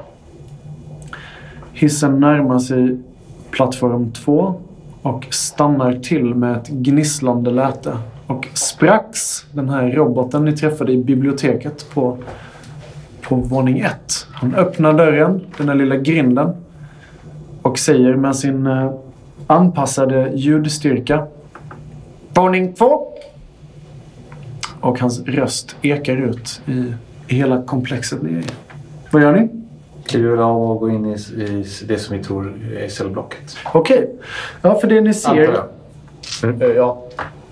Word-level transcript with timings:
Hissen 1.73 2.19
närmar 2.19 2.59
sig 2.59 2.99
plattform 3.51 4.11
två 4.11 4.55
och 5.01 5.27
stannar 5.29 5.93
till 5.93 6.35
med 6.35 6.57
ett 6.57 6.67
gnisslande 6.67 7.51
läte. 7.51 7.97
Och 8.27 8.47
Sprax, 8.53 9.45
den 9.51 9.69
här 9.69 9.91
roboten 9.91 10.45
ni 10.45 10.57
träffade 10.57 10.91
i 10.91 10.97
biblioteket 10.97 11.85
på, 11.93 12.17
på 13.21 13.35
våning 13.35 13.79
ett. 13.79 14.27
Han 14.31 14.55
öppnar 14.55 14.93
dörren, 14.93 15.41
den 15.57 15.69
här 15.69 15.75
lilla 15.75 15.95
grinden 15.95 16.53
och 17.61 17.79
säger 17.79 18.15
med 18.15 18.35
sin 18.35 18.67
eh, 18.67 18.93
anpassade 19.47 20.31
ljudstyrka 20.35 21.27
Våning 22.33 22.73
två! 22.73 23.07
Och 24.79 24.99
hans 24.99 25.19
röst 25.19 25.75
ekar 25.81 26.17
ut 26.17 26.61
i, 26.65 26.93
i 27.27 27.35
hela 27.35 27.61
komplexet 27.61 28.21
ni 28.21 28.33
är 28.33 28.39
i. 28.39 28.45
Vad 29.11 29.21
gör 29.21 29.35
ni? 29.35 29.60
Kliver 30.05 30.37
av 30.37 30.71
och 30.71 30.79
går 30.79 30.91
in 30.91 31.05
i, 31.05 31.13
i 31.41 31.65
det 31.87 31.97
som 31.99 32.17
vi 32.17 32.23
tror 32.23 32.53
är 32.77 32.87
cellblocket. 32.87 33.57
Okej. 33.73 34.09
Ja, 34.61 34.79
för 34.79 34.87
det 34.87 35.01
ni 35.01 35.13
ser... 35.13 35.35
Jag. 36.43 36.61
Eh, 36.61 36.67
ja. 36.75 37.03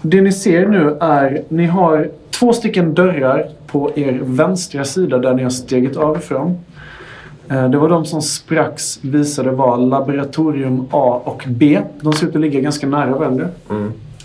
Det 0.01 0.21
ni 0.21 0.31
ser 0.31 0.67
nu 0.67 0.97
är 0.99 1.43
ni 1.49 1.65
har 1.65 2.09
två 2.31 2.53
stycken 2.53 2.93
dörrar 2.93 3.49
på 3.67 3.91
er 3.95 4.19
vänstra 4.23 4.83
sida 4.83 5.17
där 5.17 5.33
ni 5.33 5.43
har 5.43 5.49
steget 5.49 5.97
av 5.97 6.17
ifrån. 6.17 6.57
Eh, 7.49 7.69
Det 7.69 7.77
var 7.77 7.89
de 7.89 8.05
som 8.05 8.21
Sprax 8.21 8.99
visade 9.03 9.51
var 9.51 9.77
laboratorium 9.77 10.85
A 10.91 11.21
och 11.23 11.43
B. 11.47 11.79
De 12.01 12.13
ser 12.13 12.27
ut 12.27 12.35
att 12.35 12.41
ligga 12.41 12.59
ganska 12.59 12.87
nära 12.87 13.17
varandra. 13.17 13.47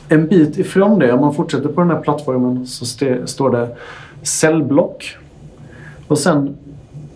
En 0.08 0.26
bit 0.26 0.58
ifrån 0.58 0.98
det, 0.98 1.12
om 1.12 1.20
man 1.20 1.34
fortsätter 1.34 1.68
på 1.68 1.80
den 1.80 1.90
här 1.90 2.00
plattformen, 2.00 2.66
så 2.66 2.84
står 3.26 3.50
det 3.50 3.68
cellblock. 4.22 5.16
Och 6.06 6.18
sen 6.18 6.56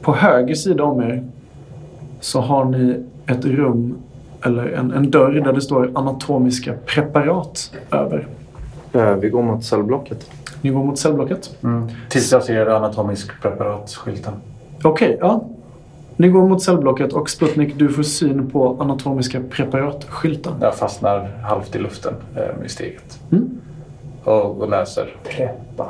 på 0.03 0.12
höger 0.14 0.54
sida 0.54 0.84
om 0.84 1.00
er 1.03 1.25
så 2.20 2.41
har 2.41 2.64
ni 2.64 3.04
ett 3.26 3.44
rum 3.44 3.97
eller 4.44 4.66
en, 4.66 4.92
en 4.92 5.10
dörr 5.10 5.41
där 5.44 5.53
det 5.53 5.60
står 5.60 5.91
anatomiska 5.94 6.75
preparat 6.86 7.72
över. 7.92 8.26
Eh, 8.92 9.14
Vi 9.14 9.28
går 9.28 9.42
mot 9.42 9.64
cellblocket. 9.64 10.31
Ni 10.62 10.70
går 10.70 10.84
mot 10.84 10.98
cellblocket. 10.98 11.56
Tills 12.08 12.32
jag 12.32 12.42
ser 12.42 12.66
anatomisk 12.66 13.31
preparat-skylten. 13.42 14.32
Okej, 14.82 15.16
ja. 15.20 15.44
Ni 16.16 16.28
går 16.28 16.48
mot 16.48 16.62
cellblocket 16.62 17.12
och 17.12 17.31
Sputnik, 17.31 17.78
du 17.78 17.88
får 17.88 18.03
syn 18.03 18.50
på 18.50 18.76
anatomiska 18.81 19.41
preparat-skylten. 19.50 20.53
Jag 20.60 20.75
fastnar 20.75 21.28
halvt 21.42 21.76
i 21.76 21.78
luften 21.78 22.14
eh, 22.37 22.64
i 22.66 22.69
steget. 22.69 23.19
Mm. 23.32 23.50
Och, 24.25 24.60
och 24.60 24.70
läser. 24.70 25.16
Preppa. 25.25 25.87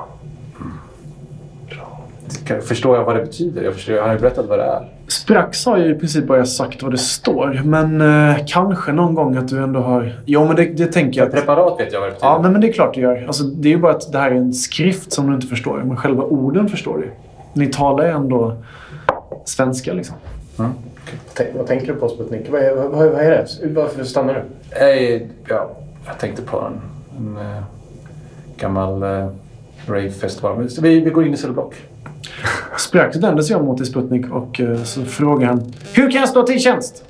Förstår 2.62 2.96
jag 2.96 3.04
vad 3.04 3.16
det 3.16 3.22
betyder? 3.22 3.62
Jag, 3.62 3.74
förstår, 3.74 3.94
jag 3.94 4.02
har 4.06 4.12
ju 4.12 4.18
berättat 4.18 4.46
vad 4.46 4.58
det 4.58 4.64
är. 4.64 4.88
Sprax 5.08 5.66
har 5.66 5.78
ju 5.78 5.90
i 5.90 5.94
princip 5.94 6.26
bara 6.26 6.44
sagt 6.46 6.82
vad 6.82 6.92
det 6.92 6.98
står, 6.98 7.60
men 7.64 8.00
eh, 8.30 8.36
kanske 8.46 8.92
någon 8.92 9.14
gång 9.14 9.36
att 9.36 9.48
du 9.48 9.62
ändå 9.62 9.80
har... 9.80 10.12
Jo, 10.24 10.44
men 10.46 10.56
det, 10.56 10.64
det 10.64 10.86
tänker 10.92 11.20
jag. 11.20 11.28
att- 11.28 11.34
Preparat 11.34 11.80
vet 11.80 11.92
jag 11.92 12.00
vad 12.00 12.08
det 12.08 12.12
betyder. 12.12 12.28
Ja, 12.28 12.38
nej, 12.42 12.50
men 12.50 12.60
det 12.60 12.68
är 12.68 12.72
klart 12.72 12.94
du 12.94 13.00
gör. 13.00 13.24
Alltså, 13.26 13.44
det 13.44 13.68
är 13.68 13.72
ju 13.72 13.78
bara 13.78 13.92
att 13.92 14.12
det 14.12 14.18
här 14.18 14.30
är 14.30 14.34
en 14.34 14.52
skrift 14.54 15.12
som 15.12 15.26
du 15.28 15.34
inte 15.34 15.46
förstår, 15.46 15.82
men 15.84 15.96
själva 15.96 16.22
orden 16.24 16.68
förstår 16.68 16.98
du. 16.98 17.10
Ni 17.52 17.66
talar 17.66 18.04
ju 18.04 18.10
ändå 18.10 18.56
svenska 19.44 19.92
liksom. 19.92 20.16
Tänk, 21.34 21.48
vad 21.56 21.66
tänker 21.66 21.86
du 21.86 21.94
på 21.94 22.08
Sputnik? 22.08 22.46
Vad 22.50 22.60
är, 22.62 22.74
vad, 22.74 22.90
vad 22.90 23.20
är 23.20 23.30
det? 23.30 23.46
Varför 23.74 24.04
stannar 24.04 24.34
du? 24.34 24.42
Ja, 25.48 25.70
jag 26.06 26.18
tänkte 26.18 26.42
på 26.42 26.58
en, 26.60 26.80
en 27.18 27.36
eh, 27.36 27.62
gammal 28.56 29.02
eh, 29.02 29.28
rave-festival. 29.86 30.68
Vi, 30.82 31.00
vi 31.00 31.10
går 31.10 31.26
in 31.26 31.34
i 31.34 31.36
cellblock. 31.36 31.74
Sprax 32.80 33.16
vänder 33.16 33.42
sig 33.42 33.56
om 33.56 33.64
mot 33.64 33.78
dig 33.78 33.86
Sputnik 33.86 34.30
och 34.30 34.60
eh, 34.60 34.82
så 34.82 35.04
frågar 35.04 35.46
han 35.46 35.72
Hur 35.92 36.10
kan 36.10 36.20
jag 36.20 36.28
stå 36.28 36.42
till 36.42 36.60
tjänst? 36.60 37.04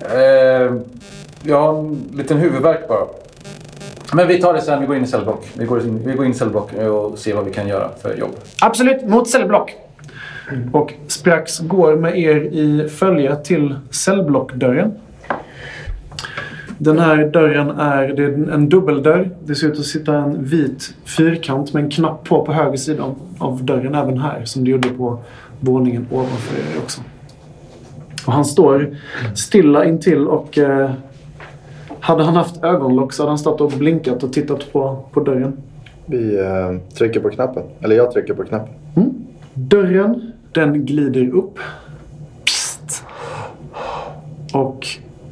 Eh, 0.00 0.74
jag 1.42 1.62
har 1.62 1.78
en 1.78 2.10
liten 2.14 2.38
huvudvärk 2.38 2.88
bara. 2.88 3.06
Men 4.12 4.28
vi 4.28 4.40
tar 4.40 4.54
det 4.54 4.60
sen. 4.60 4.80
Vi 4.80 4.86
går 4.86 4.96
in 4.96 5.04
i 5.04 5.06
cellblock. 5.06 5.50
Vi 5.54 5.64
går 5.64 5.80
in, 5.80 6.02
vi 6.06 6.12
går 6.12 6.24
in 6.24 6.30
i 6.30 6.34
cellblock 6.34 6.72
och 6.72 7.18
ser 7.18 7.34
vad 7.34 7.44
vi 7.44 7.52
kan 7.52 7.68
göra 7.68 7.90
för 8.02 8.16
jobb. 8.16 8.30
Absolut, 8.60 9.06
mot 9.06 9.28
cellblock. 9.28 9.74
Och 10.72 10.92
Sprax 11.08 11.58
går 11.58 11.96
med 11.96 12.18
er 12.18 12.36
i 12.36 12.88
följe 12.88 13.36
till 13.36 13.74
cellblockdörren. 13.90 14.94
Den 16.78 16.98
här 16.98 17.28
dörren 17.28 17.70
är, 17.70 18.08
det 18.08 18.24
är 18.24 18.50
en 18.52 18.68
dubbeldörr. 18.68 19.30
Det 19.44 19.54
ser 19.54 19.66
ut 19.68 19.78
att 19.78 19.84
sitta 19.84 20.16
en 20.16 20.44
vit 20.44 20.94
fyrkant 21.04 21.72
med 21.72 21.84
en 21.84 21.90
knapp 21.90 22.24
på 22.24 22.44
på 22.44 22.52
höger 22.52 22.76
sida 22.76 23.14
av- 23.38 23.64
dörren 23.64 23.94
även 23.94 24.18
här. 24.18 24.44
Som 24.44 24.64
det 24.64 24.70
gjorde 24.70 24.88
på 24.88 25.18
våningen 25.60 26.06
ovanför 26.10 26.56
er 26.58 26.82
också. 26.82 27.00
Och 28.26 28.32
han 28.32 28.44
står 28.44 28.96
stilla 29.34 29.84
intill 29.84 30.26
och 30.28 30.58
eh, 30.58 30.90
hade 32.00 32.24
han 32.24 32.36
haft 32.36 32.64
ögonlock 32.64 33.12
så 33.12 33.22
hade 33.22 33.30
han 33.30 33.38
stått 33.38 33.60
och 33.60 33.70
blinkat 33.70 34.22
och 34.22 34.32
tittat 34.32 34.72
på, 34.72 35.04
på 35.12 35.20
dörren. 35.20 35.56
Vi 36.06 36.38
eh, 36.40 36.94
trycker 36.98 37.20
på 37.20 37.30
knappen. 37.30 37.62
Eller 37.80 37.96
jag 37.96 38.12
trycker 38.12 38.34
på 38.34 38.44
knappen. 38.44 38.74
Dörren, 39.54 40.32
den 40.52 40.86
glider 40.86 41.28
upp. 41.34 41.58
Psst. 42.44 43.04
Och 44.52 44.86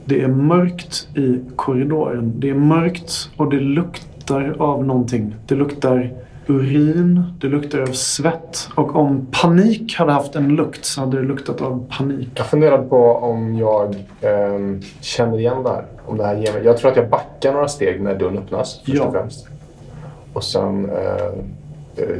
det 0.04 0.22
är 0.22 0.28
mörkt 0.28 1.08
i 1.16 1.40
korridoren. 1.56 2.32
Det 2.36 2.50
är 2.50 2.54
mörkt 2.54 3.30
och 3.36 3.50
det 3.50 3.60
luktar 3.60 4.56
av 4.58 4.84
någonting. 4.84 5.34
Det 5.46 5.54
luktar 5.54 6.12
urin, 6.46 7.22
det 7.40 7.46
luktar 7.46 7.80
av 7.80 7.86
svett. 7.92 8.68
Och 8.74 8.96
om 8.96 9.26
panik 9.42 9.94
hade 9.98 10.12
haft 10.12 10.36
en 10.36 10.48
lukt 10.48 10.84
så 10.84 11.00
hade 11.00 11.16
det 11.16 11.22
luktat 11.24 11.60
av 11.60 11.86
panik. 11.98 12.28
Jag 12.34 12.46
funderade 12.46 12.82
på 12.82 12.96
om 13.16 13.56
jag 13.56 13.96
ehm, 14.20 14.80
känner 15.00 15.38
igen 15.38 15.62
det 15.62 15.68
här. 15.70 15.84
Om 16.06 16.16
det 16.16 16.24
här 16.24 16.36
ger 16.36 16.52
mig. 16.52 16.62
Jag 16.64 16.76
tror 16.78 16.90
att 16.90 16.96
jag 16.96 17.08
backar 17.10 17.52
några 17.52 17.68
steg 17.68 18.00
när 18.02 18.14
dörren 18.14 18.38
öppnas. 18.38 18.80
Först 18.84 18.98
Ja. 18.98 19.04
och 19.04 19.12
främst. 19.12 19.48
Och 20.32 20.44
sen 20.44 20.90
eh, 20.90 21.26
eh, 21.96 22.16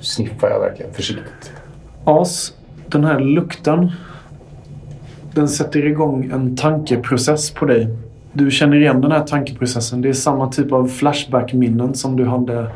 sniffar 0.00 0.48
jag 0.50 0.60
verkligen 0.60 0.92
försiktigt. 0.92 1.52
As, 2.04 2.52
den 2.86 3.04
här 3.04 3.20
lukten, 3.20 3.92
den 5.38 5.48
sätter 5.48 5.86
igång 5.86 6.30
en 6.32 6.56
tankeprocess 6.56 7.50
på 7.50 7.64
dig. 7.64 7.88
Du 8.32 8.50
känner 8.50 8.76
igen 8.76 9.00
den 9.00 9.12
här 9.12 9.24
tankeprocessen. 9.24 10.00
Det 10.02 10.08
är 10.08 10.12
samma 10.12 10.52
typ 10.52 10.72
av 10.72 10.88
flashback-minnen 10.88 11.94
som 11.94 12.16
du 12.16 12.24
hade 12.24 12.66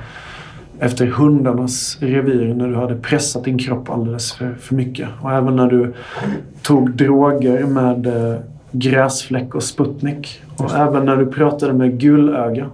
efter 0.79 1.07
hundarnas 1.07 1.99
revir 2.01 2.55
när 2.55 2.69
du 2.69 2.75
hade 2.75 2.95
pressat 2.95 3.45
din 3.45 3.59
kropp 3.59 3.91
alldeles 3.91 4.33
för, 4.33 4.55
för 4.55 4.75
mycket. 4.75 5.09
Och 5.21 5.33
även 5.33 5.57
när 5.57 5.67
du 5.67 5.95
tog 6.63 6.91
droger 6.91 7.65
med 7.65 8.07
eh, 8.07 8.39
gräsfläck 8.71 9.55
och 9.55 9.63
Sputnik. 9.63 10.43
Och 10.57 10.75
även 10.75 11.05
när 11.05 11.17
du 11.17 11.27
pratade 11.27 11.73
med 11.73 12.01
gulöga. 12.01 12.71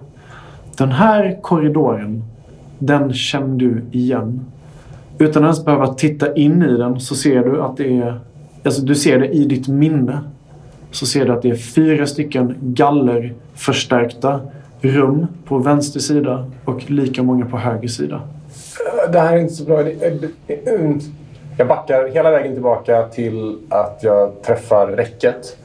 Den 0.77 0.91
här 0.91 1.39
korridoren, 1.41 2.23
den 2.79 3.13
känner 3.13 3.57
du 3.57 3.81
igen. 3.91 4.41
Utan 5.17 5.43
att 5.43 5.47
ens 5.47 5.65
behöva 5.65 5.93
titta 5.93 6.35
in 6.35 6.63
i 6.63 6.77
den 6.77 6.99
så 6.99 7.15
ser 7.15 7.43
du 7.43 7.61
att 7.61 7.77
det 7.77 7.97
är... 7.97 8.19
Alltså 8.69 8.81
du 8.81 8.95
ser 8.95 9.19
det 9.19 9.27
i 9.27 9.45
ditt 9.45 9.67
minne. 9.67 10.19
Så 10.91 11.05
ser 11.05 11.25
du 11.25 11.33
att 11.33 11.41
det 11.41 11.49
är 11.49 11.55
fyra 11.55 12.07
stycken 12.07 12.55
gallerförstärkta 12.61 14.41
rum 14.81 15.27
på 15.45 15.57
vänster 15.57 15.99
sida 15.99 16.51
och 16.65 16.91
lika 16.91 17.23
många 17.23 17.45
på 17.45 17.57
höger 17.57 17.87
sida. 17.87 18.21
Det 19.11 19.19
här 19.19 19.35
är 19.35 19.39
inte 19.39 19.53
så 19.53 19.63
bra. 19.63 19.81
Mm. 19.81 20.99
Jag 21.57 21.67
backar 21.67 22.07
hela 22.07 22.31
vägen 22.31 22.53
tillbaka 22.53 23.03
till 23.03 23.57
att 23.69 23.99
jag 24.01 24.41
träffar 24.41 24.87
räcket. 24.87 25.57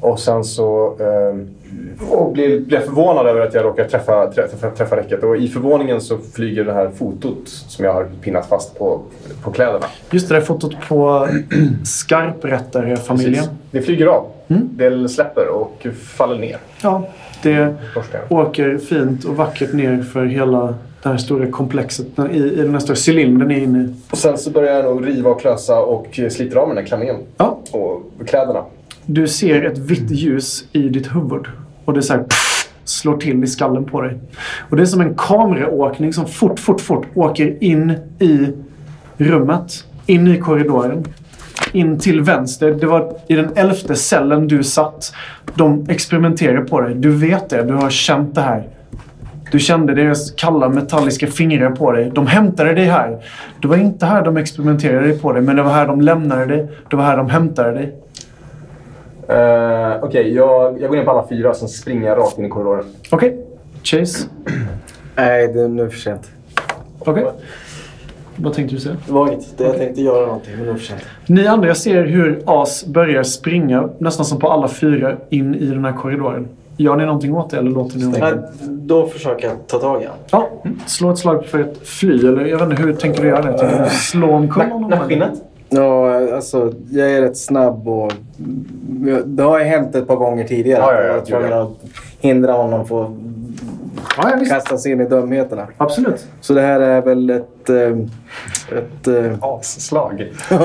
Och 0.00 0.20
sen 0.20 0.44
så 0.44 0.96
eh, 1.00 1.36
och 2.10 2.32
blir 2.32 2.64
jag 2.68 2.84
förvånad 2.84 3.26
över 3.26 3.40
att 3.40 3.54
jag 3.54 3.64
råkar 3.64 3.84
träffa, 3.84 4.26
träffa, 4.32 4.70
träffa 4.70 4.96
räcket. 4.96 5.22
Och 5.22 5.36
i 5.36 5.48
förvåningen 5.48 6.00
så 6.00 6.18
flyger 6.34 6.64
det 6.64 6.72
här 6.72 6.90
fotot 6.90 7.48
som 7.48 7.84
jag 7.84 7.92
har 7.94 8.04
pinnat 8.20 8.48
fast 8.48 8.78
på, 8.78 9.00
på 9.44 9.50
kläderna. 9.52 9.86
Just 10.10 10.28
det 10.28 10.34
där 10.34 10.40
fotot 10.40 10.76
på 10.88 11.28
skarprättare-familjen. 11.84 13.34
Precis. 13.44 13.50
Det 13.70 13.82
flyger 13.82 14.06
av. 14.06 14.26
Det 14.48 15.08
släpper 15.08 15.48
och 15.48 15.86
faller 16.02 16.38
ner. 16.38 16.56
Ja, 16.82 17.08
det 17.42 17.74
åker 18.28 18.78
fint 18.78 19.24
och 19.24 19.36
vackert 19.36 19.72
ner 19.72 20.02
för 20.02 20.24
hela 20.24 20.74
det 21.02 21.08
här 21.08 21.16
stora 21.16 21.50
komplexet 21.50 22.06
i, 22.32 22.36
i 22.36 22.56
den 22.62 22.72
här 22.72 22.78
stora 22.78 22.96
cylindern 23.08 23.48
ni 23.48 23.54
är 23.54 23.60
inne 23.60 23.78
i. 23.84 23.94
Och 24.10 24.18
sen 24.18 24.38
så 24.38 24.50
börjar 24.50 24.74
jag 24.74 24.84
nog 24.84 25.06
riva 25.06 25.30
och 25.30 25.40
klösa 25.40 25.80
och 25.80 26.20
sliter 26.30 26.56
av 26.56 26.68
den 26.68 26.76
här 26.76 26.84
klänningen. 26.84 27.16
Ja, 27.36 27.58
Och 27.72 28.02
kläderna. 28.26 28.64
du 29.06 29.28
ser 29.28 29.62
ett 29.64 29.78
vitt 29.78 30.10
ljus 30.10 30.64
i 30.72 30.88
ditt 30.88 31.14
huvud. 31.14 31.46
Och 31.84 31.94
det 31.94 32.02
så 32.02 32.12
här, 32.12 32.22
pff, 32.22 32.68
slår 32.84 33.16
till 33.16 33.44
i 33.44 33.46
skallen 33.46 33.84
på 33.84 34.00
dig. 34.00 34.18
Och 34.70 34.76
det 34.76 34.82
är 34.82 34.86
som 34.86 35.00
en 35.00 35.14
kameraåkning 35.14 36.12
som 36.12 36.26
fort, 36.26 36.60
fort, 36.60 36.80
fort 36.80 37.06
åker 37.14 37.64
in 37.64 37.94
i 38.18 38.48
rummet. 39.16 39.84
In 40.06 40.28
i 40.28 40.38
korridoren. 40.38 41.04
In 41.72 41.98
till 41.98 42.20
vänster. 42.20 42.74
Det 42.80 42.86
var 42.86 43.16
i 43.28 43.34
den 43.34 43.50
elfte 43.56 43.94
cellen 43.94 44.48
du 44.48 44.62
satt. 44.62 45.14
De 45.54 45.86
experimenterar 45.88 46.60
på 46.60 46.80
dig. 46.80 46.94
Du 46.94 47.10
vet 47.10 47.48
det. 47.48 47.62
Du 47.62 47.74
har 47.74 47.90
känt 47.90 48.34
det 48.34 48.40
här. 48.40 48.68
Du 49.52 49.58
kände 49.58 49.94
deras 49.94 50.30
kalla 50.30 50.68
metalliska 50.68 51.26
fingrar 51.26 51.70
på 51.70 51.92
dig. 51.92 52.10
De 52.14 52.26
hämtade 52.26 52.74
dig 52.74 52.84
här. 52.84 53.18
Det 53.62 53.68
var 53.68 53.76
inte 53.76 54.06
här 54.06 54.24
de 54.24 54.36
experimenterade 54.36 55.12
på 55.12 55.32
dig, 55.32 55.42
men 55.42 55.56
det 55.56 55.62
var 55.62 55.72
här 55.72 55.86
de 55.86 56.00
lämnade 56.00 56.46
dig. 56.46 56.68
Det 56.90 56.96
var 56.96 57.04
här 57.04 57.16
de 57.16 57.30
hämtade 57.30 57.72
dig. 57.72 58.01
Uh, 59.32 60.04
Okej, 60.04 60.34
jag, 60.34 60.80
jag 60.80 60.90
går 60.90 60.96
ner 60.96 61.04
på 61.04 61.10
alla 61.10 61.28
fyra 61.28 61.54
sen 61.54 61.68
springer 61.68 62.08
jag 62.08 62.18
rakt 62.18 62.38
in 62.38 62.44
i 62.44 62.48
korridoren. 62.48 62.84
Okej. 63.10 63.46
Chase. 63.82 64.28
Nej, 65.16 65.48
det 65.48 65.60
är 65.60 65.68
nu 65.68 65.90
för 65.90 65.98
sent. 65.98 66.30
Okej. 66.98 67.26
Vad 68.36 68.54
tänkte 68.54 68.74
du 68.74 68.80
säga? 68.80 68.96
Vagt. 69.08 69.58
Det 69.58 69.64
jag 69.64 69.76
tänkte 69.76 70.02
göra 70.02 70.26
någonting, 70.26 70.56
men 70.56 70.66
det 70.66 70.74
för 70.74 70.84
sent. 70.84 71.00
Ni 71.26 71.46
andra 71.46 71.74
ser 71.74 72.04
hur 72.04 72.42
As 72.46 72.86
börjar 72.86 73.22
springa, 73.22 73.88
nästan 73.98 74.26
som 74.26 74.38
på 74.38 74.50
alla 74.50 74.68
fyra, 74.68 75.16
in 75.30 75.54
i 75.54 75.66
den 75.66 75.84
här 75.84 75.92
korridoren. 75.92 76.48
Gör 76.76 76.96
ni 76.96 77.06
någonting 77.06 77.34
åt 77.34 77.50
det 77.50 77.58
eller 77.58 77.70
låter 77.70 77.98
ni 77.98 78.04
honom? 78.04 78.44
då 78.92 79.06
försöker 79.06 79.48
jag 79.48 79.66
ta 79.66 79.78
tag 79.78 80.02
i 80.02 80.04
honom. 80.04 80.20
Ja, 80.30 80.48
slå 80.86 81.10
ett 81.10 81.18
slag 81.18 81.46
för 81.46 81.58
ett 81.58 81.88
fly. 81.88 82.18
Eller 82.18 82.44
jag 82.44 82.58
vet 82.58 82.70
inte, 82.70 82.82
hur 82.82 82.92
tänker 82.92 83.22
du 83.22 83.28
göra 83.28 83.42
det? 83.42 83.58
Tänker 83.58 83.84
du 83.84 83.90
slå 83.90 84.30
omkull 84.30 84.62
honom? 84.62 84.90
Nackskinnet? 84.90 85.32
Ja, 85.74 86.18
alltså 86.34 86.72
jag 86.90 87.10
är 87.10 87.20
rätt 87.20 87.36
snabb 87.36 87.88
och 87.88 88.12
det 89.24 89.42
har 89.42 89.58
ju 89.58 89.64
hänt 89.64 89.94
ett 89.94 90.06
par 90.06 90.16
gånger 90.16 90.44
tidigare. 90.44 90.80
Ja, 90.80 90.94
ja, 90.94 91.02
ja. 91.02 91.14
att 91.18 91.28
jag 91.28 91.40
tvungen 91.40 91.58
att 91.58 91.70
hindra 92.20 92.52
honom 92.52 92.86
från 92.86 93.28
Ja, 94.16 94.22
ja, 94.28 94.34
att 94.34 94.40
visst. 94.40 94.52
kasta 94.52 94.78
sig 94.78 94.92
in 94.92 95.00
i 95.00 95.04
dumheterna. 95.04 95.66
Absolut. 95.76 96.26
Så 96.40 96.54
det 96.54 96.60
här 96.60 96.80
är 96.80 97.02
väl 97.02 97.30
ett... 97.30 97.70
eh, 97.70 97.98
ett 98.78 99.08
eh, 99.08 99.32
Asslag. 99.40 100.32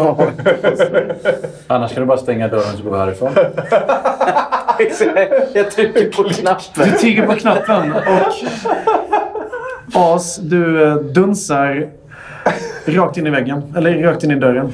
Annars 1.67 1.93
kan 1.93 2.01
du 2.01 2.05
bara 2.07 2.17
stänga 2.17 2.47
dörren 2.47 2.77
så 2.77 2.83
går 2.83 2.91
vi 2.91 2.97
härifrån. 2.97 3.31
jag 5.53 5.71
trycker 5.71 6.11
på 6.11 6.23
knappen. 6.29 6.83
Du 6.85 6.91
trycker 6.91 7.25
på 7.25 7.33
knappen 7.33 7.91
och 7.93 8.01
As, 9.93 10.37
du 10.37 10.87
eh, 10.87 10.95
dunsar 10.95 11.89
rakt 12.87 13.17
in 13.17 13.27
i 13.27 13.29
väggen. 13.29 13.73
Eller 13.77 14.03
rakt 14.03 14.23
in 14.23 14.31
i 14.31 14.35
dörren. 14.35 14.71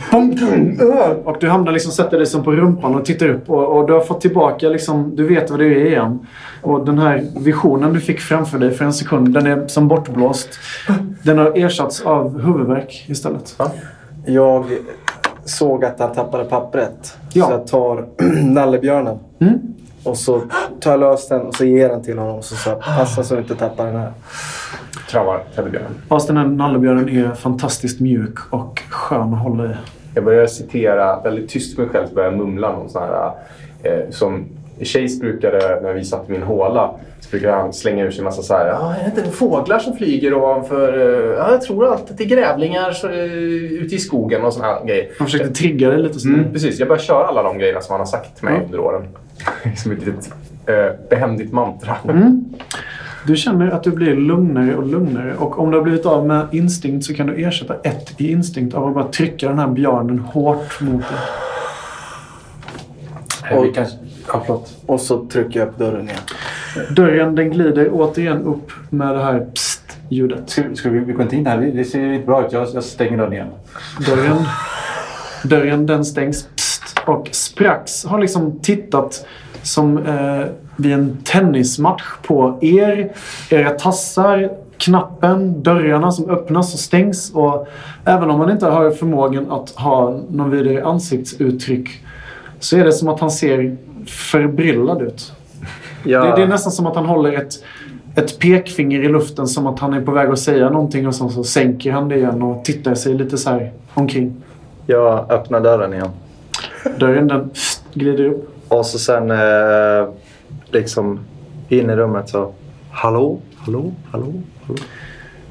Och 1.26 1.38
du 1.40 1.50
hamnar 1.50 1.72
liksom, 1.72 1.92
sätter 1.92 2.18
dig 2.18 2.26
som 2.26 2.44
på 2.44 2.52
rumpan 2.52 2.96
och 2.96 3.06
tittar 3.06 3.30
upp. 3.30 3.50
Och, 3.50 3.78
och 3.78 3.88
du 3.88 3.94
har 3.94 4.02
fått 4.02 4.22
tillbaka, 4.22 4.70
liksom, 4.70 5.16
du 5.16 5.28
vet 5.28 5.50
vad 5.50 5.60
du 5.60 5.82
är 5.82 5.86
igen. 5.86 6.28
Och 6.62 6.86
den 6.86 7.00
här 7.00 7.24
visionen 7.40 7.94
du 7.94 8.00
fick 8.00 8.20
framför 8.20 8.60
dig 8.60 8.72
för 8.72 8.86
en 8.86 8.94
sekund, 8.94 9.34
den 9.34 9.48
är 9.48 9.68
som 9.68 9.88
bortblåst. 9.88 10.50
Den 11.24 11.38
har 11.38 11.52
ersatts 11.56 12.02
av 12.02 12.42
huvudvärk 12.42 13.06
istället. 13.08 13.56
Jag 14.26 14.66
såg 15.46 15.86
att 15.86 16.00
han 16.00 16.14
tappade 16.14 16.44
pappret. 16.44 17.18
Ja. 17.34 17.46
Så 17.46 17.52
jag 17.52 17.68
tar 17.68 18.06
nallebjörnen. 18.44 19.20
Mm. 19.40 19.60
Och 20.04 20.18
så 20.18 20.42
tar 20.80 20.92
jag 20.92 21.00
lös 21.00 21.28
den 21.28 21.42
och 21.42 21.56
så 21.56 21.66
ger 21.66 21.90
den 21.90 22.04
till 22.04 22.18
honom. 22.18 22.38
Och 22.38 22.46
så 22.46 22.70
jag, 22.70 22.82
passa 22.82 23.24
så 23.24 23.36
du 23.36 23.42
inte 23.42 23.56
tappar 23.56 23.86
den 23.86 23.96
här. 23.96 24.12
Kramar 25.14 25.44
teddybjörnen. 25.56 25.92
Fast 26.10 26.28
den 26.28 26.38
här 26.38 26.46
nallebjörnen 26.48 27.10
är 27.10 27.32
fantastiskt 27.32 28.00
mjuk 28.00 28.40
och 28.50 28.82
skön 28.90 29.34
att 29.34 29.40
hålla 29.40 29.66
i. 29.66 29.70
Jag 30.16 30.24
börjar 30.24 30.48
citera 30.48 31.20
väldigt 31.22 31.50
tyst 31.50 31.76
för 31.76 31.82
mig 31.84 31.92
själv. 31.92 32.08
Så 32.08 32.14
börjar 32.16 32.30
jag 32.32 32.38
mumla 32.38 32.72
någon 32.72 32.90
sån 32.90 33.02
här... 33.02 33.32
Eh, 33.84 34.10
som 34.10 34.46
Chase 34.80 35.20
brukade, 35.20 35.80
när 35.84 35.94
vi 35.94 36.04
satt 36.04 36.30
i 36.30 36.32
min 36.32 36.44
håla, 36.44 36.92
så 37.20 37.30
brukade 37.32 37.54
han 37.54 37.74
slänga 37.74 38.04
ur 38.04 38.12
sig 38.12 38.20
en 38.20 38.24
massa 38.26 38.42
så 38.42 38.54
här... 38.54 38.68
Ja, 38.68 38.96
är 38.96 39.12
det 39.16 39.22
inte 39.22 39.32
fåglar 39.32 39.80
som 39.80 39.98
flyger 39.98 40.34
ovanför... 40.34 40.94
eh, 41.30 41.38
Ja, 41.38 41.52
jag 41.52 41.62
tror 41.62 41.86
alltid 41.88 42.12
att 42.12 42.18
det 42.18 42.24
är 42.24 42.28
grävlingar 42.28 42.92
så, 42.92 43.08
eh, 43.10 43.24
ute 43.84 43.96
i 43.96 44.00
skogen 44.00 44.44
och 44.44 44.54
såna 44.54 44.66
här 44.66 44.86
grejer. 44.86 45.08
Han 45.18 45.28
försökte 45.28 45.50
trigga 45.54 45.90
dig 45.90 45.98
lite 46.00 46.20
sådär. 46.20 46.36
Mm, 46.36 46.52
precis, 46.54 46.80
jag 46.80 46.88
börjar 46.88 47.02
köra 47.02 47.26
alla 47.28 47.44
de 47.44 47.58
grejerna 47.58 47.82
som 47.82 47.94
han 47.94 48.00
har 48.00 48.06
sagt 48.08 48.36
till 48.36 48.46
mig 48.46 48.54
Ja. 48.58 48.66
under 48.66 48.80
åren. 48.80 49.08
Som 49.78 49.92
ett 49.92 50.06
litet 50.06 50.30
eh, 50.66 51.10
behändigt 51.10 51.54
mantra. 51.54 51.96
Du 53.28 53.36
känner 53.36 53.70
att 53.72 53.84
du 53.84 53.92
blir 53.92 54.16
lugnare 54.16 54.76
och 54.76 54.88
lugnare 54.88 55.36
och 55.36 55.60
om 55.60 55.72
du 55.72 55.78
har 55.78 55.84
blivit 55.84 56.06
av 56.06 56.28
med 56.28 56.48
instinkt 56.52 57.06
så 57.06 57.14
kan 57.14 57.28
du 57.28 57.44
ersätta 57.46 57.76
ett 57.84 58.22
i 58.22 58.32
instinkt 58.32 58.76
av 58.76 58.88
att 58.88 58.94
bara 58.94 59.08
trycka 59.08 59.50
den 59.50 59.60
här 59.60 59.68
björnen 59.68 60.20
hårt 60.20 60.82
mot 60.82 61.02
dig. 61.02 61.18
Eh, 63.52 63.62
vi 63.62 63.72
kan... 63.74 63.86
Ja, 64.28 64.44
förlåt. 64.46 64.74
Och 64.86 65.00
så 65.00 65.26
trycker 65.26 65.60
jag 65.60 65.78
på 65.78 65.84
dörren 65.84 66.06
igen. 66.10 66.20
Dörren 66.96 67.36
den 67.36 67.50
glider 67.50 67.90
återigen 67.92 68.42
upp 68.44 68.72
med 68.90 69.16
det 69.16 69.24
här 69.24 69.48
psst-ljudet. 69.54 70.50
Ska, 70.50 70.64
ska 70.74 70.90
vi, 70.90 71.00
vi 71.00 71.14
går 71.14 71.22
inte 71.22 71.36
in 71.36 71.46
här. 71.48 71.58
Det- 71.58 71.86
ser 71.86 72.12
inte 72.14 72.26
bra 72.26 72.46
ut. 72.46 72.54
Jag, 72.54 72.68
jag 72.74 72.84
stänger 72.84 73.18
dörren 73.18 73.34
igen. 73.34 73.48
Dörren, 74.08 74.38
dörren 75.44 75.86
den 75.86 76.06
stängs. 76.06 76.48
Psst, 76.56 76.84
och 77.06 77.30
Sprax 77.32 78.06
har 78.06 78.20
liksom 78.20 78.60
tittat 78.60 79.26
som 79.64 79.98
eh, 79.98 80.46
vid 80.76 80.94
en 80.94 81.18
tennismatch 81.24 82.04
på 82.22 82.58
er, 82.62 83.12
era 83.50 83.70
tassar, 83.70 84.50
knappen, 84.78 85.64
dörrarna 85.64 86.12
som 86.12 86.30
öppnas 86.30 86.74
och 86.74 86.80
stängs. 86.80 87.32
Och 87.34 87.68
även 88.06 88.30
om 88.30 88.40
man 88.40 88.52
inte 88.52 88.66
har 88.66 88.92
förmågan 88.92 89.52
att 89.52 89.70
ha 89.70 90.20
någon 90.30 90.50
vidare 90.50 90.86
ansiktsuttryck 90.86 91.90
så 92.60 92.78
är 92.78 92.84
det 92.84 92.92
som 92.92 93.08
att 93.10 93.20
han 93.20 93.32
ser 93.32 93.78
förbryllad 94.08 95.02
ut. 95.02 95.34
Ja, 96.04 96.24
Det, 96.26 96.36
det 96.36 96.44
är 96.44 96.48
nästan 96.48 96.72
som 96.72 96.88
att 96.88 96.96
han 96.96 97.06
håller 97.06 97.34
ett, 97.34 97.54
ett 98.16 98.40
pekfinger 98.40 99.04
i 99.04 99.08
luften 99.10 99.48
som 99.48 99.68
att 99.68 99.80
han 99.80 99.94
är 99.94 100.02
på 100.02 100.12
väg 100.12 100.30
att 100.30 100.40
säga 100.40 100.70
någonting 100.70 101.08
och 101.08 101.16
sen 101.16 101.30
så 101.30 101.44
sänker 101.44 101.92
han 101.92 102.10
det 102.10 102.16
igen 102.16 102.42
och 102.42 102.66
tittar 102.66 102.96
sig 102.96 103.14
lite 103.14 103.38
så 103.38 103.50
här 103.50 103.72
omkring. 103.94 104.36
jag 104.86 105.32
öppnar 105.32 105.60
dörren 105.60 105.94
igen. 105.94 106.10
Dörren 107.00 107.28
den 107.28 107.50
glider 107.94 108.26
upp. 108.26 108.53
Och 108.74 108.86
så 108.86 109.00
sen 109.00 109.32
eh, 109.32 110.10
liksom 110.72 111.20
in 111.70 111.90
i 111.90 111.96
rummet 111.96 112.30
så... 112.30 112.54
Hallå? 112.90 113.40
Hallå? 113.56 113.94
Hallå? 114.12 114.34
Hallå? 114.64 114.80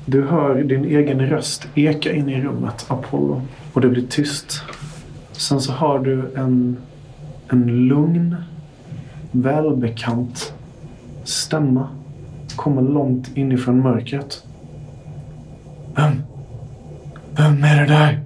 Du 0.06 0.22
hör 0.26 0.62
din 0.62 0.84
egen 0.84 1.20
röst 1.20 1.68
eka 1.74 2.12
in 2.12 2.28
i 2.28 2.42
rummet, 2.42 2.86
Apollo. 2.88 3.42
Och 3.72 3.80
det 3.80 3.88
blir 3.88 4.06
tyst. 4.06 4.62
Sen 5.32 5.60
så 5.60 5.72
har 5.72 5.98
du 5.98 6.32
en, 6.36 6.76
en 7.48 7.88
lugn, 7.88 8.36
välbekant 9.30 10.54
stämma 11.24 11.88
komma 12.56 12.80
långt 12.80 13.36
inifrån 13.36 13.80
mörkret. 13.82 14.44
Vem? 15.94 16.22
Vem 17.36 17.64
är 17.64 17.80
det 17.80 17.86
där? 17.86 18.20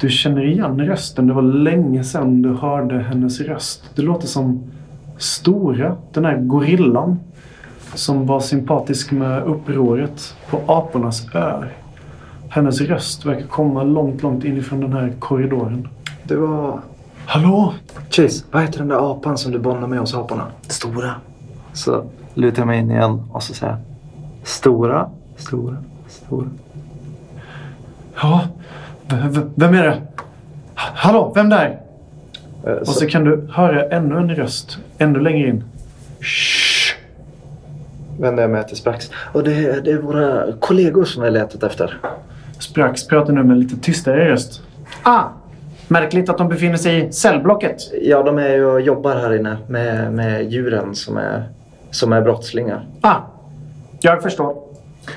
Du 0.00 0.10
känner 0.10 0.44
igen 0.44 0.80
rösten. 0.80 1.26
Det 1.26 1.32
var 1.32 1.42
länge 1.42 2.04
sedan 2.04 2.42
du 2.42 2.52
hörde 2.52 2.98
hennes 2.98 3.40
röst. 3.40 3.90
Det 3.94 4.02
låter 4.02 4.26
som 4.26 4.62
Stora, 5.18 5.96
den 6.12 6.24
här 6.24 6.36
gorillan 6.36 7.20
som 7.94 8.26
var 8.26 8.40
sympatisk 8.40 9.12
med 9.12 9.42
upproret 9.42 10.36
på 10.50 10.60
apornas 10.72 11.34
ö. 11.34 11.64
Hennes 12.48 12.80
röst 12.80 13.26
verkar 13.26 13.46
komma 13.46 13.82
långt, 13.82 14.22
långt 14.22 14.44
inifrån 14.44 14.80
den 14.80 14.92
här 14.92 15.12
korridoren. 15.18 15.88
Det 16.24 16.36
var... 16.36 16.80
Hallå? 17.26 17.74
Chase, 18.10 18.44
vad 18.50 18.62
heter 18.62 18.78
den 18.78 18.88
där 18.88 19.10
apan 19.12 19.38
som 19.38 19.52
du 19.52 19.58
bondade 19.58 19.86
med 19.86 19.98
hos 19.98 20.14
aporna? 20.14 20.46
Stora. 20.68 21.14
Så 21.72 22.04
lutar 22.34 22.58
jag 22.58 22.66
mig 22.66 22.80
in 22.80 22.90
igen 22.90 23.22
och 23.32 23.42
så 23.42 23.54
säger. 23.54 23.76
Stora, 24.42 25.10
stora, 25.36 25.76
stora. 26.08 26.46
Ja, 28.22 28.40
v- 29.08 29.50
vem 29.54 29.74
är 29.74 29.82
det? 29.82 30.02
Hallå, 30.74 31.32
vem 31.34 31.48
där? 31.48 31.80
Eh, 32.66 32.72
Och 32.72 32.86
Så, 32.86 32.92
så 32.92 33.06
kan 33.06 33.24
du 33.24 33.48
höra 33.52 33.82
ännu 33.88 34.16
en 34.18 34.34
röst 34.34 34.78
ännu 34.98 35.20
längre 35.20 35.48
in. 35.48 35.64
Shh. 36.20 36.94
vänder 38.20 38.42
jag 38.42 38.50
mig 38.50 38.66
till 38.66 38.76
Sprax. 38.76 39.10
Och 39.32 39.44
det, 39.44 39.84
det 39.84 39.90
är 39.90 39.98
våra 39.98 40.52
kollegor 40.60 41.04
som 41.04 41.22
vi 41.22 41.28
har 41.28 41.32
letat 41.34 41.62
efter. 41.62 41.98
Sprax 42.58 43.06
pratar 43.06 43.32
nu 43.32 43.42
med 43.42 43.58
lite 43.58 43.76
tystare 43.76 44.30
röst. 44.30 44.62
Ah, 45.02 45.22
märkligt 45.88 46.28
att 46.28 46.38
de 46.38 46.48
befinner 46.48 46.76
sig 46.76 47.06
i 47.08 47.12
cellblocket. 47.12 47.76
Ja, 48.02 48.22
de 48.22 48.38
är 48.38 48.48
ju 48.48 48.64
och 48.66 48.80
jobbar 48.80 49.16
här 49.16 49.34
inne 49.36 49.56
med, 49.68 50.12
med 50.12 50.52
djuren 50.52 50.94
som 50.94 51.16
är, 51.16 51.48
som 51.90 52.12
är 52.12 52.20
brottslingar. 52.20 52.86
Ah, 53.00 53.16
jag 54.00 54.22
förstår. 54.22 54.56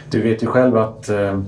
Du 0.09 0.21
vet 0.21 0.43
ju 0.43 0.47
själv 0.47 0.77
att... 0.77 1.09
eh, 1.09 1.39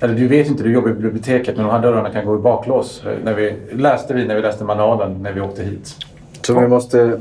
Eller 0.00 0.14
du 0.14 0.28
vet 0.28 0.46
inte, 0.46 0.62
du 0.62 0.72
jobbar 0.72 0.90
i 0.90 0.94
biblioteket, 0.94 1.56
men 1.56 1.66
de 1.66 1.72
här 1.72 1.82
dörrarna 1.82 2.10
kan 2.10 2.26
gå 2.26 2.34
i 2.34 2.38
baklås. 2.38 3.02
När 3.24 3.34
vi, 3.34 3.54
läste 3.72 4.14
vi 4.14 4.26
när 4.26 4.34
vi 4.34 4.42
läste 4.42 4.64
manualen 4.64 5.22
när 5.22 5.32
vi 5.32 5.40
åkte 5.40 5.62
hit. 5.62 5.96
Så 6.42 6.60
vi 6.60 6.68
måste 6.68 7.20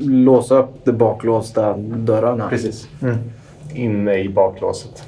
låsa 0.00 0.58
upp 0.58 0.84
de 0.84 0.92
baklåsta 0.92 1.76
dörrarna. 1.76 2.48
Precis. 2.48 2.88
Inne 3.74 4.14
i 4.18 4.28
baklåset. 4.28 5.02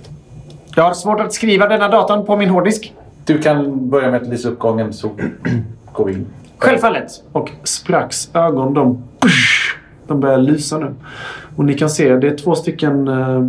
Jag 0.77 0.83
har 0.83 0.95
svårt 0.95 1.21
att 1.21 1.33
skriva 1.33 1.69
denna 1.69 1.89
datorn 1.89 2.27
på 2.27 2.37
min 2.37 2.49
hårddisk. 2.51 2.95
Du 3.25 3.39
kan 3.39 3.89
börja 3.91 4.11
med 4.11 4.23
att 4.23 4.29
lysa 4.29 4.49
upp 4.49 4.59
gången 4.59 4.93
så 4.93 5.11
går 5.93 6.05
vi 6.05 6.13
in. 6.13 6.27
Självfallet. 6.59 7.11
Och 7.33 7.51
Spracks 7.65 8.31
ögon 8.35 8.75
de, 8.75 9.03
de 10.07 10.21
börjar 10.21 10.39
lysa 10.39 10.79
nu. 10.79 10.95
Och 11.57 11.65
ni 11.65 11.75
kan 11.75 11.91
se 11.91 12.17
det 12.17 12.29
är 12.29 12.37
två 12.37 12.55
stycken 12.55 13.09
eh, 13.09 13.47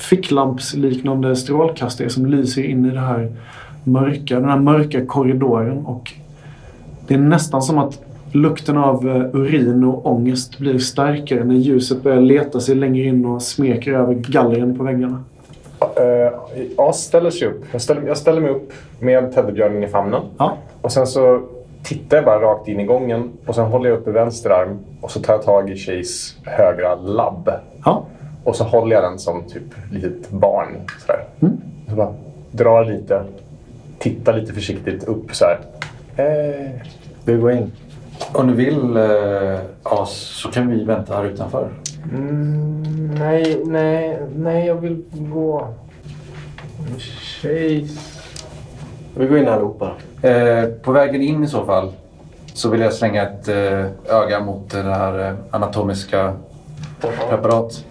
ficklampsliknande 0.00 1.36
strålkastare 1.36 2.10
som 2.10 2.26
lyser 2.26 2.62
in 2.62 2.86
i 2.86 2.90
det 2.90 3.00
här 3.00 3.32
mörka, 3.84 4.34
den 4.40 4.48
här 4.48 4.60
mörka 4.60 5.06
korridoren. 5.06 5.86
Och 5.86 6.12
det 7.06 7.14
är 7.14 7.18
nästan 7.18 7.62
som 7.62 7.78
att 7.78 8.02
lukten 8.32 8.78
av 8.78 9.08
eh, 9.08 9.40
urin 9.40 9.84
och 9.84 10.06
ångest 10.06 10.58
blir 10.58 10.78
starkare 10.78 11.44
när 11.44 11.54
ljuset 11.54 12.02
börjar 12.02 12.20
leta 12.20 12.60
sig 12.60 12.74
längre 12.74 13.04
in 13.04 13.24
och 13.24 13.42
smeker 13.42 13.92
över 13.92 14.14
gallren 14.14 14.78
på 14.78 14.84
väggarna. 14.84 15.24
Uh, 15.82 16.38
As 16.76 17.04
ställer 17.04 17.30
sig 17.30 17.48
upp. 17.48 17.64
Jag 17.72 17.82
ställer, 17.82 18.02
jag 18.06 18.16
ställer 18.16 18.40
mig 18.40 18.50
upp 18.50 18.72
med 18.98 19.34
teddybjörnen 19.34 19.84
i 19.84 19.88
famnen. 19.88 20.22
Ja. 20.38 20.56
Och 20.80 20.92
sen 20.92 21.06
så 21.06 21.42
tittar 21.82 22.16
jag 22.16 22.24
bara 22.24 22.40
rakt 22.40 22.68
in 22.68 22.80
i 22.80 22.84
gången 22.84 23.30
och 23.46 23.54
sen 23.54 23.64
håller 23.64 23.90
jag 23.90 23.98
upp 23.98 24.08
i 24.08 24.10
vänster 24.10 24.50
arm 24.50 24.78
och 25.00 25.10
så 25.10 25.20
tar 25.20 25.34
jag 25.34 25.42
tag 25.42 25.70
i 25.70 25.76
Chase 25.76 26.34
högra 26.44 26.94
labb. 26.94 27.50
Ja. 27.84 28.04
Och 28.44 28.56
så 28.56 28.64
håller 28.64 28.96
jag 28.96 29.04
den 29.04 29.18
som 29.18 29.42
typ 29.44 29.62
litet 29.92 30.30
barn. 30.30 30.68
Sådär. 31.06 31.24
Så 31.88 31.94
bara 31.96 32.14
drar 32.50 32.84
lite, 32.84 33.24
tittar 33.98 34.32
lite 34.32 34.52
försiktigt 34.52 35.04
upp 35.04 35.34
så 35.34 35.44
här. 35.44 35.58
Eh, 36.16 36.70
Vi 37.24 37.34
går 37.36 37.52
in. 37.52 37.72
Om 38.32 38.46
du 38.46 38.54
vill, 38.54 38.96
eh, 38.96 39.58
As, 39.82 40.10
så 40.12 40.50
kan 40.50 40.68
vi 40.68 40.84
vänta 40.84 41.16
här 41.16 41.24
utanför. 41.24 41.68
mm, 42.12 43.14
nej, 43.18 43.60
nej, 43.64 44.18
nej, 44.36 44.66
jag 44.66 44.74
vill 44.74 45.02
gå. 45.12 45.68
Chase. 46.98 48.20
Vi 49.14 49.26
går 49.26 49.38
in 49.38 49.48
allihopa. 49.48 49.90
Eh, 50.22 50.64
på 50.82 50.92
vägen 50.92 51.22
in 51.22 51.44
i 51.44 51.46
så 51.48 51.64
fall 51.64 51.92
så 52.54 52.68
vill 52.68 52.80
jag 52.80 52.92
slänga 52.92 53.22
ett 53.22 53.48
eh, 53.48 53.86
öga 54.16 54.40
mot 54.40 54.70
det 54.70 54.82
här 54.82 55.28
eh, 55.28 55.34
anatomiska 55.50 56.34
preparat. 57.30 57.84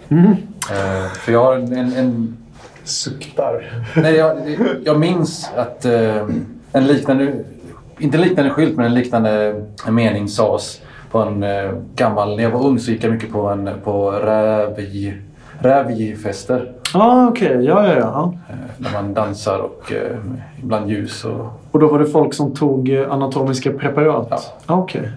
Eh, 0.70 1.12
för 1.12 1.32
jag 1.32 1.44
har 1.44 1.54
en, 1.54 1.72
en, 1.72 1.92
en 1.92 2.36
Suktar. 2.84 3.82
Nej, 3.96 4.14
jag, 4.14 4.36
jag 4.84 5.00
minns 5.00 5.50
att 5.56 5.84
eh, 5.84 6.16
en 6.72 6.86
liknande, 6.86 7.34
inte 7.98 8.16
en 8.16 8.22
liknande 8.22 8.50
skylt, 8.50 8.76
men 8.76 8.86
en 8.86 8.94
liknande 8.94 9.62
mening 9.88 10.28
sades 10.28 10.80
på 11.10 11.18
en 11.18 11.42
eh, 11.42 11.70
gammal, 11.94 12.36
när 12.36 12.42
jag 12.42 12.50
var 12.50 12.66
ung 12.66 12.78
så 12.78 12.90
gick 12.90 13.04
jag 13.04 13.12
mycket 13.12 13.32
på, 13.32 13.46
en, 13.48 13.70
på 13.84 14.10
rävi, 14.10 15.14
rävifester. 15.58 16.72
Ah, 16.94 17.26
Okej, 17.28 17.64
ja, 17.64 17.86
ja, 17.88 17.94
ja. 17.98 18.34
Eh, 18.48 18.54
när 18.78 18.92
man 18.92 19.14
dansar 19.14 19.58
och 19.58 19.92
eh, 19.92 20.16
ibland 20.62 20.90
ljus. 20.90 21.24
Och, 21.24 21.46
Och 21.70 21.78
då 21.80 21.86
var 21.88 21.98
det 21.98 22.06
folk 22.06 22.34
som 22.34 22.54
tog 22.54 22.88
eh, 22.92 23.12
anatomiska 23.12 23.72
preparat? 23.72 24.26
Ja. 24.30 24.40
Ah, 24.66 24.78
Okej. 24.78 25.08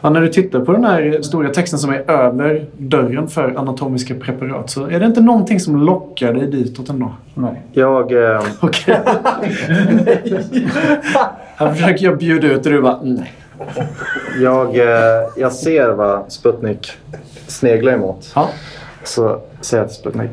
Ja, 0.00 0.10
när 0.10 0.20
du 0.20 0.28
tittar 0.28 0.60
på 0.60 0.72
den 0.72 0.84
här 0.84 1.22
stora 1.22 1.48
texten 1.48 1.78
som 1.78 1.90
är 1.90 2.10
över 2.10 2.66
dörren 2.76 3.28
för 3.28 3.54
anatomiska 3.58 4.14
preparat 4.14 4.70
så 4.70 4.84
är 4.84 5.00
det 5.00 5.06
inte 5.06 5.20
någonting 5.20 5.60
som 5.60 5.76
lockar 5.76 6.32
dig 6.32 6.46
ditåt 6.46 6.88
ändå? 6.88 7.12
nej. 7.34 7.62
Jag, 7.72 8.12
eh, 8.12 8.42
Okej. 8.60 9.00
Här 11.56 11.74
försöker 11.74 12.04
jag 12.04 12.18
bjuda 12.18 12.46
ut 12.46 12.66
och 12.66 12.72
du 12.72 12.82
bara 12.82 12.98
nej. 13.02 13.32
jag, 14.40 14.76
eh, 14.76 15.28
jag 15.36 15.52
ser 15.52 15.88
vad 15.88 16.32
Sputnik 16.32 16.92
sneglar 17.46 17.92
emot. 17.92 18.32
Ja. 18.34 18.48
Så 19.04 19.40
säger 19.60 19.82
jag 19.82 19.90
till 19.90 20.00
Sputnik. 20.00 20.30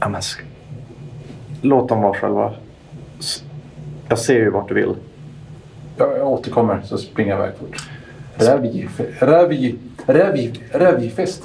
Ja, 0.00 0.08
men, 0.08 0.22
låt 1.62 1.88
dem 1.88 2.02
vara 2.02 2.14
själva. 2.14 2.52
Jag 4.08 4.18
ser 4.18 4.34
ju 4.34 4.50
vart 4.50 4.68
du 4.68 4.74
vill. 4.74 4.94
Jag, 5.96 6.18
jag 6.18 6.28
återkommer 6.28 6.80
så 6.84 6.98
springer 6.98 7.30
jag 7.30 7.38
iväg 7.38 7.58
fort. 7.58 7.90
Rävi, 8.40 8.88
rävi, 9.18 9.74
rävi, 10.06 10.52
rävifest. 10.72 11.42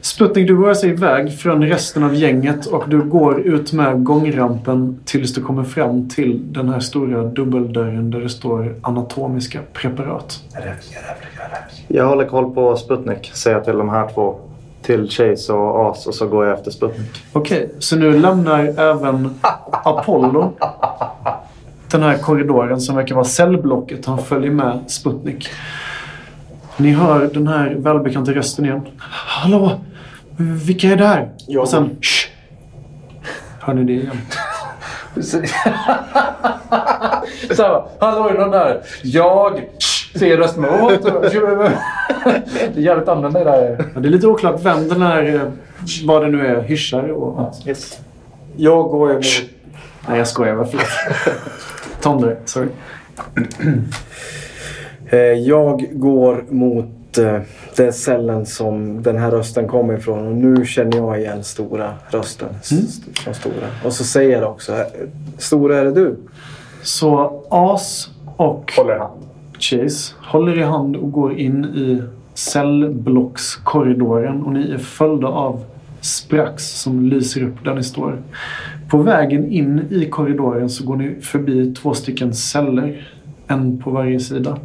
Sputnik, 0.00 0.48
du 0.48 0.62
rör 0.64 0.74
sig 0.74 0.90
iväg 0.90 1.38
från 1.38 1.62
resten 1.62 2.02
av 2.02 2.14
gänget 2.14 2.66
och 2.66 2.84
du 2.88 3.02
går 3.02 3.40
ut 3.40 3.72
med 3.72 4.04
gångrampen 4.04 5.00
tills 5.04 5.34
du 5.34 5.42
kommer 5.42 5.64
fram 5.64 6.08
till 6.08 6.52
den 6.52 6.68
här 6.68 6.80
stora 6.80 7.22
dubbeldörren 7.22 8.10
där 8.10 8.20
det 8.20 8.28
står 8.28 8.74
anatomiska 8.80 9.60
preparat. 9.72 10.40
Jag 11.88 12.08
håller 12.08 12.24
koll 12.24 12.54
på 12.54 12.76
Sputnik, 12.76 13.30
säger 13.34 13.60
till 13.60 13.78
de 13.78 13.88
här 13.88 14.08
två. 14.14 14.40
Till 14.82 15.08
Chase 15.08 15.52
och 15.52 15.90
As 15.90 16.06
och 16.06 16.14
så 16.14 16.26
går 16.26 16.46
jag 16.46 16.58
efter 16.58 16.70
Sputnik. 16.70 17.22
Okej, 17.32 17.70
så 17.78 17.96
nu 17.96 18.18
lämnar 18.18 18.80
även 18.80 19.30
Apollo 19.70 20.52
den 21.90 22.02
här 22.02 22.18
korridoren 22.18 22.80
som 22.80 22.96
verkar 22.96 23.14
vara 23.14 23.24
cellblocket. 23.24 24.06
Han 24.06 24.18
följer 24.18 24.50
med 24.50 24.80
Sputnik. 24.86 25.48
Ni 26.76 26.90
hör 26.90 27.30
den 27.34 27.46
här 27.46 27.74
välbekanta 27.78 28.32
rösten 28.32 28.64
igen. 28.64 28.80
Hallå? 28.98 29.80
Vilka 30.36 30.88
är 30.88 30.96
där? 30.96 31.28
Jag. 31.46 31.62
Och 31.62 31.68
sen... 31.68 31.96
Shh. 32.00 32.28
Hör 33.60 33.74
ni 33.74 33.84
det 33.84 33.92
igen? 33.92 34.20
Så 37.50 37.62
här, 37.62 37.84
hallå 38.00 38.28
är 38.28 38.32
det 38.32 38.40
någon 38.40 38.50
där? 38.50 38.82
Jag 39.02 39.62
ser 40.14 40.42
åt. 40.42 41.02
Det 42.74 42.76
är 42.76 42.80
jävligt 42.80 43.08
annorlunda 43.08 43.44
det 43.44 43.50
där. 43.50 43.84
Ja, 43.94 44.00
det 44.00 44.08
är 44.08 44.10
lite 44.10 44.26
oklart 44.26 44.60
vem 44.62 44.88
den 44.88 45.02
här, 45.02 45.34
eh, 45.34 45.40
vad 46.04 46.22
det 46.22 46.28
nu 46.28 46.46
är, 46.46 46.62
hyschar 46.62 47.08
och... 47.08 47.54
Yes. 47.66 47.98
Jag 48.56 48.84
går 48.84 49.10
emot... 49.10 49.24
Nej, 50.08 50.18
jag 50.18 50.28
skojar. 50.28 50.54
Vad 50.54 50.70
förlåt. 50.70 50.86
Tonder, 52.00 52.36
sorry. 52.44 52.68
Eh, 55.10 55.18
Jag 55.18 55.88
går 55.92 56.44
mot 56.50 57.18
eh, 57.18 57.38
den 57.76 57.92
cellen 57.92 58.46
som 58.46 59.02
den 59.02 59.16
här 59.18 59.30
rösten 59.30 59.68
kommer 59.68 59.98
ifrån. 59.98 60.26
Och 60.26 60.36
nu 60.36 60.64
känner 60.66 60.96
jag 60.96 61.20
igen 61.20 61.44
stora 61.44 61.94
rösten. 62.10 62.48
Från 63.24 63.34
stora. 63.34 63.66
Och 63.84 63.92
så 63.92 64.04
säger 64.04 64.40
jag 64.40 64.50
också. 64.50 64.72
eh, 64.72 64.78
Stora 65.38 65.78
är 65.78 65.84
det 65.84 65.92
du? 65.92 66.16
Så 66.82 67.42
As 67.50 68.08
och 68.36 68.72
Håller 68.76 68.98
hand. 68.98 69.22
Chase 69.58 70.14
håller 70.22 70.58
i 70.58 70.62
hand 70.62 70.96
och 70.96 71.12
går 71.12 71.38
in 71.38 71.64
i 71.64 72.02
cellblockskorridoren 72.34 74.42
och 74.42 74.52
ni 74.52 74.70
är 74.70 74.78
följda 74.78 75.26
av 75.28 75.64
Sprax 76.00 76.80
som 76.80 77.04
lyser 77.06 77.42
upp 77.44 77.64
där 77.64 77.74
ni 77.74 77.82
står. 77.82 78.22
På 78.90 78.98
vägen 78.98 79.52
in 79.52 79.80
i 79.90 80.08
korridoren 80.10 80.70
så 80.70 80.84
går 80.84 80.96
ni 80.96 81.14
förbi 81.20 81.74
två 81.74 81.94
stycken 81.94 82.34
celler. 82.34 83.08
En 83.48 83.78
på 83.82 83.90
varje 83.90 84.20
sida. 84.20 84.58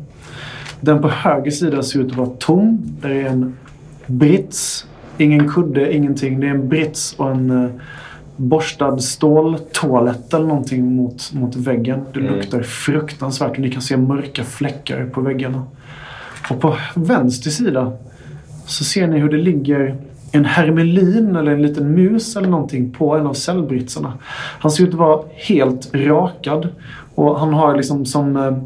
Den 0.81 1.01
på 1.01 1.09
höger 1.09 1.51
sida 1.51 1.83
ser 1.83 1.99
ut 1.99 2.11
att 2.11 2.17
vara 2.17 2.29
tom. 2.39 2.81
Där 3.01 3.09
är 3.09 3.25
en 3.25 3.57
brits. 4.05 4.85
Ingen 5.17 5.49
kudde, 5.49 5.95
ingenting. 5.95 6.39
Det 6.39 6.47
är 6.47 6.51
en 6.51 6.69
brits 6.69 7.13
och 7.17 7.31
en 7.31 7.63
eh, 7.63 7.71
borstad 8.35 8.97
ståltoalett 8.97 10.33
eller 10.33 10.47
någonting 10.47 10.95
mot, 10.95 11.33
mot 11.33 11.55
väggen. 11.55 12.05
Det 12.13 12.19
luktar 12.19 12.61
fruktansvärt 12.61 13.51
och 13.51 13.59
ni 13.59 13.71
kan 13.71 13.81
se 13.81 13.97
mörka 13.97 14.43
fläckar 14.43 15.05
på 15.05 15.21
väggarna. 15.21 15.63
Och 16.49 16.59
på 16.59 16.75
vänster 16.95 17.49
sida 17.49 17.91
så 18.65 18.83
ser 18.83 19.07
ni 19.07 19.19
hur 19.19 19.29
det 19.29 19.37
ligger 19.37 19.95
en 20.31 20.45
hermelin 20.45 21.35
eller 21.35 21.51
en 21.51 21.61
liten 21.61 21.91
mus 21.95 22.35
eller 22.35 22.49
någonting 22.49 22.91
på 22.91 23.15
en 23.15 23.27
av 23.27 23.33
cellbritsarna. 23.33 24.13
Han 24.59 24.71
ser 24.71 24.83
ut 24.83 24.89
att 24.89 24.95
vara 24.95 25.21
helt 25.35 25.95
rakad 25.95 26.67
och 27.15 27.39
han 27.39 27.53
har 27.53 27.75
liksom 27.75 28.05
som 28.05 28.37
eh, 28.37 28.57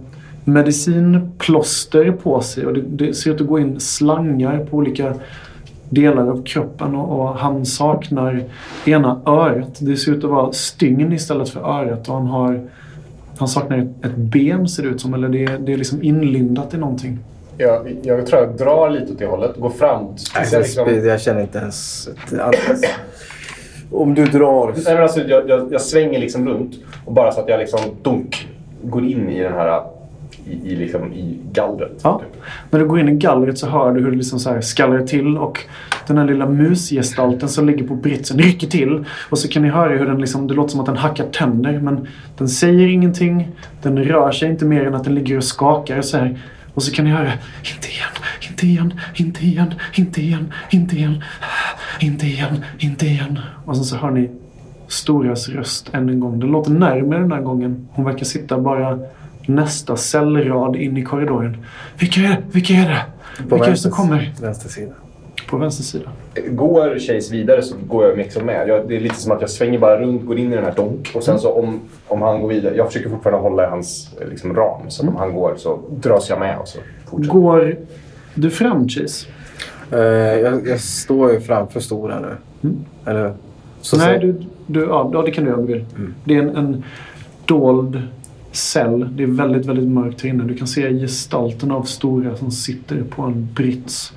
medicinplåster 0.46 2.12
på 2.12 2.42
sig 2.42 2.66
och 2.66 2.74
det, 2.74 2.82
det 2.82 3.14
ser 3.14 3.32
ut 3.32 3.42
att 3.42 3.48
gå 3.48 3.60
in 3.60 3.80
slangar 3.80 4.66
på 4.72 4.78
olika 4.78 5.14
delar 5.90 6.28
av 6.30 6.44
kroppen 6.44 6.96
och, 6.96 7.20
och 7.20 7.36
han 7.36 7.66
saknar 7.66 8.44
ena 8.86 9.22
örat. 9.26 9.78
Det 9.80 9.98
ser 9.98 10.12
ut 10.12 10.24
att 10.24 10.30
vara 10.30 10.52
stygn 10.52 11.14
istället 11.14 11.50
för 11.50 11.60
örat 11.60 12.08
och 12.10 12.16
han 12.16 12.28
har 12.28 12.62
han 13.38 13.48
saknar 13.48 13.78
ett, 13.78 14.06
ett 14.06 14.16
ben 14.16 14.68
ser 14.68 14.84
det 14.84 14.90
ut 14.90 15.02
som 15.02 15.14
eller 15.14 15.30
det, 15.30 15.44
är- 15.44 15.58
det 15.58 15.74
är 15.74 15.78
liksom 15.78 16.04
inlindat 16.04 16.74
i 16.74 16.78
någonting. 16.78 17.20
Jag, 17.58 17.96
jag 18.04 18.26
tror 18.28 18.42
jag 18.42 18.58
drar 18.58 18.90
lite 18.90 19.12
åt 19.14 19.20
det 19.20 19.26
hållet. 19.26 19.56
Går 19.58 19.70
fram. 19.70 20.06
Liksom, 20.60 20.86
Jag 21.06 21.22
känner 21.22 21.42
inte 21.42 21.58
ens... 21.58 22.10
Om 23.92 24.14
du 24.14 24.26
drar... 24.26 24.74
Nej, 24.86 24.94
men 24.94 25.04
alltså, 25.04 25.20
jag, 25.22 25.50
jag, 25.50 25.68
jag 25.74 25.82
svänger 25.82 26.20
liksom 26.20 26.48
runt 26.50 26.74
och 27.06 27.14
bara 27.14 27.32
så 27.32 27.42
att 27.42 27.50
jag 27.50 27.60
liksom 27.60 27.80
dunk 28.04 28.48
går 28.84 29.06
in 29.06 29.30
i 29.30 29.40
den 29.44 29.54
här 29.54 29.82
i, 30.48 30.72
i, 30.72 30.76
liksom, 30.76 31.14
i 31.14 31.40
gallret. 31.52 32.02
Ja. 32.04 32.20
Typ. 32.20 32.42
När 32.70 32.80
du 32.80 32.86
går 32.86 33.00
in 33.00 33.10
i 33.10 33.16
gallret 33.16 33.58
så 33.58 33.70
hör 33.70 33.94
du 33.94 34.02
hur 34.02 34.12
det 34.12 34.18
liksom 34.18 34.40
så 34.40 34.50
här 34.50 34.62
skallrar 34.62 35.02
till 35.02 35.38
och 35.38 35.60
den 36.08 36.18
här 36.18 36.26
lilla 36.26 36.50
musgestalten 36.50 37.50
som 37.50 37.68
ligger 37.68 37.88
på 37.88 37.96
britsen 37.96 38.40
rycker 38.40 38.68
till. 38.68 39.06
Och 39.30 39.40
så 39.40 39.48
kan 39.48 39.62
ni 39.62 39.70
höra 39.70 39.98
hur 39.98 40.06
den 40.06 40.22
liksom, 40.22 40.48
det 40.48 40.54
låter 40.54 40.72
som 40.72 40.80
att 40.80 40.86
den 40.86 40.98
hackar 40.98 41.26
tänder 41.26 41.80
men 41.80 42.08
den 42.38 42.50
säger 42.50 42.88
ingenting. 42.88 43.52
Den 43.82 44.04
rör 44.04 44.32
sig 44.32 44.50
inte 44.50 44.66
mer 44.66 44.88
än 44.88 44.96
att 44.96 45.04
den 45.04 45.16
ligger 45.16 45.38
och 45.38 45.44
skakar 45.44 46.02
så 46.02 46.18
här. 46.18 46.40
Och 46.74 46.84
så 46.84 46.92
kan 46.92 47.06
ni 47.06 47.12
höra 47.12 47.32
inte 47.76 47.88
igen, 47.88 48.10
inte 48.50 48.66
igen, 48.66 48.94
inte 49.16 49.46
igen, 49.46 49.74
inte 49.94 50.22
igen, 50.22 50.54
inte 50.72 50.96
igen, 50.96 51.24
inte 52.00 52.26
igen, 52.26 52.64
inte 52.80 53.06
igen. 53.06 53.40
Och 53.66 53.76
sen 53.76 53.86
så 53.86 53.96
hör 53.96 54.12
ni 54.12 54.30
Storas 54.88 55.50
röst 55.50 55.90
än 55.94 56.10
en 56.10 56.20
gång. 56.20 56.40
Den 56.40 56.50
låter 56.52 56.72
närmare 56.72 57.20
den 57.20 57.32
här 57.32 57.42
gången. 57.42 57.88
Hon 57.92 58.06
verkar 58.06 58.26
sitta 58.26 58.60
bara 58.60 59.00
nästa 59.48 59.96
cellrad 59.96 60.76
in 60.76 60.98
i 60.98 61.04
korridoren. 61.04 61.58
Vilka 62.00 62.20
är 62.22 62.28
det? 62.30 62.38
Vilka 62.52 62.74
är 62.74 62.90
det? 62.90 63.02
På 63.50 63.56
Vilka 63.56 63.68
är 63.68 63.72
det 63.72 63.78
som 63.78 63.90
vänster, 63.92 64.04
kommer? 64.04 64.34
vänster 64.42 64.70
sida. 64.70 64.94
På 65.50 65.58
vänster 65.58 65.84
sida. 65.84 66.10
Går 66.50 67.00
Chase 67.00 67.32
vidare 67.32 67.62
så 67.62 67.76
går 67.88 68.06
jag 68.06 68.18
liksom 68.18 68.46
med. 68.46 68.68
Jag, 68.70 68.88
det 68.88 68.96
är 68.96 69.00
lite 69.00 69.16
som 69.16 69.32
att 69.32 69.42
jag 69.42 69.50
svänger 69.50 69.80
bara 69.80 70.00
runt, 70.00 70.26
går 70.26 70.38
in 70.38 70.54
i 70.54 70.56
den 70.56 70.64
här 70.66 70.74
donk 70.76 71.12
och 71.16 71.24
sen 71.24 71.40
så 71.40 71.52
om, 71.52 71.80
om 72.08 72.22
han 72.22 72.42
går 72.42 72.50
vidare. 72.50 72.76
Jag 72.76 72.88
försöker 72.88 73.10
fortfarande 73.10 73.42
hålla 73.42 73.64
i 73.64 73.70
hans 73.70 74.10
eh, 74.22 74.28
liksom, 74.28 74.56
ram. 74.56 74.90
Så 74.90 75.04
att 75.04 75.10
om 75.10 75.16
han 75.16 75.34
går 75.34 75.56
så 75.58 75.80
dras 76.02 76.30
jag 76.30 76.40
med 76.40 76.58
och 76.60 76.68
så 76.68 76.80
fortsätter 77.06 77.34
Går 77.40 77.76
du 78.34 78.50
fram 78.50 78.90
Chase? 78.90 79.28
Eh, 79.92 80.00
jag, 80.00 80.68
jag 80.68 80.80
står 80.80 81.32
ju 81.32 81.40
framför 81.42 81.80
stora 81.80 82.20
nu. 82.20 82.36
Eller 83.06 83.34
så 83.82 83.98
Nej, 83.98 84.06
säg- 84.06 84.20
du, 84.20 84.46
du, 84.68 84.86
ja, 84.86 85.24
det 85.26 85.32
kan 85.32 85.44
du 85.44 85.50
göra 85.50 85.60
om 85.60 85.66
du 85.66 85.74
vill. 85.74 85.86
Det 86.24 86.36
är 86.36 86.40
en, 86.40 86.56
en 86.56 86.84
dold 87.46 88.02
cell. 88.56 89.10
Det 89.16 89.24
är 89.24 89.28
väldigt, 89.28 89.66
väldigt 89.66 89.88
mörkt 89.88 90.22
här 90.22 90.30
inne. 90.30 90.44
Du 90.44 90.58
kan 90.58 90.68
se 90.68 90.94
gestalten 90.94 91.72
av 91.72 91.84
Stora 91.84 92.36
som 92.36 92.52
sitter 92.52 93.04
på 93.04 93.22
en 93.22 93.48
brits. 93.54 94.14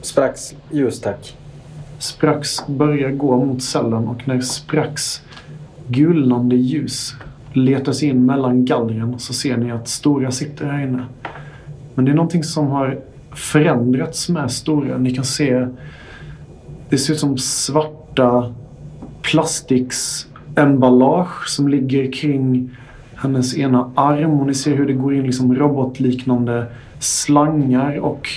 Sprax 0.00 0.54
ljus 0.70 1.00
tack. 1.00 1.36
Sprax 1.98 2.66
börjar 2.66 3.10
gå 3.10 3.44
mot 3.44 3.62
cellen 3.62 4.08
och 4.08 4.28
när 4.28 4.40
Sprax 4.40 5.22
gulnande 5.88 6.56
ljus 6.56 7.14
letar 7.52 7.92
sig 7.92 8.08
in 8.08 8.26
mellan 8.26 8.64
gallren 8.64 9.18
så 9.18 9.32
ser 9.32 9.56
ni 9.56 9.70
att 9.70 9.88
Stora 9.88 10.30
sitter 10.30 10.66
här 10.66 10.82
inne. 10.82 11.04
Men 11.94 12.04
det 12.04 12.10
är 12.10 12.14
någonting 12.14 12.44
som 12.44 12.66
har 12.66 13.00
förändrats 13.34 14.28
med 14.28 14.50
Stora. 14.50 14.98
Ni 14.98 15.14
kan 15.14 15.24
se 15.24 15.68
det 16.88 16.98
ser 16.98 17.12
ut 17.12 17.20
som 17.20 17.38
svarta 17.38 18.54
plastiksemballage 19.22 21.48
som 21.48 21.68
ligger 21.68 22.12
kring 22.12 22.70
hennes 23.22 23.58
ena 23.58 23.90
arm 23.94 24.40
och 24.40 24.46
ni 24.46 24.54
ser 24.54 24.74
hur 24.74 24.86
det 24.86 24.92
går 24.92 25.14
in 25.14 25.26
liksom 25.26 25.54
robotliknande 25.54 26.66
slangar 26.98 27.98
och 27.98 28.28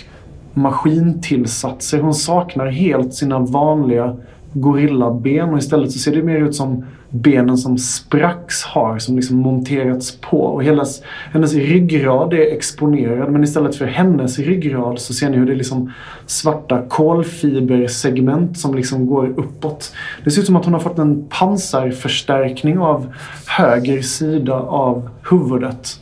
maskintillsatser. 0.54 2.00
Hon 2.00 2.14
saknar 2.14 2.68
helt 2.68 3.14
sina 3.14 3.40
vanliga 3.40 4.18
gorillaben 4.54 5.50
och 5.50 5.58
istället 5.58 5.92
så 5.92 6.00
ser 6.00 6.16
det 6.16 6.24
mer 6.24 6.40
ut 6.40 6.56
som 6.56 6.86
benen 7.22 7.58
som 7.58 7.78
spracks 7.78 8.64
har 8.64 9.00
som 9.00 9.16
liksom 9.16 9.38
monterats 9.38 10.18
på. 10.22 10.38
Och 10.38 10.64
hela, 10.64 10.86
hennes 11.34 11.54
ryggrad 11.54 12.34
är 12.34 12.54
exponerad 12.56 13.32
men 13.32 13.44
istället 13.44 13.76
för 13.76 13.86
hennes 13.86 14.40
ryggrad 14.40 15.00
så 15.00 15.14
ser 15.14 15.30
ni 15.30 15.38
hur 15.38 15.46
det 15.46 15.52
är 15.52 15.56
liksom 15.56 15.92
svarta 16.26 16.82
kolfibersegment 16.88 18.60
som 18.60 18.76
liksom 18.76 19.08
går 19.08 19.28
uppåt. 19.28 19.94
Det 20.24 20.32
ser 20.32 20.42
ut 20.42 20.48
som 20.48 20.56
att 20.56 20.66
hon 20.66 20.74
har 20.74 20.82
fått 20.82 21.00
en 21.00 21.26
pansarförstärkning 21.30 22.80
av 22.80 23.14
höger 23.48 24.02
sida 24.02 24.54
av 24.60 25.10
huvudet. 25.30 26.00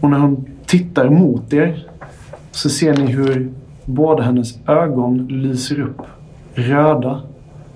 Och 0.00 0.10
när 0.10 0.18
hon 0.18 0.44
tittar 0.66 1.08
mot 1.08 1.52
er 1.52 1.86
så 2.50 2.68
ser 2.68 2.94
ni 2.94 3.12
hur 3.12 3.52
båda 3.84 4.22
hennes 4.22 4.68
ögon 4.68 5.26
lyser 5.28 5.80
upp 5.80 6.02
röda. 6.54 7.20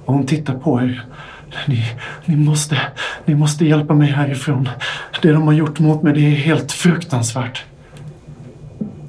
Och 0.05 0.15
hon 0.15 0.27
tittar 0.27 0.55
på 0.55 0.81
er. 0.81 1.05
Ni, 1.67 1.85
ni, 2.25 2.37
måste, 2.37 2.79
ni 3.25 3.35
måste 3.35 3.65
hjälpa 3.67 3.95
mig 3.95 4.09
härifrån. 4.09 4.69
Det 5.23 5.33
de 5.33 5.43
har 5.43 5.53
gjort 5.53 5.79
mot 5.79 6.03
mig 6.03 6.13
det 6.13 6.21
är 6.21 6.31
helt 6.31 6.73
fruktansvärt. 6.73 7.65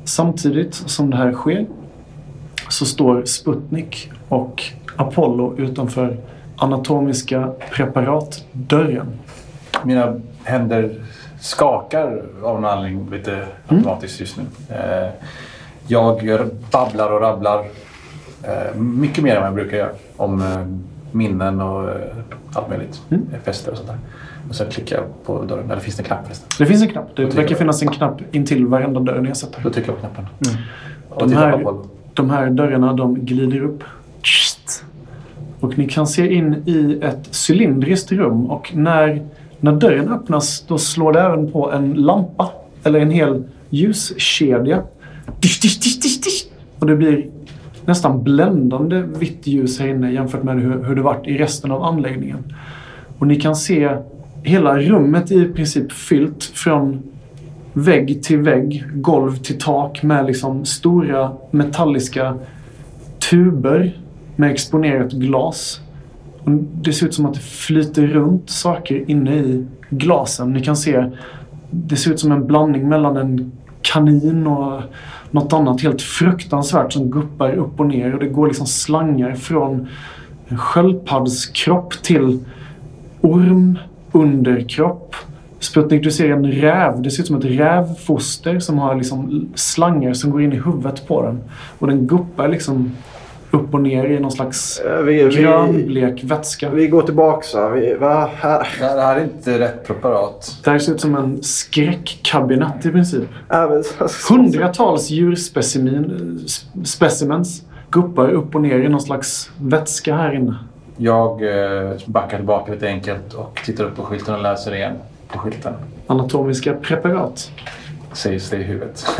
Samtidigt 0.03 0.73
som 0.75 1.09
det 1.09 1.17
här 1.17 1.33
sker 1.33 1.65
så 2.69 2.85
står 2.85 3.25
Sputnik 3.25 4.11
och 4.29 4.63
Apollo 4.95 5.55
utanför 5.57 6.17
anatomiska 6.55 7.51
preparatdörren. 7.71 9.07
Mina 9.83 10.19
händer 10.43 10.95
skakar 11.39 12.21
av 12.43 12.61
någon 12.61 12.65
anledning 12.65 13.09
lite 13.11 13.45
automatiskt 13.67 14.19
just 14.19 14.37
nu. 14.37 14.43
Eh, 14.75 15.09
Jag 15.87 16.21
babblar 16.71 17.11
och 17.11 17.21
rabblar 17.21 17.65
eh, 18.43 18.75
mycket 18.75 19.23
mer 19.23 19.35
än 19.35 19.41
vad 19.41 19.47
jag 19.47 19.55
brukar 19.55 19.77
göra 19.77 19.91
om 20.17 20.41
eh, 20.41 20.65
minnen 21.17 21.61
och 21.61 21.89
eh, 21.89 21.95
allt 22.53 22.69
möjligt. 22.69 23.01
Mm. 23.09 23.25
Eh, 23.33 23.39
Fester 23.39 23.71
och 23.71 23.77
sånt 23.77 23.89
där. 23.89 23.97
Och 24.49 24.55
sen 24.55 24.71
klickar 24.71 24.95
jag 24.95 25.05
på 25.25 25.43
dörren. 25.45 25.71
Eller 25.71 25.81
finns 25.81 25.95
det 25.95 26.01
en 26.01 26.07
knapp 26.07 26.25
förresten? 26.25 26.47
Det 26.59 26.65
finns 26.65 26.81
en 26.81 26.89
knapp. 26.89 27.15
Det 27.15 27.25
verkar 27.25 27.55
finnas 27.55 27.81
en 27.81 27.87
knapp 27.87 28.21
intill 28.31 28.65
varenda 28.65 28.99
dörr 28.99 29.21
ni 29.21 29.27
har 29.27 29.35
sett. 29.35 29.57
Då 29.63 29.69
trycker 29.69 29.89
jag 29.91 30.01
på 30.01 30.07
knappen. 30.07 30.25
Och 31.09 31.29
De 31.29 31.35
här-. 31.35 31.75
De 32.13 32.29
här 32.29 32.49
dörrarna 32.49 32.93
de 32.93 33.19
glider 33.19 33.61
upp. 33.61 33.83
Och 35.59 35.77
ni 35.77 35.89
kan 35.89 36.07
se 36.07 36.33
in 36.33 36.63
i 36.65 36.99
ett 37.01 37.29
cylindriskt 37.49 38.11
rum 38.11 38.45
och 38.45 38.71
när, 38.75 39.25
när 39.59 39.71
dörren 39.71 40.09
öppnas 40.13 40.65
då 40.67 40.77
slår 40.77 41.13
det 41.13 41.21
även 41.21 41.51
på 41.51 41.71
en 41.71 41.93
lampa. 41.93 42.49
Eller 42.83 42.99
en 42.99 43.11
hel 43.11 43.43
ljuskedja. 43.69 44.83
Och 46.79 46.87
det 46.87 46.95
blir 46.95 47.29
nästan 47.87 48.23
bländande 48.23 49.01
vitt 49.01 49.47
ljus 49.47 49.79
här 49.79 49.87
inne 49.87 50.11
jämfört 50.11 50.43
med 50.43 50.61
hur, 50.61 50.83
hur 50.83 50.95
det 50.95 51.01
varit 51.01 51.27
i 51.27 51.37
resten 51.37 51.71
av 51.71 51.83
anläggningen. 51.83 52.53
Och 53.17 53.27
ni 53.27 53.35
kan 53.35 53.55
se 53.55 53.97
hela 54.43 54.79
rummet 54.79 55.31
i 55.31 55.45
princip 55.45 55.91
fyllt 55.91 56.43
från 56.43 57.03
vägg 57.73 58.23
till 58.23 58.39
vägg, 58.39 58.85
golv 58.93 59.35
till 59.35 59.59
tak 59.59 60.03
med 60.03 60.25
liksom 60.25 60.65
stora 60.65 61.31
metalliska 61.51 62.37
tuber 63.29 63.97
med 64.35 64.51
exponerat 64.51 65.11
glas. 65.11 65.81
Och 66.43 66.51
det 66.51 66.93
ser 66.93 67.07
ut 67.07 67.13
som 67.13 67.25
att 67.25 67.33
det 67.33 67.39
flyter 67.39 68.07
runt 68.07 68.49
saker 68.49 69.09
inne 69.11 69.35
i 69.35 69.65
glasen. 69.89 70.53
Ni 70.53 70.63
kan 70.63 70.77
se, 70.77 71.11
det 71.71 71.95
ser 71.95 72.11
ut 72.11 72.19
som 72.19 72.31
en 72.31 72.47
blandning 72.47 72.89
mellan 72.89 73.17
en 73.17 73.51
kanin 73.81 74.47
och 74.47 74.81
något 75.31 75.53
annat 75.53 75.81
helt 75.81 76.01
fruktansvärt 76.01 76.93
som 76.93 77.11
guppar 77.11 77.53
upp 77.53 77.79
och 77.79 77.85
ner. 77.85 78.13
Och 78.13 78.19
det 78.19 78.27
går 78.27 78.47
liksom 78.47 78.67
slangar 78.67 79.35
från 79.35 79.87
sköldpaddskropp 80.49 81.93
till 82.03 82.39
orm, 83.21 83.79
underkropp. 84.11 85.15
Sputnik, 85.59 86.03
du 86.03 86.11
ser 86.11 86.31
en 86.31 86.51
räv. 86.51 87.01
Det 87.01 87.11
ser 87.11 87.23
ut 87.23 87.27
som 87.27 87.37
ett 87.37 87.45
rävfoster 87.45 88.59
som 88.59 88.77
har 88.77 88.95
liksom 88.95 89.49
slangar 89.55 90.13
som 90.13 90.31
går 90.31 90.41
in 90.41 90.53
i 90.53 90.55
huvudet 90.55 91.07
på 91.07 91.21
den. 91.21 91.39
Och 91.79 91.87
den 91.87 92.07
guppar 92.07 92.47
liksom 92.47 92.91
upp 93.51 93.73
och 93.73 93.81
ner 93.81 94.05
i 94.05 94.19
någon 94.19 94.31
slags 94.31 94.79
Eh, 94.79 94.97
Vi, 94.97 95.23
vi, 95.23 95.35
grönblek 95.35 96.23
vätska. 96.23 96.69
vi 96.69 96.87
går 96.87 97.01
tillbaka? 97.01 97.69
Vi, 97.69 97.93
va? 97.93 98.29
Här. 98.35 98.67
Det 98.79 98.85
här 98.85 99.15
är 99.15 99.23
inte 99.23 99.59
rätt 99.59 99.87
preparat. 99.87 100.55
Det 100.63 100.69
här 100.69 100.79
ser 100.79 100.93
ut 100.93 101.01
som 101.01 101.15
en 101.15 101.43
skräckkabinett 101.43 102.85
i 102.85 102.91
princip. 102.91 103.23
Hundratals 104.29 105.09
djurspecimens 105.09 107.63
guppar 107.89 108.29
upp 108.29 108.55
och 108.55 108.61
ner 108.61 108.79
i 108.79 108.89
någon 108.89 109.01
slags 109.01 109.49
vätska 109.61 110.15
här 110.15 110.35
inne. 110.35 110.55
Jag 110.97 111.43
eh, 111.43 111.91
backar 112.05 112.37
tillbaka 112.37 112.71
lite 112.71 112.87
enkelt 112.87 113.33
och 113.33 113.61
tittar 113.65 113.83
upp 113.83 113.95
på 113.95 114.03
skylten 114.03 114.35
och 114.35 114.41
läser 114.41 114.75
igen 114.75 114.93
på 115.27 115.39
skylten. 115.39 115.73
Anatomiska 116.07 116.73
preparat. 116.73 117.51
Sägs 118.13 118.49
det 118.49 118.57
i 118.57 118.63
huvudet. 118.63 119.05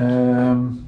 Ehm, 0.00 0.84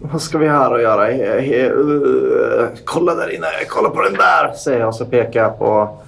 Vad 0.00 0.22
ska 0.22 0.38
vi 0.38 0.48
här 0.48 0.72
och 0.72 0.80
göra? 0.80 1.04
He, 1.04 1.40
he, 1.40 1.70
uh, 1.70 2.66
kolla 2.84 3.14
där 3.14 3.34
inne, 3.34 3.46
kolla 3.68 3.90
på 3.90 4.02
den 4.02 4.14
där! 4.14 4.52
Säger 4.52 4.78
jag 4.78 4.88
och 4.88 4.94
så 4.94 5.04
pekar 5.04 5.42
jag 5.42 5.58
på 5.58 5.98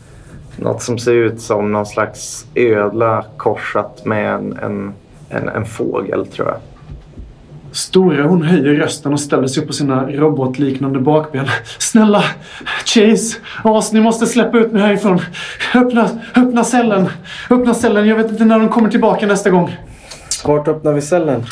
något 0.57 0.83
som 0.83 0.98
ser 0.98 1.12
ut 1.12 1.40
som 1.40 1.72
någon 1.72 1.87
slags 1.87 2.46
ödla 2.55 3.24
korsat 3.37 4.05
med 4.05 4.35
en, 4.35 4.59
en, 4.62 4.94
en, 5.29 5.48
en 5.48 5.66
fågel 5.66 6.27
tror 6.27 6.48
jag. 6.48 6.57
Stora 7.72 8.27
hon 8.27 8.42
höjer 8.42 8.74
rösten 8.74 9.12
och 9.12 9.20
ställer 9.20 9.46
sig 9.46 9.62
upp 9.62 9.66
på 9.66 9.72
sina 9.72 10.11
robotliknande 10.11 10.98
bakben. 10.98 11.46
Snälla! 11.79 12.24
Chase! 12.85 13.38
As, 13.64 13.92
ni 13.92 14.01
måste 14.01 14.27
släppa 14.27 14.59
ut 14.59 14.72
mig 14.72 14.83
härifrån. 14.83 15.20
Öppna, 15.74 16.09
öppna 16.37 16.64
cellen! 16.64 17.09
Öppna 17.51 17.74
cellen. 17.74 18.09
Jag 18.09 18.16
vet 18.16 18.31
inte 18.31 18.44
när 18.44 18.59
de 18.59 18.68
kommer 18.68 18.90
tillbaka 18.90 19.27
nästa 19.27 19.51
gång. 19.51 19.77
Vart 20.44 20.68
öppnar 20.68 20.92
vi 20.92 21.01
cellen? 21.01 21.44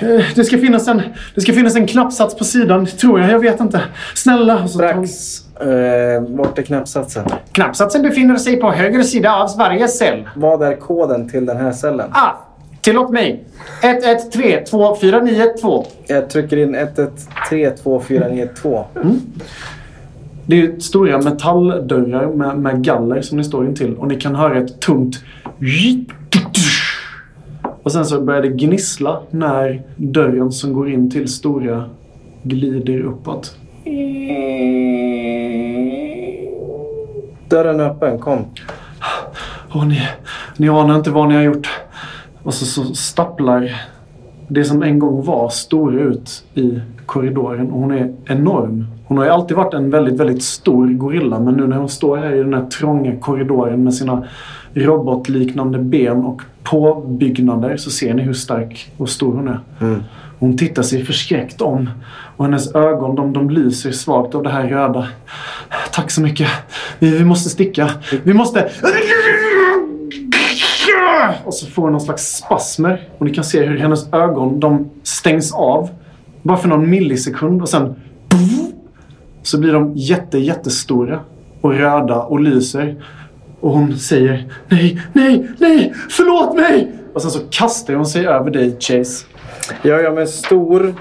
Eh, 0.00 0.20
Det 0.34 0.44
ska, 0.44 0.58
finnas 0.58 0.88
en, 0.88 1.02
det 1.34 1.40
ska 1.40 1.52
finnas 1.52 1.76
en 1.76 1.86
knappsats 1.86 2.36
på 2.36 2.44
sidan, 2.44 2.86
tror 2.86 3.20
jag. 3.20 3.30
Jag 3.30 3.38
vet 3.38 3.60
inte. 3.60 3.80
Snälla. 4.14 4.62
Och 4.62 4.70
så 4.70 4.78
tar 4.78 4.92
hon- 4.94 5.08
Strax. 5.08 5.46
Eh, 5.60 6.22
vart 6.28 6.58
är 6.58 6.62
knappsatsen? 6.62 7.24
Knappsatsen 7.52 8.02
befinner 8.02 8.36
sig 8.36 8.56
på 8.56 8.70
höger 8.72 9.02
sida 9.02 9.34
av 9.36 9.48
varje 9.58 9.88
cell. 9.88 10.28
Vad 10.36 10.62
är 10.62 10.76
koden 10.76 11.28
till 11.28 11.46
den 11.46 11.56
här 11.56 11.72
cellen? 11.72 12.08
Ah, 12.12 12.30
tillåt 12.80 13.10
mig. 13.10 13.44
11324992. 13.82 15.86
Jag 16.06 16.30
trycker 16.30 16.56
in 16.56 16.74
11329492. 16.74 18.84
Det 20.46 20.60
är 20.62 20.80
stora 20.80 21.18
metalldörrar 21.18 22.26
med, 22.26 22.58
med 22.58 22.84
galler 22.84 23.22
som 23.22 23.38
ni 23.38 23.44
står 23.44 23.66
intill. 23.66 23.94
Och 23.96 24.08
ni 24.08 24.16
kan 24.20 24.34
höra 24.34 24.58
ett 24.58 24.80
tungt... 24.80 25.16
Och 27.82 27.92
sen 27.92 28.04
så 28.04 28.20
börjar 28.20 28.42
det 28.42 28.48
gnissla 28.48 29.20
när 29.30 29.82
dörren 29.96 30.52
som 30.52 30.72
går 30.72 30.90
in 30.90 31.10
till 31.10 31.28
stora 31.28 31.84
glider 32.42 33.00
uppåt. 33.00 33.56
Dörren 37.48 37.80
är 37.80 37.84
öppen, 37.84 38.18
kom. 38.18 38.44
Åh, 39.74 39.86
ni, 39.86 40.00
ni 40.56 40.68
anar 40.68 40.96
inte 40.96 41.10
vad 41.10 41.28
ni 41.28 41.34
har 41.34 41.42
gjort. 41.42 41.68
Och 42.42 42.54
så, 42.54 42.64
så 42.64 42.94
stapplar 42.94 43.72
det 44.48 44.64
som 44.64 44.82
en 44.82 44.98
gång 44.98 45.24
var 45.24 45.48
stora 45.48 46.00
ut 46.00 46.44
i 46.54 46.80
korridoren. 47.06 47.70
Och 47.70 47.80
hon 47.80 47.90
är 47.90 48.14
enorm. 48.26 48.86
Hon 49.06 49.18
har 49.18 49.24
ju 49.24 49.30
alltid 49.30 49.56
varit 49.56 49.74
en 49.74 49.90
väldigt, 49.90 50.20
väldigt 50.20 50.42
stor 50.42 50.86
gorilla. 50.88 51.40
Men 51.40 51.54
nu 51.54 51.66
när 51.66 51.76
hon 51.76 51.88
står 51.88 52.16
här 52.16 52.34
i 52.34 52.38
den 52.42 52.54
här 52.54 52.66
trånga 52.66 53.16
korridoren 53.16 53.84
med 53.84 53.94
sina 53.94 54.24
robotliknande 54.74 55.78
ben 55.78 56.24
och 56.24 56.42
påbyggnader 56.62 57.76
så 57.76 57.90
ser 57.90 58.14
ni 58.14 58.22
hur 58.22 58.32
stark 58.32 58.92
och 58.96 59.08
stor 59.08 59.34
hon 59.34 59.48
är. 59.48 59.60
Hon 60.38 60.56
tittar 60.56 60.82
sig 60.82 61.04
förskräckt 61.04 61.60
om 61.60 61.90
och 62.36 62.44
hennes 62.44 62.74
ögon 62.74 63.16
de, 63.16 63.32
de 63.32 63.50
lyser 63.50 63.92
svagt 63.92 64.34
av 64.34 64.42
det 64.42 64.50
här 64.50 64.68
röda. 64.68 65.08
Tack 65.92 66.10
så 66.10 66.20
mycket. 66.20 66.48
Vi, 66.98 67.18
vi 67.18 67.24
måste 67.24 67.50
sticka. 67.50 67.90
Vi 68.22 68.34
måste... 68.34 68.70
Och 71.44 71.54
så 71.54 71.66
får 71.66 71.82
hon 71.82 71.92
någon 71.92 72.00
slags 72.00 72.36
spasmer. 72.36 73.08
Och 73.18 73.26
ni 73.26 73.34
kan 73.34 73.44
se 73.44 73.62
hur 73.62 73.78
hennes 73.78 74.12
ögon 74.12 74.60
de 74.60 74.90
stängs 75.02 75.52
av. 75.52 75.88
Bara 76.42 76.58
för 76.58 76.68
någon 76.68 76.90
millisekund 76.90 77.62
och 77.62 77.68
sen... 77.68 77.94
Så 79.42 79.60
blir 79.60 79.72
de 79.72 79.92
jätte, 79.96 80.38
jättestora. 80.38 81.20
Och 81.60 81.74
röda 81.74 82.22
och 82.22 82.40
lyser. 82.40 83.04
Och 83.60 83.70
hon 83.70 83.98
säger 83.98 84.52
nej, 84.68 85.02
nej, 85.12 85.50
nej, 85.58 85.94
förlåt 86.10 86.56
mig! 86.56 86.92
Och 87.14 87.22
sen 87.22 87.30
så 87.30 87.40
kastar 87.50 87.94
hon 87.94 88.06
sig 88.06 88.26
över 88.26 88.50
dig, 88.50 88.76
Chase. 88.80 89.26
Jag 89.82 90.02
gör 90.02 90.12
mig 90.12 90.26
stor. 90.26 90.94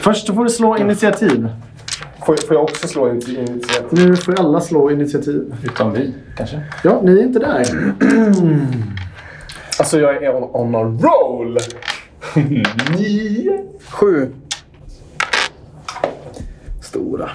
Först 0.00 0.34
får 0.34 0.44
du 0.44 0.50
slå 0.50 0.76
initiativ. 0.76 1.48
Får, 2.26 2.36
får 2.46 2.56
jag 2.56 2.62
också 2.64 2.88
slå 2.88 3.08
in 3.08 3.14
initiativ? 3.14 3.86
Nu 3.90 4.16
får 4.16 4.40
alla 4.40 4.60
slå 4.60 4.90
initiativ. 4.90 5.54
Utom 5.64 5.92
vi, 5.92 6.14
kanske? 6.36 6.60
Ja, 6.84 7.00
ni 7.02 7.12
är 7.18 7.22
inte 7.22 7.38
där. 7.38 7.66
Alltså 9.78 10.00
jag 10.00 10.22
är 10.22 10.34
on, 10.34 10.50
on 10.52 10.74
a 10.74 10.82
roll! 10.82 11.58
Nio. 12.98 13.64
Sju. 13.88 14.32
Stora. 16.80 17.30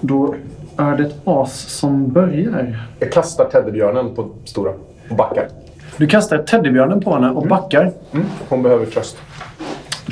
Då 0.00 0.34
är 0.76 0.96
det 0.96 1.04
ett 1.04 1.20
as 1.24 1.68
som 1.68 2.12
börjar. 2.12 2.78
Jag 2.98 3.12
kastar 3.12 3.44
teddybjörnen 3.44 4.14
på 4.14 4.30
stora 4.44 4.72
och 5.08 5.16
backar. 5.16 5.48
Du 5.96 6.06
kastar 6.06 6.38
teddybjörnen 6.38 7.00
på 7.00 7.14
henne 7.14 7.30
och 7.30 7.46
backar. 7.46 7.92
Mm. 8.12 8.26
Hon 8.48 8.62
behöver 8.62 8.86
tröst. 8.86 9.16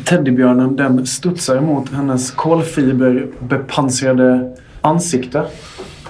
Teddybjörnen 0.04 0.76
den 0.76 1.06
studsar 1.06 1.60
mot 1.60 1.92
hennes 1.92 2.30
kolfiberbepansrade 2.30 4.56
ansikte. 4.80 5.42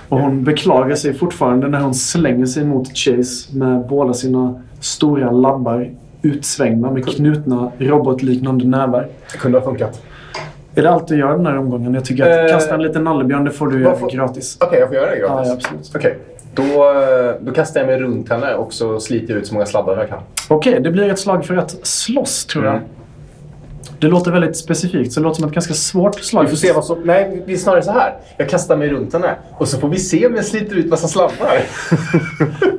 Och 0.09 0.21
hon 0.21 0.45
beklagar 0.45 0.97
sig 0.97 1.15
fortfarande 1.15 1.69
när 1.69 1.81
hon 1.81 1.95
slänger 1.95 2.47
sig 2.47 2.65
mot 2.65 2.97
Chase 2.97 3.57
med 3.57 3.87
båda 3.89 4.15
sina 4.15 4.63
stora 4.81 5.31
labbar 5.31 5.91
utsvängda 6.23 6.91
med 6.91 7.07
knutna 7.07 7.73
robotliknande 7.79 8.67
nävar. 8.67 9.09
Det 9.33 9.39
kunde 9.39 9.59
ha 9.59 9.65
funkat. 9.65 10.03
Är 10.75 10.83
det 10.83 10.91
allt 10.91 11.09
du 11.09 11.19
gör 11.19 11.37
den 11.37 11.47
här 11.47 11.59
omgången? 11.59 11.95
Jag 11.95 12.05
tycker 12.05 12.31
att 12.31 12.51
Eh, 12.51 12.57
kasta 12.57 12.75
en 12.75 12.83
liten 12.83 13.05
nallebjörn, 13.05 13.45
det 13.45 13.51
får 13.51 13.67
du 13.67 13.83
göra 13.83 14.09
gratis. 14.13 14.57
Okej, 14.61 14.79
jag 14.79 14.89
får 14.89 14.97
göra 14.97 15.11
det 15.11 15.19
gratis? 15.19 15.49
ja, 15.49 15.53
absolut. 15.55 15.93
Okej. 15.95 16.19
Då, 16.55 16.63
eh, 16.63 17.35
då 17.41 17.53
kastar 17.53 17.81
jag 17.81 17.87
mig 17.87 17.99
runt 17.99 18.31
henne 18.31 18.55
och 18.55 18.73
så 18.73 19.01
sliter 19.01 19.33
jag 19.35 19.41
ut 19.41 19.47
så 19.47 19.55
många 19.55 19.67
sladdar 19.67 19.97
jag 19.99 20.09
kan. 20.09 20.19
Okej, 20.49 20.81
det 20.81 20.91
blir 20.91 21.11
ett 21.11 21.19
slag 21.19 21.45
för 21.45 21.57
att 21.57 21.87
slåss 21.87 22.45
tror 22.45 22.65
jag. 22.65 22.75
Mm. 22.75 22.87
Det 23.99 24.09
låter 24.09 24.31
väldigt 24.31 24.57
specifikt, 24.57 25.13
så 25.13 25.21
det 25.21 25.25
låter 25.25 25.41
som 25.41 25.49
ett 25.49 25.55
ganska 25.55 25.75
svårt 25.75 26.21
slag. 26.21 26.43
Vi 26.43 26.49
får 26.49 26.57
se 26.57 26.73
vad 26.73 26.85
som... 26.85 27.01
Nej, 27.05 27.43
det 27.47 27.53
är 27.53 27.57
snarare 27.57 27.83
så 27.83 27.93
här. 27.93 28.15
Jag 28.37 28.49
kastar 28.49 28.77
mig 28.77 28.89
runt 28.89 29.13
henne 29.13 29.35
och 29.59 29.69
så 29.69 29.79
får 29.79 29.89
vi 29.89 29.99
se 29.99 30.27
om 30.27 30.35
jag 30.35 30.45
sliter 30.45 30.77
ut 30.77 30.87
massa 30.87 31.09
sladdar. 31.09 31.63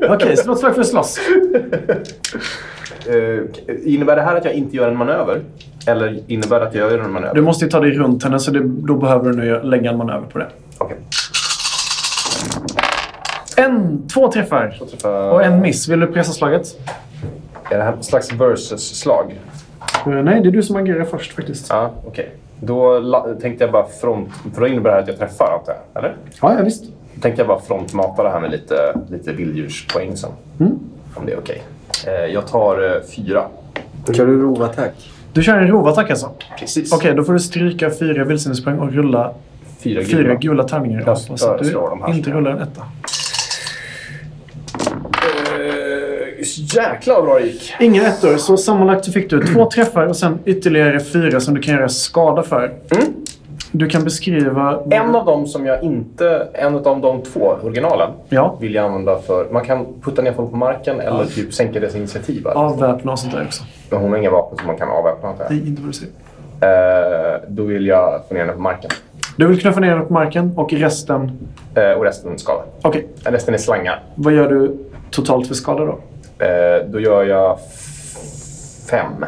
Okej, 0.09 0.37
slå 0.37 0.53
ett 0.53 0.59
slag 0.59 0.73
för 0.73 0.81
att 0.81 0.87
slåss. 0.87 1.19
Eh, 3.09 3.93
innebär 3.93 4.15
det 4.15 4.21
här 4.21 4.35
att 4.35 4.45
jag 4.45 4.53
inte 4.53 4.75
gör 4.75 4.87
en 4.89 4.97
manöver? 4.97 5.41
Eller 5.87 6.19
innebär 6.27 6.59
det 6.59 6.67
att 6.67 6.75
jag 6.75 6.91
gör 6.91 6.99
en 6.99 7.11
manöver? 7.11 7.35
Du 7.35 7.41
måste 7.41 7.65
ju 7.65 7.71
ta 7.71 7.79
dig 7.79 7.91
runt 7.91 8.23
henne, 8.23 8.39
så 8.39 8.51
det, 8.51 8.59
då 8.63 8.95
behöver 8.95 9.29
du 9.31 9.35
nu 9.37 9.61
lägga 9.63 9.91
en 9.91 9.97
manöver 9.97 10.27
på 10.27 10.37
det. 10.39 10.47
Okej. 10.77 10.97
En, 13.57 14.07
två 14.13 14.31
träffar. 14.31 14.75
Då 14.79 14.85
träffar- 14.85 15.31
Och 15.31 15.43
en 15.43 15.61
miss. 15.61 15.87
Vill 15.89 15.99
du 15.99 16.07
pressa 16.07 16.31
slaget? 16.31 16.67
Är 17.71 17.77
det 17.77 17.83
här 17.83 17.93
ett 17.93 18.05
slags 18.05 18.31
versus-slag? 18.33 19.39
Eh, 20.05 20.11
nej, 20.11 20.41
det 20.41 20.49
är 20.49 20.51
du 20.51 20.63
som 20.63 20.75
agerar 20.75 21.03
först 21.03 21.33
faktiskt. 21.35 21.67
Ja, 21.69 21.91
okej. 22.07 22.31
Då 22.59 22.99
la- 22.99 23.27
tänkte 23.41 23.63
jag 23.63 23.71
bara 23.71 23.85
front... 23.87 24.29
För 24.53 24.61
då 24.61 24.67
innebär 24.67 24.89
det 24.89 24.95
här 24.95 25.01
att 25.01 25.07
jag 25.07 25.17
träffar, 25.17 25.53
antar 25.59 25.73
jag? 25.93 26.03
Eller? 26.03 26.15
Ja, 26.41 26.55
ja 26.57 26.63
visst. 26.63 26.83
Då 27.15 27.21
tänkte 27.21 27.41
jag 27.41 27.47
bara 27.47 27.59
frontmata 27.61 28.23
det 28.23 28.29
här 28.29 28.39
med 28.39 28.51
lite, 28.51 28.75
lite 29.09 29.31
vilddjurspoäng 29.33 30.17
sen. 30.17 30.29
Mm. 30.59 30.79
Om 31.15 31.25
det 31.25 31.31
är 31.31 31.37
okej. 31.39 31.57
Eh, 31.57 31.72
jag 32.33 32.47
tar 32.47 32.95
eh, 32.95 33.01
fyra. 33.15 33.45
Kör 34.13 34.27
du 34.27 34.41
rovattack? 34.41 34.91
Du 35.33 35.43
kör 35.43 35.57
en 35.57 35.67
rovattack 35.67 36.09
alltså? 36.09 36.31
Precis. 36.59 36.93
Okej, 36.93 37.13
då 37.15 37.23
får 37.23 37.33
du 37.33 37.39
stryka 37.39 37.89
fyra 37.99 38.23
vildsinnespoäng 38.23 38.79
och 38.79 38.93
rulla 38.93 39.33
Fyra 39.79 40.01
fyra 40.03 40.17
gula. 40.21 40.35
gula 40.35 40.63
tärningar. 40.63 40.99
Jag 40.99 41.15
Hoppas 41.15 41.43
att 41.43 41.59
du 41.59 41.65
slår 41.65 41.89
de 41.89 42.01
här 42.01 42.13
inte 42.13 42.29
rullar 42.31 42.51
en 42.51 42.59
etta. 42.61 42.81
Eh, 45.21 46.45
jäklar 46.75 47.15
vad 47.15 47.23
bra 47.25 47.39
det 47.39 47.45
gick. 47.45 47.73
Inga 47.79 48.07
ettor, 48.07 48.37
så 48.37 48.57
sammanlagt 48.57 49.05
så 49.05 49.11
fick 49.11 49.29
du 49.29 49.43
två 49.47 49.69
träffar 49.71 50.05
och 50.07 50.15
sen 50.17 50.39
ytterligare 50.45 50.99
fyra 50.99 51.39
som 51.39 51.53
du 51.53 51.61
kan 51.61 51.73
göra 51.73 51.89
skada 51.89 52.43
för. 52.43 52.73
Mm. 52.91 53.03
Du 53.75 53.87
kan 53.89 54.03
beskriva... 54.03 54.79
En 54.89 55.15
av 55.15 55.25
dem 55.25 55.47
som 55.47 55.65
jag 55.65 55.83
inte... 55.83 56.47
En 56.53 56.75
av 56.75 57.01
de 57.01 57.21
två 57.21 57.55
originalen 57.63 58.11
Ja, 58.29 58.57
vill 58.59 58.75
jag 58.75 58.85
använda 58.85 59.19
för... 59.19 59.49
Man 59.51 59.65
kan 59.65 59.85
putta 60.01 60.21
ner 60.21 60.33
folk 60.33 60.51
på 60.51 60.57
marken 60.57 60.99
eller 60.99 61.25
typ 61.25 61.53
sänka 61.53 61.79
deras 61.79 61.95
initiativ. 61.95 62.47
avväpna 62.47 63.11
och 63.11 63.19
sånt 63.19 63.33
där 63.33 63.43
också. 63.45 63.63
Men 63.89 63.99
hon 63.99 64.11
har 64.11 64.17
inga 64.17 64.29
vapen 64.31 64.57
som 64.57 64.67
man 64.67 64.77
kan 64.77 64.89
avväpna. 64.89 65.29
antar 65.29 65.43
jag. 65.43 65.51
Nej, 65.51 65.67
inte 65.67 65.81
vad 65.81 65.89
du 65.89 65.93
säger. 65.93 66.13
Eh, 67.35 67.41
då 67.47 67.63
vill 67.63 67.85
jag 67.87 68.21
få 68.27 68.33
ner 68.33 68.41
henne 68.41 68.53
på 68.53 68.59
marken. 68.61 68.91
Du 69.37 69.47
vill 69.47 69.59
knuffa 69.61 69.79
ner 69.79 69.95
den 69.95 70.05
på 70.07 70.13
marken 70.13 70.53
och 70.57 70.73
resten... 70.73 71.31
Eh, 71.75 71.91
och 71.91 72.03
resten 72.03 72.39
skada. 72.39 72.61
Okej, 72.81 73.07
Resten 73.23 73.53
är 73.53 73.57
slangar. 73.57 74.03
vad 74.15 74.33
gör 74.33 74.49
du 74.49 74.77
totalt 75.11 75.47
för 75.47 75.55
skada 75.55 75.85
då? 75.85 75.99
Eh, 76.45 76.85
då 76.87 76.99
gör 76.99 77.23
jag 77.23 77.57
fem. 78.89 79.25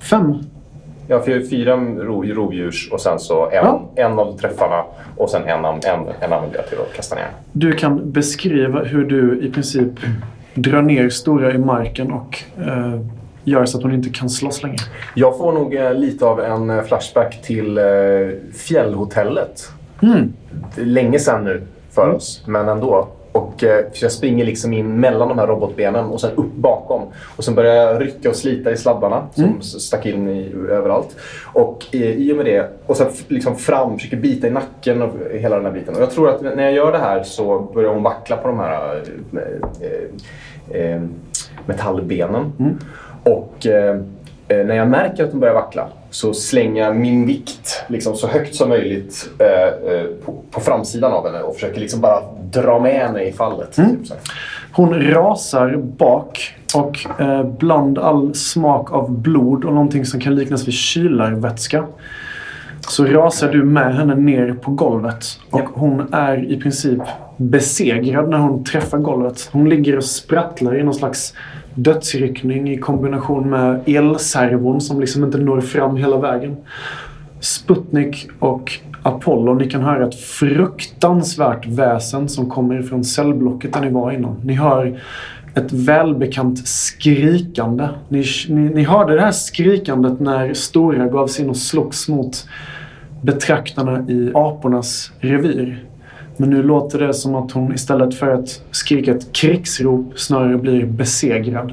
Fem. 0.00 0.34
Jag 1.12 1.18
har 1.18 1.24
fyra, 1.24 1.42
fyra 1.50 1.76
ro, 1.76 2.22
rovdjurs 2.24 2.88
och 2.92 3.00
sen 3.00 3.18
så 3.18 3.44
en, 3.50 3.54
Ja. 3.54 3.82
en 3.96 4.18
av 4.18 4.38
träffarna 4.38 4.84
och 5.16 5.30
sen 5.30 5.42
en, 5.42 5.64
en, 5.64 5.80
en 6.20 6.32
använder 6.32 6.56
jag 6.58 6.68
till 6.68 6.78
att 6.78 6.96
kasta 6.96 7.14
ner. 7.14 7.26
Du 7.52 7.72
kan 7.72 8.10
beskriva 8.12 8.82
hur 8.84 9.04
du 9.04 9.40
i 9.42 9.50
princip 9.50 9.88
drar 10.54 10.82
ner 10.82 11.08
Stora 11.08 11.52
i 11.54 11.58
marken 11.58 12.12
och 12.12 12.38
eh, 12.58 13.00
gör 13.44 13.64
så 13.64 13.78
att 13.78 13.82
hon 13.84 13.92
inte 13.94 14.08
kan 14.10 14.30
slåss 14.30 14.62
längre. 14.62 14.76
Jag 15.14 15.38
får 15.38 15.52
nog 15.52 15.74
eh, 15.74 15.94
lite 15.94 16.24
av 16.26 16.40
en 16.40 16.70
eh, 16.70 16.82
flashback 16.82 17.42
till 17.42 17.78
eh, 17.78 17.84
fjällhotellet. 18.54 19.68
Mm. 20.02 20.32
Länge 20.76 21.18
sedan 21.18 21.44
nu 21.44 21.62
för 21.90 22.08
oss, 22.10 22.44
men 22.46 22.68
ändå. 22.68 23.08
Och 23.32 23.64
eh, 23.64 23.84
så 23.92 24.04
jag 24.04 24.12
springer 24.12 24.44
liksom 24.44 24.72
in 24.72 25.00
mellan 25.00 25.28
de 25.28 25.38
här 25.38 25.46
robotbenen 25.46 26.04
och 26.04 26.20
sen 26.20 26.30
upp 26.36 26.54
bakom. 26.54 27.02
Och 27.36 27.44
sen 27.44 27.54
börjar 27.54 27.74
jag 27.74 28.00
rycka 28.02 28.28
och 28.28 28.36
slita 28.36 28.70
i 28.70 28.76
sladdarna 28.76 29.26
som 29.34 29.44
Mm. 29.44 29.62
stack 29.62 30.06
in 30.06 30.28
i, 30.28 30.54
överallt. 30.70 31.16
Och 31.52 31.86
i 31.90 32.32
och 32.32 32.36
med 32.36 32.46
det, 32.46 32.70
och 32.86 32.96
sen 32.96 33.06
liksom 33.28 33.56
fram, 33.56 33.98
försöker 33.98 34.16
bita 34.16 34.46
i 34.46 34.50
nacken 34.50 35.02
och 35.02 35.10
hela 35.32 35.56
den 35.56 35.64
här 35.64 35.72
biten. 35.72 35.94
Och 35.96 36.02
jag 36.02 36.10
tror 36.10 36.28
att 36.28 36.42
när 36.42 36.62
jag 36.62 36.72
gör 36.72 36.92
det 36.92 36.98
här 36.98 37.22
så 37.22 37.58
börjar 37.74 37.90
hon 37.90 38.02
vackla 38.02 38.36
på 38.36 38.48
de 38.48 38.58
här 38.58 39.02
eh, 39.32 39.40
eh, 40.80 40.94
eh, 40.94 41.02
metallbenen. 41.66 42.52
Mm. 42.58 42.78
Och 43.22 43.66
eh, 43.66 44.00
när 44.56 44.74
jag 44.74 44.88
märker 44.88 45.24
att 45.24 45.30
de 45.30 45.40
börjar 45.40 45.54
vackla 45.54 45.88
så 46.10 46.34
slänger 46.34 46.82
jag 46.82 46.96
min 46.96 47.26
vikt 47.26 47.84
liksom, 47.86 48.14
så 48.14 48.26
högt 48.26 48.54
som 48.54 48.68
möjligt 48.68 49.30
eh, 49.38 49.92
eh, 49.92 50.06
på, 50.24 50.42
på 50.50 50.60
framsidan 50.60 51.12
av 51.12 51.26
henne 51.26 51.42
och 51.42 51.54
försöker 51.54 51.80
liksom 51.80 52.00
bara 52.00 52.22
dra 52.50 52.80
med 52.80 52.94
henne 52.94 53.22
i 53.22 53.32
fallet. 53.32 53.72
Typ, 53.72 54.06
så 54.06 54.14
här. 54.14 54.22
Hon 54.72 55.10
rasar 55.10 55.76
bak 55.76 56.54
och 56.74 57.20
eh, 57.20 57.44
bland 57.44 57.98
all 57.98 58.34
smak 58.34 58.92
av 58.92 59.10
blod 59.10 59.64
och 59.64 59.72
någonting 59.72 60.04
som 60.04 60.20
kan 60.20 60.34
liknas 60.34 60.68
vid 60.68 60.74
kylarvätska 60.74 61.86
så 62.88 63.04
rasar 63.04 63.52
du 63.52 63.64
med 63.64 63.94
henne 63.94 64.14
ner 64.14 64.54
på 64.54 64.70
golvet. 64.70 65.24
Och 65.50 65.68
hon 65.74 66.14
är 66.14 66.52
i 66.52 66.60
princip 66.60 67.00
besegrad 67.36 68.28
när 68.28 68.38
hon 68.38 68.64
träffar 68.64 68.98
golvet. 68.98 69.48
Hon 69.52 69.68
ligger 69.68 69.96
och 69.96 70.04
sprattlar 70.04 70.80
i 70.80 70.82
någon 70.82 70.94
slags 70.94 71.34
dödsryckning 71.74 72.70
i 72.70 72.78
kombination 72.78 73.50
med 73.50 73.80
elservon 73.86 74.80
som 74.80 75.00
liksom 75.00 75.24
inte 75.24 75.38
når 75.38 75.60
fram 75.60 75.96
hela 75.96 76.18
vägen. 76.18 76.56
Sputnik 77.40 78.28
och 78.38 78.72
Apollo, 79.02 79.54
ni 79.54 79.70
kan 79.70 79.82
höra 79.82 80.06
ett 80.08 80.20
fruktansvärt 80.20 81.66
väsen 81.66 82.28
som 82.28 82.50
kommer 82.50 82.82
från 82.82 83.04
cellblocket 83.04 83.72
där 83.72 83.80
ni 83.80 83.90
var 83.90 84.12
innan. 84.12 84.40
Ni 84.44 84.52
hör 84.52 85.00
ett 85.54 85.72
välbekant 85.72 86.68
skrikande. 86.68 87.88
Ni, 88.08 88.24
ni, 88.48 88.60
ni 88.60 88.82
hörde 88.82 89.14
det 89.14 89.20
här 89.20 89.32
skrikandet 89.32 90.20
när 90.20 90.54
Stora 90.54 91.06
gav 91.06 91.26
sig 91.26 91.44
in 91.44 91.50
och 91.50 91.56
slogs 91.56 92.08
mot 92.08 92.48
betraktarna 93.22 94.08
i 94.08 94.32
apornas 94.34 95.12
revir. 95.20 95.84
Men 96.42 96.50
nu 96.50 96.62
låter 96.62 96.98
det 96.98 97.14
som 97.14 97.34
att 97.34 97.52
hon 97.52 97.74
istället 97.74 98.14
för 98.14 98.28
att 98.28 98.62
skrika 98.70 99.10
ett 99.10 99.32
krigsrop 99.32 100.18
snarare 100.18 100.56
blir 100.56 100.86
besegrad. 100.86 101.72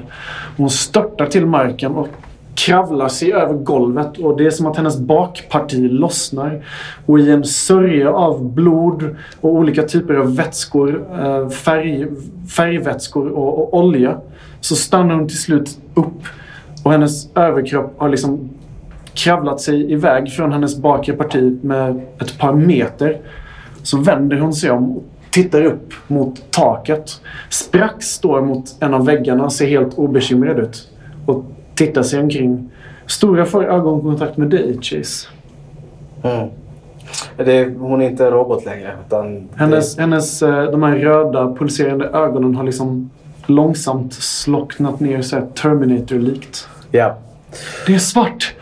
Hon 0.56 0.70
störtar 0.70 1.26
till 1.26 1.46
marken 1.46 1.92
och 1.92 2.08
kravlar 2.54 3.08
sig 3.08 3.32
över 3.32 3.54
golvet 3.54 4.18
och 4.18 4.36
det 4.36 4.46
är 4.46 4.50
som 4.50 4.66
att 4.66 4.76
hennes 4.76 4.98
bakparti 4.98 5.90
lossnar. 5.90 6.64
Och 7.06 7.18
i 7.18 7.30
en 7.30 7.44
sörja 7.44 8.12
av 8.12 8.52
blod 8.52 9.16
och 9.40 9.50
olika 9.50 9.82
typer 9.82 10.14
av 10.14 10.36
vätskor, 10.36 11.04
eh, 11.20 11.48
färg, 11.48 12.06
färgvätskor 12.56 13.28
och, 13.28 13.58
och 13.58 13.78
olja 13.78 14.20
så 14.60 14.76
stannar 14.76 15.14
hon 15.14 15.28
till 15.28 15.40
slut 15.40 15.78
upp 15.94 16.22
och 16.84 16.92
hennes 16.92 17.36
överkropp 17.36 17.94
har 17.98 18.08
liksom 18.08 18.50
kravlat 19.14 19.60
sig 19.60 19.92
iväg 19.92 20.32
från 20.32 20.52
hennes 20.52 20.76
bakre 20.76 21.14
parti 21.14 21.58
med 21.62 22.00
ett 22.20 22.38
par 22.38 22.52
meter. 22.52 23.20
Så 23.82 23.98
vänder 23.98 24.38
hon 24.38 24.52
sig 24.52 24.70
om 24.70 24.96
och 24.96 25.04
tittar 25.30 25.64
upp 25.64 25.92
mot 26.06 26.50
taket. 26.50 27.20
Sprax 27.50 28.06
står 28.06 28.42
mot 28.42 28.76
en 28.80 28.94
av 28.94 29.06
väggarna 29.06 29.44
och 29.44 29.52
ser 29.52 29.66
helt 29.66 29.98
obekymrad 29.98 30.58
ut. 30.58 30.88
Och 31.26 31.44
tittar 31.74 32.02
sig 32.02 32.20
omkring. 32.20 32.70
Stora 33.06 33.46
får 33.46 33.64
ögonkontakt 33.64 34.36
med 34.36 34.48
dig, 34.48 34.78
Chase. 34.82 35.28
Mm. 36.22 36.48
Det, 37.36 37.78
hon 37.78 38.02
är 38.02 38.10
inte 38.10 38.30
robot 38.30 38.64
längre. 38.64 38.96
Utan 39.06 39.48
Hennes, 39.54 39.98
hennes, 39.98 40.42
eh, 40.42 40.70
de 40.70 40.82
här 40.82 40.96
röda 40.96 41.54
pulserande 41.54 42.04
ögonen 42.04 42.54
har 42.54 42.64
liksom 42.64 43.10
långsamt 43.46 44.12
slocknat 44.12 45.00
ner 45.00 45.22
så 45.22 45.40
Terminator-likt. 45.54 46.68
Det, 46.90 46.98
ja. 46.98 47.18
Det 47.86 47.94
är 47.94 47.98
svart! 47.98 48.54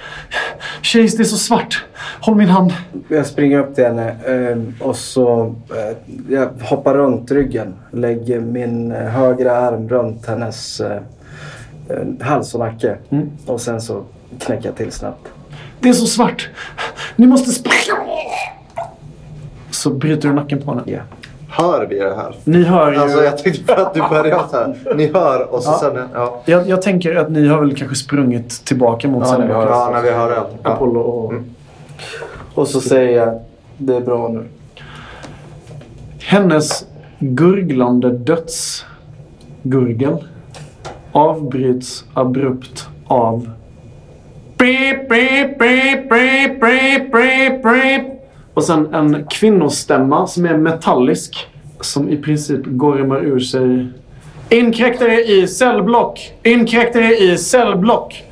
Chase, 0.82 1.16
det 1.16 1.22
är 1.22 1.24
så 1.24 1.36
svart! 1.36 1.84
Håll 2.28 2.36
min 2.36 2.48
hand. 2.48 2.72
Jag 3.08 3.26
springer 3.26 3.58
upp 3.58 3.74
till 3.74 3.84
henne 3.84 4.08
eh, 4.26 4.86
och 4.86 4.96
så 4.96 5.54
eh, 5.70 5.96
jag 6.28 6.48
hoppar 6.62 6.94
runt 6.94 7.30
ryggen. 7.30 7.74
Lägger 7.90 8.40
min 8.40 8.92
eh, 8.92 8.98
högra 8.98 9.56
arm 9.56 9.88
runt 9.88 10.26
hennes 10.26 10.80
eh, 10.80 10.98
hals 12.20 12.54
och 12.54 12.60
nacke. 12.60 12.96
Mm. 13.10 13.30
Och 13.46 13.60
sen 13.60 13.80
så 13.80 14.02
knäcker 14.40 14.66
jag 14.68 14.76
till 14.76 14.92
snabbt. 14.92 15.26
Det 15.80 15.88
är 15.88 15.92
så 15.92 16.06
svart! 16.06 16.48
Ni 17.16 17.26
måste 17.26 17.50
springa! 17.50 17.98
Så 19.70 19.90
bryter 19.90 20.28
du 20.28 20.34
nacken 20.34 20.62
på 20.62 20.70
henne. 20.70 20.82
Ja. 20.86 21.00
Hör 21.50 21.86
vi 21.86 21.98
det 21.98 22.14
här? 22.16 22.34
Ni 22.44 22.62
hör 22.62 22.92
ju... 22.92 22.98
Alltså 22.98 23.22
jag 23.24 23.38
tänkte 23.38 23.64
för 23.74 23.82
att 23.82 23.94
du 23.94 24.00
började 24.00 24.42
så 24.50 24.56
här. 24.56 24.94
Ni 24.96 25.12
hör 25.12 25.54
och 25.54 25.62
så 25.62 25.70
Ja. 25.70 25.78
sen... 25.80 26.08
Ja, 26.14 26.40
jag, 26.44 26.68
jag 26.68 26.82
tänker 26.82 27.16
att 27.16 27.30
ni 27.30 27.48
har 27.48 27.60
väl 27.60 27.76
kanske 27.76 27.96
sprungit 27.96 28.64
tillbaka 28.64 29.08
mot 29.08 29.26
Ja, 29.26 29.38
när 29.38 29.46
vi 29.46 29.52
har- 29.52 29.60
Cellblocket. 29.60 29.86
ja 29.86 29.90
när 29.92 30.02
vi 30.02 30.10
hör 30.10 30.30
det. 30.62 30.68
Apollo 30.70 31.00
och... 31.00 31.32
Och 32.58 32.68
så 32.68 32.80
säger 32.80 33.18
jag 33.18 33.40
det 33.78 33.96
är 33.96 34.00
bra 34.00 34.28
nu. 34.28 34.44
Hennes 36.20 36.86
gurglande 37.18 38.10
dödsgurgel 38.10 40.24
avbryts 41.12 42.04
abrupt 42.14 42.88
av 43.06 43.50
Beep, 44.56 45.08
beep, 45.08 45.58
beep, 45.58 46.08
beep, 46.08 46.60
beep, 46.60 47.12
beep, 47.12 47.62
beep. 47.62 48.02
Och 48.54 48.64
sen 48.64 48.94
en 48.94 49.26
kvinnostämma 49.30 50.26
som 50.26 50.46
är 50.46 50.56
metallisk. 50.56 51.48
Som 51.80 52.08
i 52.08 52.16
princip 52.16 52.60
gormar 52.66 53.20
ur 53.20 53.40
sig. 53.40 53.86
Inkräktare 54.48 55.24
i 55.24 55.48
cellblock! 55.48 56.32
Inkräktare 56.42 57.16
i 57.16 57.38
cellblock! 57.38 58.24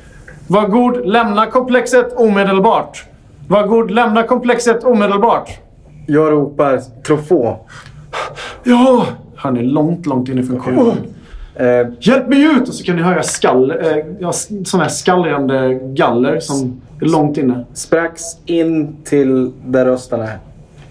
Var 0.47 0.67
god, 0.67 1.05
lämna 1.05 1.45
komplexet 1.45 2.17
omedelbart! 2.17 3.05
Var 3.47 3.67
god, 3.67 3.91
lämna 3.91 4.23
komplexet 4.23 4.83
omedelbart! 4.83 5.49
Jag 6.05 6.31
ropar 6.31 6.81
trofå. 7.07 7.57
Ja! 8.63 9.05
Han 9.35 9.57
är 9.57 9.63
långt, 9.63 10.05
långt 10.05 10.29
inifrån 10.29 10.59
korridoren. 10.59 10.97
Eh, 11.55 11.87
Hjälp 11.99 12.27
mig 12.27 12.41
ut! 12.43 12.67
Och 12.69 12.73
så 12.73 12.83
kan 12.83 12.95
ni 12.95 13.01
höra 13.01 13.23
skall, 13.23 13.71
eh, 13.71 13.77
ja, 14.19 14.31
sådana 14.65 14.83
här 14.83 14.89
skallrande 14.89 15.73
galler 15.73 16.39
som 16.39 16.81
är 17.01 17.05
långt 17.05 17.37
inne. 17.37 17.65
sprax 17.73 18.21
in 18.45 18.95
till 19.03 19.51
där 19.65 19.85
rösten 19.85 20.21
är. 20.21 20.37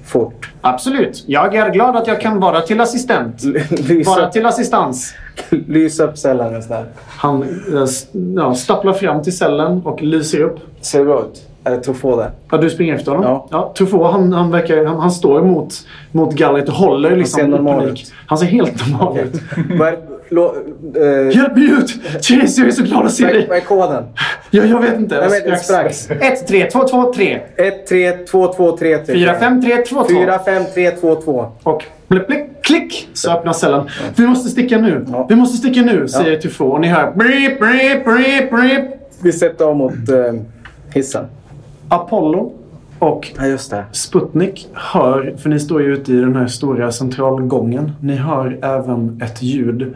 Fort. 0.04 0.50
Absolut. 0.60 1.24
Jag 1.26 1.54
är 1.54 1.70
glad 1.70 1.96
att 1.96 2.06
jag 2.06 2.20
kan 2.20 2.40
vara 2.40 2.60
till 2.60 2.80
assistent. 2.80 3.42
Lys 3.88 4.06
Vara 4.06 4.28
till 4.30 4.46
assistans. 4.46 5.14
lys 5.50 6.00
upp 6.00 6.18
cellen 6.18 6.62
sån. 6.62 6.84
Han 7.06 7.42
eh, 7.42 7.86
ja, 8.36 8.54
stapplar 8.54 8.92
fram 8.92 9.22
till 9.22 9.36
cellen 9.36 9.82
och 9.84 10.02
lyser 10.02 10.40
upp. 10.40 10.58
Ser 10.80 10.98
det 10.98 11.04
bra 11.04 11.20
ut? 11.20 11.42
Är 11.66 11.70
det 11.70 11.80
trofå 11.80 12.16
där? 12.16 12.30
Ja, 12.50 12.58
du 12.58 12.70
springer 12.70 12.94
efter 12.94 13.12
honom? 13.12 13.24
Ja. 13.24 13.46
ja 13.50 13.74
Truffaut, 13.78 14.12
han, 14.12 14.32
han, 14.32 14.50
verkar, 14.50 14.84
han, 14.84 15.00
han 15.00 15.10
står 15.10 15.42
mot, 15.42 15.74
mot 16.12 16.34
gallret 16.34 16.68
och 16.68 16.74
håller 16.74 17.16
liksom 17.16 17.40
ser 17.40 17.46
i 17.46 17.50
normal 17.50 17.88
ut. 17.88 18.12
Han 18.26 18.38
ser 18.38 18.46
helt 18.46 18.90
normal 18.90 19.18
ut. 19.18 19.42
Eh, 20.30 21.36
Hjälp 21.36 21.56
mig 21.56 21.64
ut! 21.64 21.90
Chase, 22.14 22.60
jag 22.60 22.68
är 22.68 22.70
så 22.70 22.82
glad 22.82 23.06
att 23.06 23.12
se 23.12 23.26
dig! 23.26 23.46
vad 23.48 23.56
är 23.56 23.60
koden? 23.60 24.04
Ja, 24.50 24.64
jag 24.64 24.80
vet 24.80 24.98
inte. 24.98 25.14
Jag 25.14 25.30
vet 25.30 25.64
sprax. 25.64 26.10
1, 26.10 26.46
3, 26.46 26.70
2, 26.70 26.88
2, 26.88 27.12
3. 27.12 27.40
1, 27.56 27.86
3, 27.86 28.12
2, 28.12 28.52
2, 28.52 28.76
3, 28.76 28.98
3. 28.98 29.14
4, 29.14 29.34
5, 29.34 29.62
3, 29.62 29.76
2, 29.76 30.02
2. 30.02 30.08
4, 30.08 30.38
5, 30.44 30.62
3, 30.74 30.90
2, 30.90 31.14
2. 31.14 31.46
Och 31.62 31.84
blipp, 32.08 32.26
blipp, 32.26 32.62
klick 32.62 33.08
så 33.12 33.30
öppnas 33.30 33.60
cellen. 33.60 33.88
Vi 34.16 34.26
måste 34.26 34.48
sticka 34.48 34.78
nu. 34.78 35.06
Ja. 35.12 35.26
Vi 35.28 35.36
måste 35.36 35.56
sticka 35.56 35.82
nu, 35.82 36.08
säger 36.08 36.40
Truffaut. 36.40 36.72
Och 36.72 36.80
ni 36.80 36.88
hör 36.88 37.10
brip, 37.10 37.58
brip, 37.58 38.04
brip, 38.04 38.50
brip. 38.50 38.84
Vi 39.22 39.32
sätter 39.32 39.64
av 39.64 39.76
mot 39.76 40.08
eh, 40.08 40.34
hissen. 40.94 41.26
Apollo 41.88 42.52
och 42.98 43.32
Ja. 43.70 43.84
Sputnik 43.92 44.68
hör, 44.72 45.34
för 45.38 45.48
ni 45.48 45.60
står 45.60 45.82
ju 45.82 45.94
ute 45.94 46.12
i 46.12 46.16
den 46.16 46.36
här 46.36 46.46
stora 46.46 46.92
centralgången. 46.92 47.92
Ni 48.00 48.16
hör 48.16 48.58
även 48.62 49.22
ett 49.22 49.42
ljud 49.42 49.94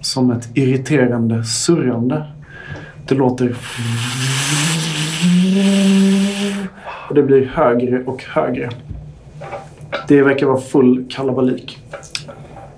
som 0.00 0.30
ett 0.30 0.48
irriterande 0.54 1.44
surrande. 1.44 2.24
Det 3.08 3.14
låter... 3.14 3.54
Och 7.08 7.14
det 7.14 7.22
blir 7.22 7.46
högre 7.46 8.04
och 8.04 8.22
högre. 8.22 8.70
Det 10.08 10.22
verkar 10.22 10.46
vara 10.46 10.60
full 10.60 11.06
kalabalik. 11.10 11.78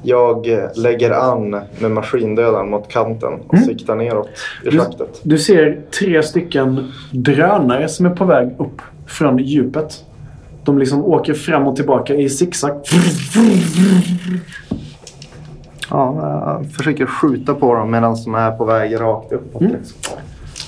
Jag 0.07 0.49
eh, 0.49 0.65
lägger 0.77 1.11
an 1.11 1.51
med 1.79 1.91
maskindödaren 1.91 2.71
mot 2.71 2.89
kanten 2.89 3.33
och 3.49 3.59
siktar 3.59 3.97
neråt 3.97 4.29
i 4.65 4.71
Du, 4.71 4.79
schaktet. 4.79 5.21
du 5.23 5.39
ser 5.39 5.81
tre 5.99 6.23
stycken 6.23 6.93
drönare 7.13 7.89
som 7.89 8.07
är 8.07 8.11
på 8.11 8.25
väg 8.25 8.49
upp 8.59 8.83
från 9.07 9.39
djupet. 9.39 10.05
De 10.65 10.79
liksom 10.79 11.05
åker 11.05 11.35
fram 11.35 11.67
och 11.67 11.77
tillbaka 11.77 12.15
i 12.15 12.29
zigzag. 12.29 12.81
Ja, 15.91 16.17
jag 16.61 16.73
försöker 16.73 17.07
skjuta 17.07 17.55
på 17.55 17.75
dem 17.75 17.91
medan 17.91 18.17
de 18.25 18.35
är 18.35 18.51
på 18.51 18.65
väg 18.65 19.01
rakt 19.01 19.33
uppåt. 19.33 19.61
Mm. 19.61 19.73
Liksom. 19.73 20.13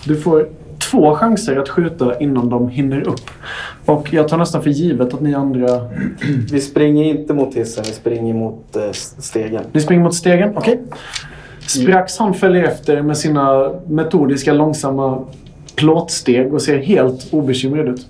Du 0.05 0.17
får 0.17 0.49
två 0.91 1.15
chanser 1.15 1.57
att 1.57 1.69
skjuta 1.69 2.19
innan 2.19 2.49
de 2.49 2.69
hinner 2.69 3.09
upp. 3.09 3.31
Och 3.85 4.13
jag 4.13 4.29
tar 4.29 4.37
nästan 4.39 4.63
för 4.63 4.71
givet 4.71 5.15
att 5.15 5.21
ni 5.21 5.35
andra... 5.35 5.81
Vi 6.53 6.61
springer 6.61 7.05
inte 7.05 7.35
mot 7.35 7.55
hissen, 7.55 7.85
vi 7.87 7.93
springer 7.93 8.35
mot 8.35 8.77
eh, 8.77 8.91
stegen. 8.93 9.63
Ni 9.73 9.81
springer 9.81 10.03
mot 10.03 10.15
stegen, 10.15 10.57
okej? 10.57 10.83
Sprax 11.67 12.19
han 12.19 12.35
följer 12.35 12.65
efter 12.65 13.03
med 13.03 13.17
sina 13.17 13.73
metodiska 13.87 14.53
långsamma 14.53 15.25
plåtsteg 15.75 16.55
och 16.55 16.63
ser 16.63 16.79
helt 16.79 17.33
obekymrad 17.33 17.89
ut. 17.89 18.07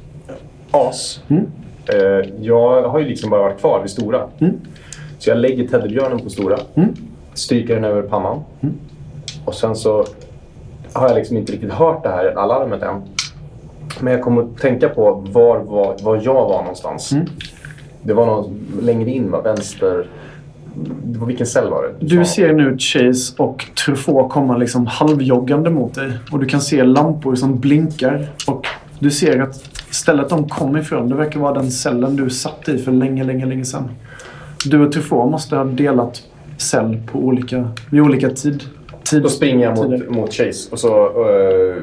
As. 0.71 1.21
Mm. 1.29 1.47
Eh, 1.87 2.31
jag 2.41 2.89
har 2.89 2.99
ju 2.99 3.09
liksom 3.09 3.31
bara 3.31 3.43
varit 3.43 3.61
kvar 3.61 3.83
vid 3.83 3.91
Stora. 3.91 4.23
Mm. 4.39 4.55
Så 5.19 5.31
jag 5.31 5.39
lägger 5.39 5.69
teddybjörnen 5.69 6.19
på 6.19 6.31
Stora. 6.31 6.59
Mm. 6.75 6.89
Stryker 7.35 7.75
den 7.75 7.85
över 7.85 8.03
pannan. 8.03 8.41
Mm. 8.61 8.75
Och 9.45 9.55
sen 9.55 9.77
så 9.77 10.07
har 10.96 11.09
jag 11.09 11.16
liksom 11.16 11.37
inte 11.37 11.52
riktigt 11.52 11.72
hört 11.72 12.02
det 12.02 12.09
här 12.09 12.38
alarmet 12.38 12.82
än. 12.82 13.02
Men 14.00 14.12
jag 14.12 14.22
kommer 14.22 14.42
att 14.42 14.59
tänka 14.59 14.88
på 14.88 15.24
var, 15.32 15.59
var, 15.59 15.96
var 16.02 16.20
jag 16.22 16.35
var 16.35 16.61
någonstans. 16.61 17.12
Det 18.02 18.14
var 18.14 18.26
någon 18.26 18.66
längre 18.82 19.11
in, 19.11 19.30
va? 19.30 19.40
vänster... 19.40 20.06
Det 21.04 21.18
var, 21.18 21.26
vilken 21.26 21.46
cell 21.46 21.70
var 21.70 21.82
det? 21.82 22.06
Du 22.06 22.24
ser 22.24 22.52
nu 22.52 22.76
Chase 22.78 23.35
och 23.42 23.66
Truffaut 23.85 24.32
komma 24.32 24.56
liksom 24.56 24.87
halvjoggande 24.87 25.70
mot 25.70 25.94
dig. 25.94 26.12
Och 26.32 26.38
du 26.38 26.46
kan 26.46 26.61
se 26.61 26.85
lampor 26.85 27.35
som 27.35 27.59
blinkar. 27.59 28.26
Och 28.46 28.66
du 28.98 29.11
ser 29.11 29.40
att 29.40 29.54
stället 29.90 30.28
de 30.28 30.48
kom 30.48 30.76
ifrån, 30.76 31.09
det 31.09 31.14
verkar 31.14 31.40
vara 31.40 31.54
den 31.54 31.70
cellen 31.70 32.16
du 32.16 32.30
satt 32.30 32.68
i 32.68 32.78
för 32.78 32.92
länge, 32.92 33.24
länge, 33.24 33.46
länge 33.46 33.64
sedan. 33.64 33.90
Du 34.64 34.87
och 34.87 34.92
Truffaut 34.92 35.30
måste 35.30 35.56
ha 35.56 35.64
delat 35.64 36.22
cell 36.59 37.00
på 37.12 37.18
olika, 37.18 37.68
vid 37.90 38.00
olika 38.00 38.30
tid. 38.30 38.64
Tid 39.11 39.23
Då 39.23 39.29
springer 39.29 39.66
jag 39.66 39.77
mot, 39.77 40.09
mot 40.09 40.35
Chase 40.35 40.69
och 40.71 40.79
så... 40.79 41.09
Uh, 41.29 41.83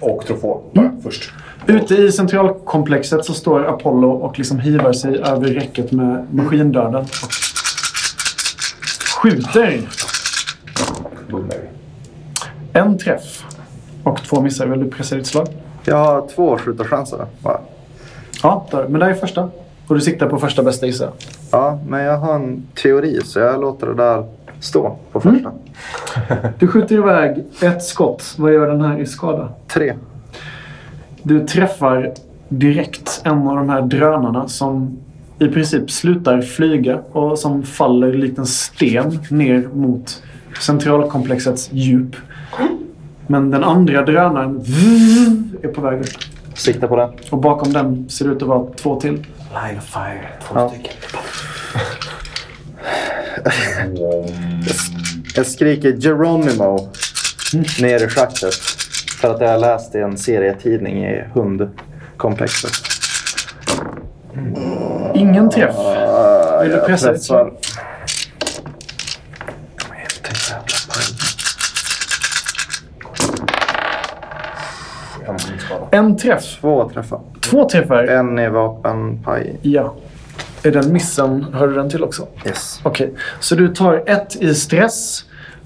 och 0.00 0.26
Truffaut 0.26 0.72
bara 0.72 0.92
först. 1.02 1.32
Ute 1.66 1.94
i 1.94 2.12
centralkomplexet 2.12 3.24
så 3.24 3.34
står 3.34 3.64
Apollo 3.64 4.10
och 4.10 4.38
liksom 4.38 4.58
hivar 4.58 4.92
sig 4.92 5.18
över 5.18 5.48
räcket 5.48 5.92
med 5.92 6.26
maskindöden. 6.34 6.94
Och 7.04 7.30
skjuter 9.22 9.80
en 12.72 12.98
träff 12.98 13.44
och 14.02 14.22
två 14.22 14.40
missar. 14.40 14.66
Vill 14.66 14.80
du 14.80 14.90
pressa 14.90 15.16
ditt 15.16 15.26
slag? 15.26 15.46
Jag 15.84 15.96
har 15.96 16.28
två 16.34 16.58
skjutarchanser. 16.58 17.26
Va? 17.42 17.60
Ja, 18.42 18.66
där. 18.70 18.88
men 18.88 19.00
det 19.00 19.06
är 19.06 19.14
första. 19.14 19.50
Och 19.86 19.94
du 19.94 20.00
siktar 20.00 20.28
på 20.28 20.38
första 20.38 20.62
bästa 20.62 20.86
gissar. 20.86 21.10
Ja, 21.50 21.78
men 21.88 22.00
jag 22.00 22.18
har 22.18 22.34
en 22.34 22.66
teori 22.82 23.20
så 23.24 23.38
jag 23.38 23.60
låter 23.60 23.86
det 23.86 23.94
där 23.94 24.24
stå 24.60 24.96
på 25.12 25.20
första. 25.20 25.52
Du 26.58 26.66
skjuter 26.68 26.94
iväg 26.94 27.44
ett 27.62 27.82
skott. 27.84 28.34
Vad 28.38 28.52
gör 28.52 28.66
den 28.68 28.80
här 28.80 28.98
i 29.00 29.06
skada? 29.06 29.48
Tre. 29.68 29.94
Du 31.22 31.46
träffar 31.46 32.12
direkt 32.48 33.20
en 33.24 33.48
av 33.48 33.56
de 33.56 33.68
här 33.68 33.82
drönarna 33.82 34.48
som 34.48 34.98
i 35.38 35.48
princip 35.48 35.90
slutar 35.90 36.40
flyga 36.40 37.00
och 37.12 37.38
som 37.38 37.62
faller 37.62 38.12
likt 38.12 38.38
en 38.38 38.46
sten 38.46 39.18
ner 39.30 39.68
mot 39.74 40.22
centralkomplexets 40.60 41.68
djup. 41.72 42.16
Men 43.26 43.50
den 43.50 43.64
andra 43.64 44.02
drönaren 44.02 44.64
är 45.62 45.68
på 45.68 45.80
väg 45.80 46.00
upp. 46.00 46.06
Sikta 46.54 46.88
på 46.88 46.96
den. 46.96 47.10
Och 47.30 47.38
bakom 47.38 47.72
den 47.72 48.08
ser 48.08 48.24
det 48.24 48.30
ut 48.30 48.42
att 48.42 48.48
vara 48.48 48.66
två 48.76 49.00
till. 49.00 49.12
Light 49.12 49.78
of 49.78 49.84
fire. 49.84 50.28
Två 50.48 50.54
Ja. 50.60 50.68
stycken. 50.68 50.92
Jag 55.34 55.46
skriker 55.46 55.92
Geronimo 55.92 56.88
ner 57.80 58.04
i 58.04 58.08
schaktet. 58.08 58.54
För 59.20 59.34
att 59.34 59.40
jag 59.40 59.48
har 59.48 59.58
läst 59.58 59.94
i 59.94 59.98
en 59.98 60.16
serietidning 60.16 61.04
i 61.04 61.24
hundkomplexet. 61.34 62.72
Ingen 65.14 65.50
träff. 65.50 65.76
Vill 66.62 66.70
du 66.70 66.80
pressa 66.80 67.12
ditt 67.12 67.22
slag? 67.22 67.56
En 75.90 76.16
träff. 76.16 76.58
Två 76.60 76.88
träffar. 76.88 77.20
Två 77.50 77.68
träffar. 77.68 78.04
En 78.04 78.38
i 78.38 78.48
vapenpaj. 78.48 79.56
Ja. 79.62 79.94
Är 80.66 80.70
den 80.70 80.92
missen, 80.92 81.46
hör 81.52 81.68
du 81.68 81.74
den 81.74 81.90
till 81.90 82.04
också? 82.04 82.26
Yes. 82.46 82.80
Okej, 82.82 83.12
så 83.40 83.54
du 83.54 83.68
tar 83.68 84.02
ett 84.06 84.36
i 84.42 84.54
stress 84.54 85.24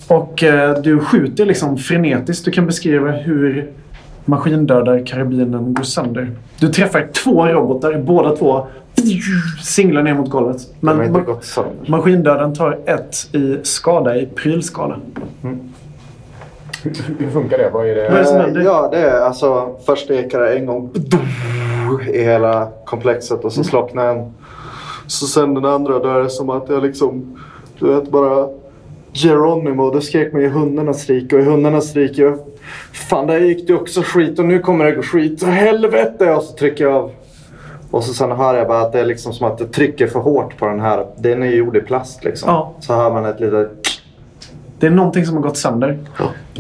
och 0.08 0.42
eh, 0.42 0.78
du 0.82 1.00
skjuter 1.00 1.46
liksom 1.46 1.76
frenetiskt. 1.78 2.44
Du 2.44 2.50
kan 2.50 2.66
beskriva 2.66 3.10
hur 3.10 3.70
maskindödarkarabinen 4.24 5.74
går 5.74 5.82
sönder. 5.82 6.30
Du 6.58 6.68
träffar 6.68 7.08
två 7.24 7.46
robotar, 7.46 7.98
båda 7.98 8.36
två 8.36 8.66
singlar 9.62 10.02
ner 10.02 10.14
mot 10.14 10.30
golvet. 10.30 10.56
Men 10.80 10.96
ma- 11.14 11.64
maskindöden 11.86 12.54
tar 12.54 12.78
ett 12.86 13.28
i 13.34 13.58
skada 13.62 14.16
i 14.16 14.26
prylskala. 14.26 14.96
Hur, 16.82 16.92
hur 17.18 17.30
funkar 17.30 17.58
det? 17.58 17.70
Vad 17.72 17.86
är 17.88 17.94
det? 17.94 18.10
Vad 18.10 18.18
är 18.40 18.50
det 18.54 18.60
Eh? 18.60 18.64
Ja, 18.66 18.88
det 18.92 18.98
är 18.98 19.20
alltså 19.20 19.76
först 19.86 20.10
ekar 20.10 20.40
det 20.40 20.54
en 20.58 20.66
gång 20.66 20.90
i 22.12 22.22
hela 22.22 22.68
komplexet 22.84 23.44
och 23.44 23.52
så 23.52 23.64
slocknar 23.64 24.06
en. 24.14 24.32
Så 25.11 25.27
sen 25.27 25.55
den 25.55 25.64
andra, 25.64 25.99
då 25.99 26.09
är 26.09 26.23
det 26.23 26.31
som 26.31 26.51
att 26.51 26.68
jag 26.68 26.83
liksom, 26.83 27.38
du 27.79 27.87
vet 27.87 28.09
bara 28.09 28.49
Geronimo, 29.12 29.90
då 29.90 30.01
skrek 30.01 30.33
man 30.33 30.42
ju 30.42 30.49
hundarnas 30.49 31.09
rike 31.09 31.37
och 31.37 31.42
i 31.42 31.44
hundarnas 31.44 31.94
rike, 31.94 32.37
fan 32.92 33.27
där 33.27 33.40
gick 33.40 33.66
det 33.66 33.75
också 33.75 34.03
skit 34.03 34.38
och 34.38 34.44
nu 34.44 34.59
kommer 34.59 34.85
det 34.85 34.92
gå 34.92 35.03
skit. 35.03 35.42
Helvete! 35.42 36.35
Och 36.35 36.42
så 36.42 36.57
trycker 36.57 36.85
jag 36.85 36.94
av. 36.94 37.11
Och 37.90 38.05
så 38.05 38.14
sen 38.14 38.31
hör 38.31 38.55
jag 38.55 38.68
bara 38.68 38.81
att 38.81 38.92
det 38.92 39.01
är 39.01 39.05
liksom 39.05 39.33
som 39.33 39.46
att 39.46 39.59
det 39.59 39.66
trycker 39.66 40.07
för 40.07 40.20
hårt 40.20 40.59
på 40.59 40.66
den 40.66 40.81
här. 40.81 41.07
Den 41.18 41.42
är 41.42 41.46
ju 41.46 41.57
gjord 41.57 41.77
i 41.77 41.81
plast 41.81 42.25
liksom. 42.25 42.49
Ja. 42.51 42.75
Så 42.81 42.94
hör 42.94 43.11
man 43.11 43.25
ett 43.25 43.40
litet... 43.40 43.79
Det 44.80 44.86
är 44.86 44.90
någonting 44.90 45.26
som 45.26 45.34
har 45.36 45.42
gått 45.42 45.56
sönder. 45.56 45.98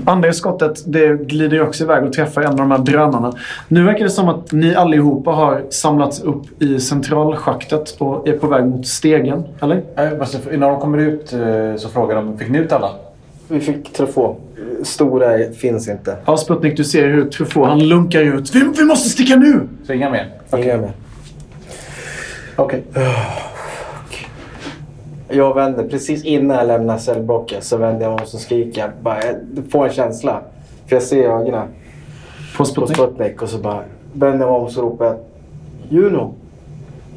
Andra 0.04 0.32
skottet 0.32 0.82
det 0.86 1.26
glider 1.26 1.56
ju 1.56 1.62
också 1.62 1.84
iväg 1.84 2.04
och 2.04 2.12
träffar 2.12 2.42
en 2.42 2.48
av 2.50 2.56
de 2.56 2.70
här 2.70 2.78
drönarna. 2.78 3.32
Nu 3.68 3.84
verkar 3.84 4.04
det 4.04 4.10
som 4.10 4.28
att 4.28 4.52
ni 4.52 4.74
allihopa 4.74 5.30
har 5.30 5.62
samlats 5.70 6.20
upp 6.22 6.62
i 6.62 6.80
centralschaktet 6.80 7.96
och 7.98 8.28
är 8.28 8.32
på 8.38 8.46
väg 8.46 8.64
mot 8.66 8.86
stegen. 8.86 9.42
Eller? 9.62 10.18
Måste- 10.18 10.54
Innan 10.54 10.70
de 10.70 10.80
kommer 10.80 10.98
ut 10.98 11.32
eh, 11.32 11.76
så 11.76 11.88
frågar 11.88 12.14
de, 12.16 12.38
fick 12.38 12.48
ni 12.48 12.58
ut 12.58 12.72
alla? 12.72 12.90
Vi 13.48 13.60
fick 13.60 13.92
telefon. 13.92 14.36
Stora 14.82 15.52
finns 15.58 15.88
inte. 15.88 16.16
Ja, 16.24 16.36
Sputnik, 16.36 16.76
du 16.76 16.84
ser 16.84 17.08
hur 17.08 17.24
Truffaut, 17.24 17.68
han 17.68 17.88
lunkar 17.88 18.20
ut. 18.20 18.54
Vi, 18.54 18.64
vi 18.78 18.84
måste 18.84 19.08
sticka 19.08 19.36
nu! 19.36 19.68
Så 19.86 19.92
inga 19.92 20.10
mer? 20.10 20.28
Inga 20.56 20.76
mer. 20.76 20.92
Okej. 22.56 22.82
Jag 25.32 25.54
vänder 25.54 25.88
precis 25.88 26.24
innan 26.24 26.56
jag 26.56 26.66
lämnar 26.66 26.98
cellblocket 26.98 27.64
så 27.64 27.76
vänder 27.76 28.02
jag 28.02 28.12
mig 28.12 28.22
och 28.22 28.28
skriker. 28.28 28.92
Bara, 29.02 29.20
får 29.70 29.86
en 29.86 29.92
känsla. 29.92 30.40
För 30.86 30.96
jag 30.96 31.02
ser 31.02 31.24
ögonen 31.24 31.68
På 32.56 32.58
på 32.58 32.64
Sputnik. 32.64 32.96
Sputnik 32.96 33.42
och 33.42 33.48
så 33.48 33.58
bara 33.58 33.82
vänder 34.12 34.46
jag 34.46 34.52
mig 34.52 34.58
om 34.58 34.64
och 34.64 34.72
så 34.72 34.82
ropar 34.82 35.04
jag. 35.04 35.16
Juno. 35.88 36.34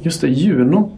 Just 0.02 0.21
det, 0.21 0.28
Juno. 0.28 0.91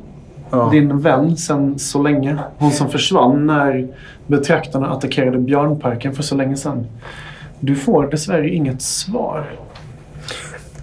Din 0.71 0.99
vän 0.99 1.37
sen 1.37 1.79
så 1.79 2.03
länge. 2.03 2.37
Hon 2.57 2.71
som 2.71 2.89
försvann 2.89 3.47
när 3.47 3.87
betraktarna 4.27 4.89
attackerade 4.89 5.37
björnparken 5.37 6.13
för 6.13 6.23
så 6.23 6.35
länge 6.35 6.55
sedan. 6.55 6.85
Du 7.59 7.75
får 7.75 8.07
dessvärre 8.07 8.49
inget 8.49 8.81
svar. 8.81 9.45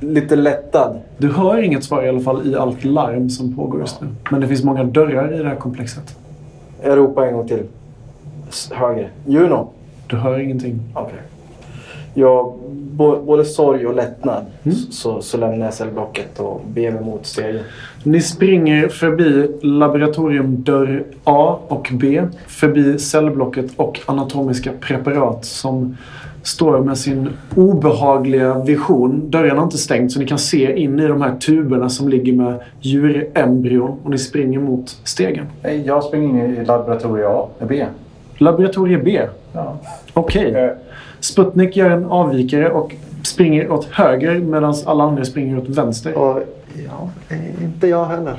Lite 0.01 0.37
lättad. 0.37 1.01
Du 1.19 1.33
hör 1.33 1.63
inget 1.63 1.85
svar 1.85 2.03
i 2.03 2.09
alla 2.09 2.21
fall 2.21 2.47
i 2.47 2.57
allt 2.57 2.85
larm 2.85 3.31
som 3.31 3.57
pågår 3.57 3.81
just 3.81 4.01
nu. 4.01 4.09
Men 4.31 4.41
det 4.41 4.49
finns 4.49 4.65
många 4.65 4.85
dörrar 4.85 5.35
i 5.35 5.39
det 5.39 5.49
här 5.49 5.57
komplexet. 5.57 6.17
Jag 6.85 6.99
ropar 6.99 7.27
en 7.27 7.35
gång 7.37 7.49
till. 7.49 7.63
S- 8.49 8.71
Högre. 8.75 9.09
Juno. 9.27 9.69
Du 10.07 10.17
hör 10.17 10.39
ingenting. 10.39 10.81
Okej. 10.95 11.19
Jag, 12.15 12.55
bo, 12.71 13.23
både 13.23 13.45
sorg 13.45 13.87
och 13.87 13.95
lättnad 13.95 14.45
så, 14.91 15.23
så 15.23 15.37
lämnar 15.39 15.65
jag 15.65 15.75
cellblocket 15.75 16.41
och 16.41 16.61
ber 16.67 16.91
mig 16.91 17.05
mot 17.05 17.27
stegen. 17.27 17.63
Ni 18.05 18.21
springer 18.21 18.89
förbi 18.89 19.51
laboratoriumdörr 19.63 21.05
A 21.25 21.59
och 21.69 21.89
B. 21.93 22.23
Förbi 22.47 22.99
cellblocket 22.99 23.67
och 23.77 24.01
anatomiska 24.07 24.71
preparat 24.81 25.45
som 25.45 25.97
står 26.43 26.81
med 26.81 26.99
sin 26.99 27.29
obehagliga 27.57 28.59
vision. 28.59 29.31
Dörren 29.31 29.57
har 29.57 29.65
inte 29.65 29.79
stängt 29.79 30.13
så 30.13 30.19
ni 30.19 30.27
kan 30.27 30.39
se 30.39 30.79
in 30.79 31.01
i 31.01 31.07
de 31.07 31.23
här 31.23 31.37
tuberna 31.37 31.89
som 31.89 32.09
ligger 32.09 32.33
med 32.33 32.61
djurembryon 32.81 33.99
och 34.03 34.11
ni 34.11 34.19
springer 34.19 34.59
mot 34.59 35.01
stegen. 35.05 35.47
Nej, 35.63 35.83
jag 35.87 36.05
springer 36.05 36.45
in 36.45 36.57
i 36.57 36.65
laboratorium 36.65 37.31
A, 37.31 37.49
B. 37.69 37.87
Laboratorie 38.39 38.99
B. 38.99 39.21
Ja. 39.53 39.77
Okej. 40.13 40.55
Eh, 40.55 40.71
Sputnik 41.21 41.77
gör 41.77 41.91
en 41.91 42.05
avvikare 42.05 42.71
och 42.71 42.95
springer 43.23 43.71
åt 43.71 43.85
höger 43.85 44.39
medan 44.39 44.75
alla 44.87 45.05
andra 45.05 45.25
springer 45.25 45.59
åt 45.59 45.69
vänster. 45.69 46.19
Och, 46.19 46.43
ja, 46.87 47.11
eh, 47.29 47.65
inte 47.65 47.87
jag 47.87 48.05
heller. 48.05 48.37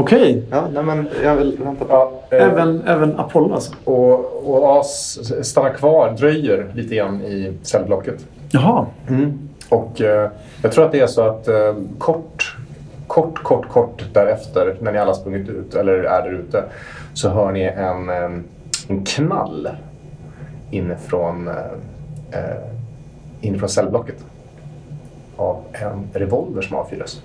Okej. 0.00 0.42
Ja, 0.50 0.68
nej 0.72 0.82
men 0.82 1.08
jag 1.24 1.36
vill 1.36 1.58
vänta 1.64 1.84
på... 1.84 1.92
ja, 1.94 2.12
eh, 2.30 2.44
Även, 2.44 2.82
även 2.86 3.18
Apollo 3.20 3.54
alltså. 3.54 3.72
Och, 3.84 4.48
och 4.50 4.80
As 4.80 5.18
stannar 5.42 5.70
kvar, 5.74 6.10
dröjer 6.10 6.72
lite 6.74 6.94
grann 6.94 7.22
i 7.22 7.52
cellblocket. 7.62 8.26
Jaha. 8.50 8.86
Och 9.68 10.00
eh, 10.00 10.30
jag 10.62 10.72
tror 10.72 10.84
att 10.84 10.92
det 10.92 11.00
är 11.00 11.06
så 11.06 11.22
att 11.22 11.48
eh, 11.48 11.74
kort, 11.98 12.56
kort, 13.06 13.42
kort, 13.42 13.68
kort 13.68 14.04
därefter, 14.12 14.76
när 14.80 14.92
ni 14.92 14.98
alla 14.98 15.14
sprungit 15.14 15.48
ut, 15.48 15.74
eller 15.74 15.92
är 15.92 16.22
där 16.22 16.32
ute, 16.32 16.64
så 17.14 17.28
hör 17.28 17.52
ni 17.52 17.62
en, 17.62 18.08
eh, 18.08 18.40
en 18.88 19.04
knall 19.04 19.68
inifrån, 20.70 21.48
eh, 21.48 22.40
eh, 22.40 22.56
inifrån 23.40 23.68
cellblocket. 23.68 24.24
Av 25.36 25.62
en 25.72 26.20
revolver 26.20 26.62
som 26.62 26.76
avfyras. 26.76 27.22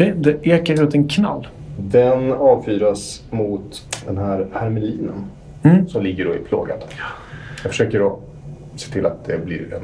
Okej, 0.00 0.14
det 0.16 0.46
ekar 0.46 0.82
ut 0.82 0.94
en 0.94 1.08
knall. 1.08 1.48
Den 1.78 2.32
avfyras 2.32 3.22
mot 3.30 3.86
den 4.06 4.18
här 4.18 4.46
hermelinen 4.52 5.24
Mm. 5.62 5.88
som 5.88 6.02
ligger 6.02 6.24
då 6.24 6.34
i 6.34 6.38
plågan. 6.38 6.78
Jag 7.62 7.70
försöker 7.70 7.98
då 7.98 8.18
se 8.76 8.92
till 8.92 9.06
att 9.06 9.24
det 9.24 9.44
blir 9.44 9.74
en... 9.74 9.82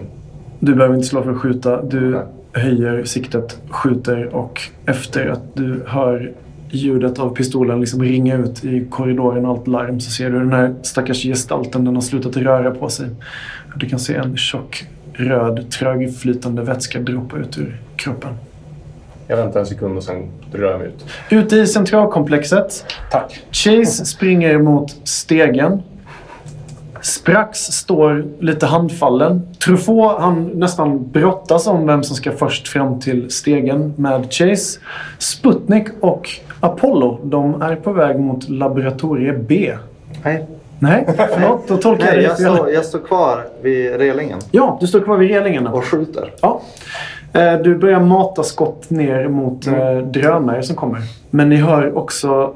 Du 0.61 0.75
behöver 0.75 0.95
inte 0.95 1.07
slå 1.09 1.23
för 1.23 1.31
att 1.31 1.37
skjuta. 1.39 1.83
Du 1.83 2.01
Nej. 2.11 2.23
höjer 2.53 3.05
siktet, 3.05 3.61
skjuter 3.71 4.35
och 4.35 4.61
efter 4.87 5.27
att 5.29 5.55
du 5.55 5.83
hör 5.87 6.33
ljudet 6.71 7.19
av 7.19 7.35
pistolen 7.35 7.81
liksom 7.81 8.03
ringa 8.03 8.37
ut 8.37 8.65
i 8.65 8.87
korridoren 8.91 9.47
och 9.47 9.51
allt 9.51 9.67
larm 9.69 10.01
så 10.01 10.11
ser 10.11 10.31
du 10.31 10.39
den 10.39 10.53
här 10.53 10.75
stackars 10.83 11.23
gestalten. 11.23 11.85
Den 11.85 11.95
har 11.95 12.03
slutat 12.03 12.37
röra 12.37 12.71
på 12.71 12.89
sig. 12.89 13.07
Du 13.77 13.89
kan 13.89 13.99
se 13.99 14.15
en 14.15 14.37
tjock, 14.37 14.85
röd, 15.13 15.71
trögflytande 15.71 16.63
vätska 16.63 17.01
droppa 17.01 17.39
ut 17.39 17.59
ur 17.59 17.77
kroppen. 17.97 18.35
Jag 19.29 19.37
väntar 19.37 19.61
en 19.61 19.67
sekund 19.67 19.97
och 19.97 20.03
sen 20.05 20.29
rör 20.53 20.71
jag 20.71 20.79
mig 20.79 20.89
ut. 20.89 21.05
Ute 21.31 21.57
i 21.57 21.67
centralkomplexet. 21.67 22.85
Tack. 23.11 23.45
Chase 23.51 24.05
springer 24.05 24.59
mot 24.59 24.91
stegen. 25.09 25.83
Sprax 27.03 27.59
står 27.59 28.25
lite 28.41 28.67
handfallen. 28.67 29.43
Truffaut 29.65 30.21
han 30.21 30.51
nästan 30.55 31.11
brottas 31.11 31.67
om 31.67 31.87
vem 31.87 32.03
som 32.03 32.17
ska 32.17 32.33
först 32.33 32.69
fram 32.69 33.01
till 33.01 33.31
stegen 33.31 33.95
med 33.97 34.33
Chase. 34.33 34.81
Sputnik 35.19 35.85
och 36.01 36.29
Apollo 36.61 37.21
de 37.23 37.63
är 37.63 37.77
på 37.77 37.93
väg 37.93 38.21
mot 38.21 38.49
laboratorie 38.49 39.33
B. 39.33 39.75
Nej, 40.23 40.47
Nej, 40.79 41.05
förlåt. 41.17 41.69
Då 41.69 41.77
tolkar 41.77 42.07
Nej 42.07 42.15
jag 42.15 42.25
jag, 42.25 42.53
det 42.53 42.57
står, 42.57 42.71
jag 42.71 42.85
står 42.85 42.99
kvar 42.99 43.45
vid 43.63 43.97
relingen 43.97 44.39
Ja, 44.51 44.79
du 44.81 44.87
står 44.87 45.01
kvar 45.01 45.17
vid 45.17 45.31
relingarna. 45.31 45.73
och 45.73 45.85
skjuter. 45.85 46.33
Ja. 46.41 46.61
Eh, 47.37 47.55
Du 47.63 47.75
börjar 47.79 48.01
mata 48.01 48.43
skott 48.43 48.91
ner 48.91 49.29
mot 49.29 49.67
eh, 49.67 49.97
drönare 49.99 50.63
som 50.63 50.77
kommer. 50.77 51.01
Men 51.31 51.49
ni 51.49 51.57
hör 51.57 51.99
också 51.99 52.55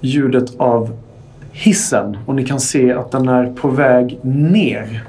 ljudet 0.00 0.44
av 0.56 0.90
hissen 1.52 2.18
och 2.26 2.34
ni 2.34 2.44
kan 2.46 2.60
se 2.60 2.92
att 2.92 3.10
den 3.10 3.28
är 3.28 3.52
på 3.60 3.68
väg 3.68 4.18
ner. 4.22 5.04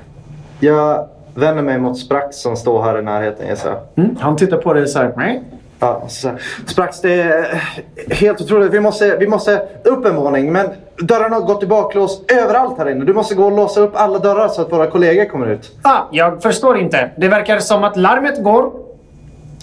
Jag 0.59 1.07
vänder 1.35 1.63
mig 1.63 1.79
mot 1.79 1.97
Sprax 1.97 2.37
som 2.37 2.55
står 2.55 2.83
här 2.83 2.99
i 2.99 3.01
närheten 3.01 3.47
gissar. 3.47 3.75
Mm. 3.95 4.15
Han 4.19 4.35
tittar 4.35 4.57
på 4.57 4.73
dig 4.73 4.87
så 4.87 4.99
här. 4.99 5.13
"Nej." 5.17 5.43
Ja, 5.79 6.03
så 6.07 6.27
här. 6.27 6.37
Sprax, 6.65 7.01
det 7.01 7.21
är 7.21 7.63
helt 8.11 8.41
otroligt. 8.41 8.73
Vi 8.73 8.79
måste, 8.79 9.17
vi 9.17 9.27
måste 9.27 9.61
upp 9.83 10.05
en 10.05 10.15
våning 10.15 10.51
men 10.53 10.67
dörrarna 11.01 11.35
har 11.35 11.41
gått 11.41 11.63
i 11.63 11.67
baklås 11.67 12.21
överallt 12.43 12.77
här 12.77 12.89
inne. 12.89 13.05
Du 13.05 13.13
måste 13.13 13.35
gå 13.35 13.45
och 13.45 13.51
låsa 13.51 13.81
upp 13.81 13.91
alla 13.95 14.19
dörrar 14.19 14.47
så 14.47 14.61
att 14.61 14.71
våra 14.71 14.87
kollegor 14.87 15.25
kommer 15.25 15.47
ut. 15.47 15.71
Ah, 15.81 15.99
jag 16.11 16.41
förstår 16.43 16.77
inte. 16.77 17.09
Det 17.17 17.27
verkar 17.27 17.59
som 17.59 17.83
att 17.83 17.97
larmet 17.97 18.43
går. 18.43 18.71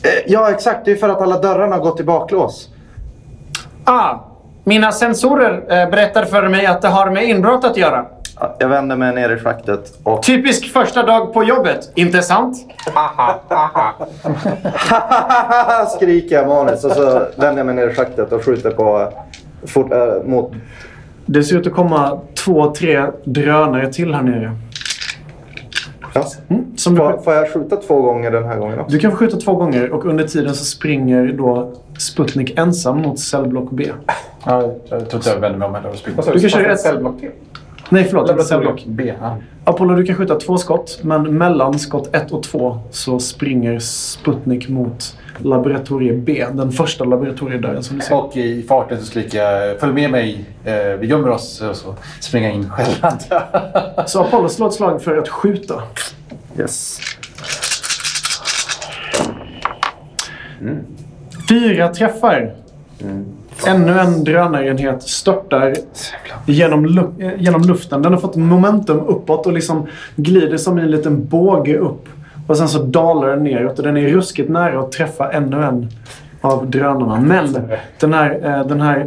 Eh, 0.03 0.11
Ja, 0.27 0.51
exakt. 0.51 0.85
Det 0.85 0.93
är 0.93 0.97
för 0.97 1.09
att 1.09 1.23
alla 1.23 1.39
dörrarna 1.39 1.77
har 1.77 1.83
gått 1.83 2.01
i 2.01 2.05
baklås. 2.05 2.69
Ah, 3.85 4.15
mina 4.65 4.93
sensorer 4.93 5.55
eh, 5.69 5.91
berättar 5.91 6.25
för 6.25 6.49
mig 6.49 6.67
att 6.67 6.83
det 6.83 6.89
har 6.89 7.11
med 7.11 7.25
inbrott 7.25 7.65
att 7.65 7.77
göra. 7.77 8.07
Ja, 8.41 8.57
Jag 8.59 8.69
vänder 8.69 8.97
mig 8.97 9.15
ner 9.15 9.31
i 9.31 9.39
schaktet 9.39 9.93
och... 10.03 10.23
Typisk 10.23 10.73
första 10.73 11.03
dag 11.03 11.35
på 11.35 11.45
jobbet, 11.45 11.93
inte 11.95 12.23
sant? 12.23 12.57
skriker 15.97 16.37
jag 16.37 16.49
manus 16.49 16.85
och 16.85 16.93
så 16.93 17.19
vänder 17.37 17.57
jag 17.57 17.67
mig 17.67 17.75
ner 17.75 17.89
i 17.89 17.95
schaktet 17.95 18.33
och 18.33 18.45
skjuter 18.45 18.71
på... 18.71 19.13
Fort, 19.67 19.93
äh, 19.93 19.99
mot... 20.25 20.53
Det 21.27 21.43
ser 21.43 21.57
ut 21.57 21.67
att 21.67 21.73
komma 21.73 22.21
två, 22.45 22.71
tre 22.75 23.05
drönare 23.25 23.93
till 23.93 24.15
här 24.15 24.23
nere. 24.23 24.53
Ja. 26.15 26.25
Som 26.77 26.95
du, 26.95 27.01
Får, 27.01 27.19
får 27.25 27.35
jag 27.35 27.53
skjuta 27.53 27.77
två 27.77 28.03
gånger 28.03 28.31
den 28.31 28.45
här 28.45 28.57
gången 28.57 28.79
också? 28.79 28.93
du 28.93 28.99
kan 28.99 29.11
få 29.11 29.17
skjuta 29.17 29.37
två 29.37 29.55
gånger 29.55 29.91
och 29.91 30.05
under 30.05 30.25
tiden 30.25 30.55
så 30.55 30.65
springer 30.65 31.33
då 31.33 31.73
Sputnik 31.99 32.59
ensam 32.59 32.99
mot 33.03 33.19
cellblock 33.19 33.71
B. 33.71 33.87
Ja, 34.45 34.63
jag 34.89 35.09
tror 35.11 35.15
inte 35.15 35.31
jag 35.31 35.41
vänder 35.41 35.59
mig 35.59 35.69
om 35.69 35.75
heller 35.75 35.91
Du 36.33 36.41
kan 36.41 36.51
köra 36.51 36.73
ett- 36.73 36.81
cellblock 36.81 37.21
till? 37.21 37.31
Nej, 37.89 38.05
förlåt. 38.05 38.47
Cellblock. 38.47 38.85
B. 38.87 39.13
Ja. 39.21 39.37
Apollo, 39.65 39.95
du 39.95 40.05
kan 40.05 40.17
skjuta 40.17 40.35
två 40.37 40.57
skott, 40.59 40.99
men 41.03 41.39
mellan 41.39 41.79
skott 41.79 42.15
ett 42.15 42.31
och 42.33 42.43
två 42.43 42.79
så 42.91 43.19
springer 43.19 43.79
Sputnik 43.79 44.69
mot 44.69 45.17
laboratorie 45.45 46.13
B. 46.13 46.47
Den 46.53 46.73
första 46.73 47.05
laboratoriedörren 47.05 47.83
som 47.83 47.99
du 47.99 48.03
ser. 48.05 48.15
Och 48.15 48.37
i 48.37 48.63
farten 48.63 48.99
så 48.99 49.05
skriker 49.05 49.39
jag 49.43 49.81
“Följ 49.81 49.93
med 49.93 50.11
mig, 50.11 50.45
eh, 50.65 50.75
vi 50.99 51.07
gömmer 51.07 51.29
oss” 51.29 51.61
och 51.61 51.77
så 51.77 51.95
springer 52.21 52.49
jag 52.49 52.57
in 52.57 52.71
själv. 52.71 52.95
Så 54.07 54.21
Apollo 54.23 54.49
slår 54.49 54.69
ett 54.69 54.75
slag 54.75 55.03
för 55.03 55.17
att 55.19 55.29
skjuta. 55.29 55.83
Yes. 56.59 57.01
Fyra 61.49 61.89
träffar. 61.89 62.55
Ännu 63.67 63.99
en 64.01 64.25
drönarenhet 64.25 65.03
störtar 65.03 65.75
genom, 66.47 66.87
lu- 66.87 67.37
genom 67.39 67.63
luften. 67.63 68.03
Den 68.03 68.13
har 68.13 68.21
fått 68.21 68.37
momentum 68.37 69.01
uppåt 69.01 69.47
och 69.47 69.53
liksom 69.53 69.87
glider 70.17 70.57
som 70.57 70.79
i 70.79 70.83
en 70.83 70.91
liten 70.91 71.27
båge 71.27 71.79
upp. 71.79 72.09
Och 72.47 72.57
sen 72.57 72.69
så 72.69 72.83
dalar 72.83 73.29
den 73.29 73.45
neråt 73.45 73.79
och 73.79 73.85
den 73.85 73.97
är 73.97 74.09
ruskigt 74.09 74.51
nära 74.51 74.81
att 74.81 74.93
träffa 74.93 75.33
ännu 75.33 75.65
en 75.65 75.89
av 76.41 76.71
drönarna. 76.71 77.21
Men 77.21 77.57
den 78.01 78.13
här, 78.13 78.41
eh, 78.45 78.67
den 78.67 78.81
här 78.81 79.07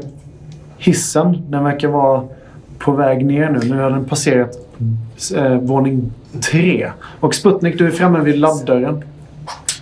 hissen, 0.77 1.37
den 1.49 1.63
verkar 1.63 1.87
vara 1.87 2.23
på 2.77 2.91
väg 2.91 3.25
ner 3.25 3.49
nu. 3.49 3.69
Nu 3.69 3.81
har 3.81 3.89
den 3.89 4.05
passerat 4.05 4.57
eh, 5.35 5.57
våning 5.57 6.11
tre. 6.41 6.91
Och 7.19 7.35
Sputnik, 7.35 7.77
du 7.77 7.87
är 7.87 7.91
framme 7.91 8.19
vid 8.19 8.39
labbdörren. 8.39 9.03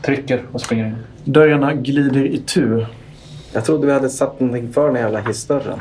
Trycker 0.05 0.41
och 0.51 0.61
springer 0.61 0.85
in. 0.85 0.95
Dörrarna 1.23 1.73
glider 1.73 2.25
i 2.25 2.37
tur. 2.37 2.87
Jag 3.53 3.65
trodde 3.65 3.87
vi 3.87 3.93
hade 3.93 4.09
satt 4.09 4.39
någonting 4.39 4.73
för 4.73 4.87
den 4.87 4.95
här 4.95 5.03
jävla 5.03 5.19
hissdörren. 5.19 5.79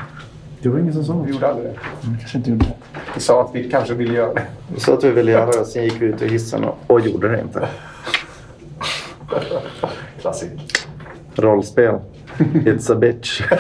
Det 0.62 0.68
var 0.68 0.78
ingen 0.78 0.92
som 0.92 1.04
sa 1.04 1.14
något. 1.14 1.28
Vi 1.28 1.32
gjorde 1.32 1.48
aldrig 1.48 1.66
det. 1.66 1.78
Kanske 2.18 2.38
inte 2.38 2.50
gjorde 2.50 2.64
det. 2.64 2.74
Vi 3.14 3.20
sa 3.20 3.42
att 3.42 3.50
vi 3.54 3.70
kanske 3.70 3.94
ville 3.94 4.14
göra 4.14 4.34
det. 4.34 4.46
Vi 4.74 4.80
sa 4.80 4.94
att 4.94 5.04
vi 5.04 5.10
ville 5.10 5.32
göra 5.32 5.46
det, 5.46 5.64
sen 5.64 5.84
gick 5.84 6.02
vi 6.02 6.06
ut 6.06 6.22
ur 6.22 6.28
hissen 6.28 6.64
och, 6.64 6.78
och 6.86 7.00
gjorde 7.00 7.28
det 7.28 7.40
inte. 7.40 7.68
Klassik. 10.20 10.50
Rollspel. 11.34 11.98
It's 12.38 12.92
a 12.92 12.94
bitch. 12.94 13.42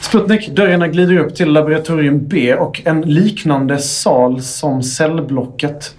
Sputnik, 0.00 0.48
dörrarna 0.48 0.88
glider 0.88 1.18
upp 1.18 1.34
till 1.34 1.52
laboratorium 1.52 2.28
B 2.28 2.54
och 2.54 2.82
en 2.84 3.00
liknande 3.00 3.78
sal 3.78 4.42
som 4.42 4.82
cellblocket 4.82 5.94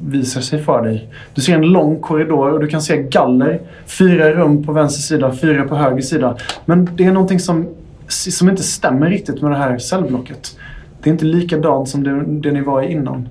visar 0.00 0.40
sig 0.40 0.62
för 0.62 0.82
dig. 0.82 1.08
Du 1.34 1.40
ser 1.40 1.54
en 1.54 1.66
lång 1.66 2.00
korridor 2.00 2.52
och 2.52 2.60
du 2.60 2.68
kan 2.68 2.82
se 2.82 3.02
galler. 3.02 3.60
Fyra 3.86 4.30
rum 4.30 4.64
på 4.64 4.72
vänster 4.72 5.02
sida, 5.02 5.32
fyra 5.32 5.64
på 5.64 5.76
höger 5.76 6.02
sida. 6.02 6.36
Men 6.64 6.90
det 6.94 7.04
är 7.04 7.12
någonting 7.12 7.40
som, 7.40 7.68
som 8.08 8.48
inte 8.48 8.62
stämmer 8.62 9.10
riktigt 9.10 9.42
med 9.42 9.50
det 9.50 9.56
här 9.56 9.78
cellblocket. 9.78 10.56
Det 11.02 11.10
är 11.10 11.12
inte 11.12 11.24
likadant 11.24 11.88
som 11.88 12.04
det, 12.04 12.24
det 12.26 12.52
ni 12.52 12.60
var 12.60 12.82
i 12.82 12.92
innan. 12.92 13.28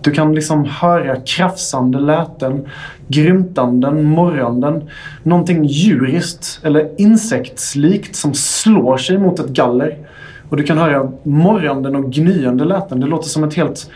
Du 0.00 0.10
kan 0.10 0.34
liksom 0.34 0.64
höra 0.64 1.16
krafsande 1.16 1.98
läten, 1.98 2.66
grymtanden, 3.08 4.04
morranden. 4.04 4.82
Någonting 5.22 5.64
djuriskt 5.64 6.60
eller 6.64 7.00
insektslikt 7.00 8.16
som 8.16 8.34
slår 8.34 8.96
sig 8.96 9.18
mot 9.18 9.38
ett 9.38 9.48
galler. 9.48 9.98
Och 10.48 10.56
du 10.56 10.62
kan 10.62 10.78
höra 10.78 11.12
morranden 11.22 11.96
och 11.96 12.12
gnyende 12.12 12.64
läten. 12.64 13.00
Det 13.00 13.06
låter 13.06 13.28
som 13.28 13.44
ett 13.44 13.54
helt 13.54 13.90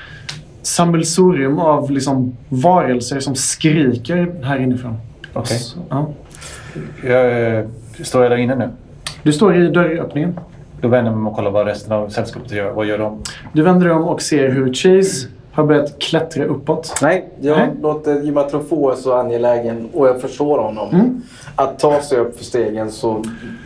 sammelsurium 0.63 1.59
av 1.59 1.91
liksom 1.91 2.37
varelser 2.49 3.21
som 3.21 3.35
skriker 3.35 4.35
här 4.43 4.59
inifrån. 4.59 4.97
Okej. 5.33 5.59
Så, 5.59 5.79
Ja. 5.91 6.09
Jag, 7.05 7.57
eh, 7.59 7.65
står 8.03 8.23
jag 8.23 8.31
där 8.33 8.37
inne 8.37 8.55
nu? 8.55 8.69
Du 9.23 9.33
står 9.33 9.57
i 9.57 9.69
dörröppningen. 9.69 10.41
Då 10.81 10.89
vänder 10.89 11.11
jag 11.11 11.19
mig 11.19 11.21
om 11.21 11.27
och 11.29 11.37
kollar 11.37 11.51
vad 11.51 11.67
resten 11.67 11.93
av 11.93 12.09
sällskapet 12.09 12.53
gör. 12.53 12.71
Vad 12.73 12.87
gör 12.87 12.99
de? 12.99 13.19
Du 13.53 13.63
vänder 13.63 13.87
dig 13.87 13.95
om 13.97 14.05
och 14.05 14.23
ser 14.23 14.49
hur 14.49 14.75
Chase 14.75 15.29
har 15.53 15.65
börjat 15.65 15.99
klättra 15.99 16.45
uppåt. 16.45 16.99
Nej, 17.03 17.29
jag 17.41 17.59
Nej. 17.59 17.69
låter 17.83 18.23
Jimmy 18.23 18.41
Truffaut 18.51 18.99
är 18.99 19.03
så 19.03 19.13
angelägen 19.13 19.89
och 19.93 20.09
jag 20.09 20.21
förstår 20.21 20.59
honom. 20.59 20.89
Mm. 20.93 21.23
Att 21.57 21.79
ta 21.79 22.01
sig 22.01 22.19
upp 22.19 22.39
för 22.39 22.45
stegen 22.45 22.91
så 22.93 23.25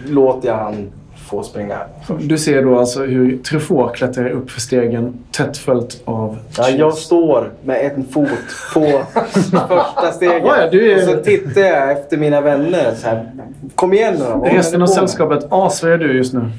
låter 0.09 0.49
jag 0.49 0.57
han 0.57 0.91
få 1.27 1.43
springa. 1.43 1.79
Du 2.21 2.39
ser 2.39 2.63
då 2.63 2.79
alltså 2.79 3.03
hur 3.05 3.39
Truffaut 3.39 3.95
klättrar 3.97 4.31
upp 4.31 4.51
för 4.51 4.61
stegen 4.61 5.15
tätt 5.33 5.57
följt 5.57 6.03
av 6.05 6.37
Ja, 6.59 6.69
jag 6.69 6.95
står 6.95 7.53
med 7.65 7.93
en 7.97 8.05
fot 8.05 8.29
på 8.75 8.81
första 9.69 10.13
steget. 10.13 10.43
Ja, 10.45 10.57
ja, 10.61 10.71
du 10.71 10.93
är- 10.93 10.97
Och 10.97 11.03
så 11.03 11.17
tittar 11.25 11.61
jag 11.61 11.93
efter 11.93 12.17
mina 12.17 12.41
vänner. 12.41 12.95
Så 12.95 13.07
här, 13.09 13.31
Kom 13.75 13.93
igen 13.93 14.15
nu 14.19 14.25
då. 14.25 14.45
Resten 14.45 14.83
av 14.83 14.87
sällskapet 14.87 15.47
asar 15.51 15.97
du 15.99 16.17
just 16.17 16.33
nu. 16.35 16.51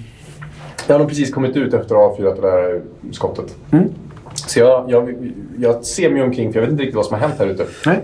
Jag 0.87 0.93
har 0.93 0.99
nog 0.99 1.07
precis 1.09 1.33
kommit 1.33 1.55
ut 1.57 1.73
efter 1.73 1.95
att 1.95 2.01
ha 2.01 2.07
avfyrat 2.11 2.35
det 2.35 2.41
där 2.41 2.81
skottet. 3.11 3.55
Mm. 3.71 3.89
Så 4.33 4.59
jag, 4.59 4.85
jag, 4.91 5.31
jag 5.59 5.83
ser 5.85 6.09
mig 6.09 6.21
omkring 6.21 6.53
för 6.53 6.59
jag 6.59 6.65
vet 6.65 6.71
inte 6.71 6.83
riktigt 6.83 6.95
vad 6.95 7.05
som 7.05 7.13
har 7.13 7.21
hänt 7.27 7.39
här 7.39 7.45
ute. 7.47 7.65
Nej. 7.85 7.99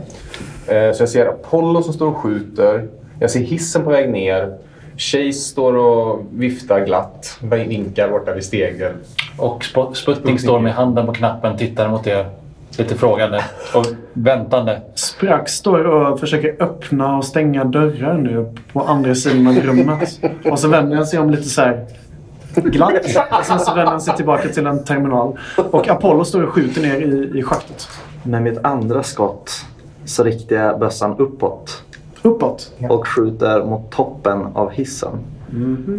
Eh, 0.88 0.94
Så 0.94 1.02
jag 1.02 1.10
ser 1.10 1.26
Apollo 1.26 1.82
som 1.84 1.94
står 1.94 2.08
och 2.08 2.18
skjuter. 2.18 2.88
Jag 3.20 3.32
ser 3.32 3.40
hissen 3.40 3.84
på 3.84 3.90
väg 3.90 4.10
ner. 4.12 4.58
Chase 4.98 5.34
står 5.34 5.76
och 5.76 6.26
viftar 6.34 6.86
glatt. 6.86 7.38
Vinkar 7.42 8.10
borta 8.10 8.34
vid 8.34 8.44
stegen. 8.44 8.94
Och 9.38 9.62
Sp- 9.64 9.94
Sputnik 9.94 10.42
står 10.42 10.60
med 10.60 10.74
handen 10.74 11.06
på 11.06 11.14
knappen, 11.14 11.58
tittar 11.58 11.90
mot 11.90 12.08
er. 12.08 12.30
Lite 12.78 12.96
frågande 12.96 13.44
och 13.76 13.86
väntande. 14.14 14.82
Sprax 14.96 15.52
står 15.52 15.84
och 15.86 16.20
försöker 16.20 16.56
öppna 16.64 17.18
och 17.18 17.26
stänga 17.26 17.64
dörrar 17.64 18.18
nu 18.18 18.54
på 18.74 18.82
andra 18.82 19.16
sidan 19.16 19.48
av 19.48 19.56
rummet. 19.56 20.20
Och 20.46 20.60
så 20.60 20.68
vänder 20.68 20.96
han 20.96 21.06
sig 21.06 21.20
om 21.20 21.30
lite 21.30 21.44
så 21.44 21.62
här. 21.62 21.86
glatt. 22.56 22.94
Och 23.40 23.46
sen 23.46 23.60
så 23.60 23.74
vänder 23.74 23.92
han 23.92 24.02
sig 24.02 24.16
tillbaka 24.16 24.50
till 24.50 24.66
en 24.66 24.84
terminal. 24.84 25.38
Och 25.72 25.88
Apollo 25.88 26.26
står 26.26 26.44
och 26.44 26.50
skjuter 26.54 26.82
ner 26.82 26.96
i, 27.02 27.40
i 27.40 27.44
schaktet. 27.44 27.88
Med 28.24 28.42
mitt 28.42 28.66
andra 28.66 29.04
skott 29.04 29.52
så 30.06 30.24
riktar 30.24 30.56
jag 30.56 30.80
bössan 30.80 31.16
uppåt 31.18 31.84
Uppåt. 32.24 32.72
och 32.90 33.08
skjuter 33.08 33.64
mot 33.64 33.92
toppen 33.92 34.46
av 34.54 34.70
hissen. 34.72 35.12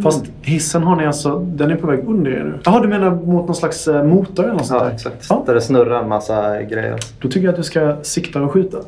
Fast 0.03 0.25
hissen 0.43 0.83
har 0.83 0.97
ni 0.97 1.07
alltså, 1.07 1.39
den 1.39 1.71
är 1.71 1.77
på 1.77 1.87
väg 1.87 2.05
under 2.09 2.31
er 2.31 2.45
nu. 2.45 2.59
Jaha, 2.65 2.81
du 2.81 2.89
menar 2.89 3.11
mot 3.11 3.47
någon 3.47 3.55
slags 3.55 3.89
eh, 3.89 4.05
motor 4.05 4.45
eller 4.45 4.53
något 4.53 4.67
sånt 4.67 4.81
Ja, 4.81 4.87
där? 4.87 4.95
exakt. 4.95 5.27
Ja, 5.31 5.43
Där 5.47 5.55
det 5.55 5.61
snurrar 5.61 6.03
en 6.03 6.09
massa 6.09 6.63
grejer. 6.63 6.99
då 7.21 7.29
tycker 7.29 7.41
jag 7.41 7.51
att 7.53 7.57
du 7.57 7.63
ska 7.63 7.97
sikta 8.03 8.43
och 8.43 8.53
skjuta. 8.53 8.79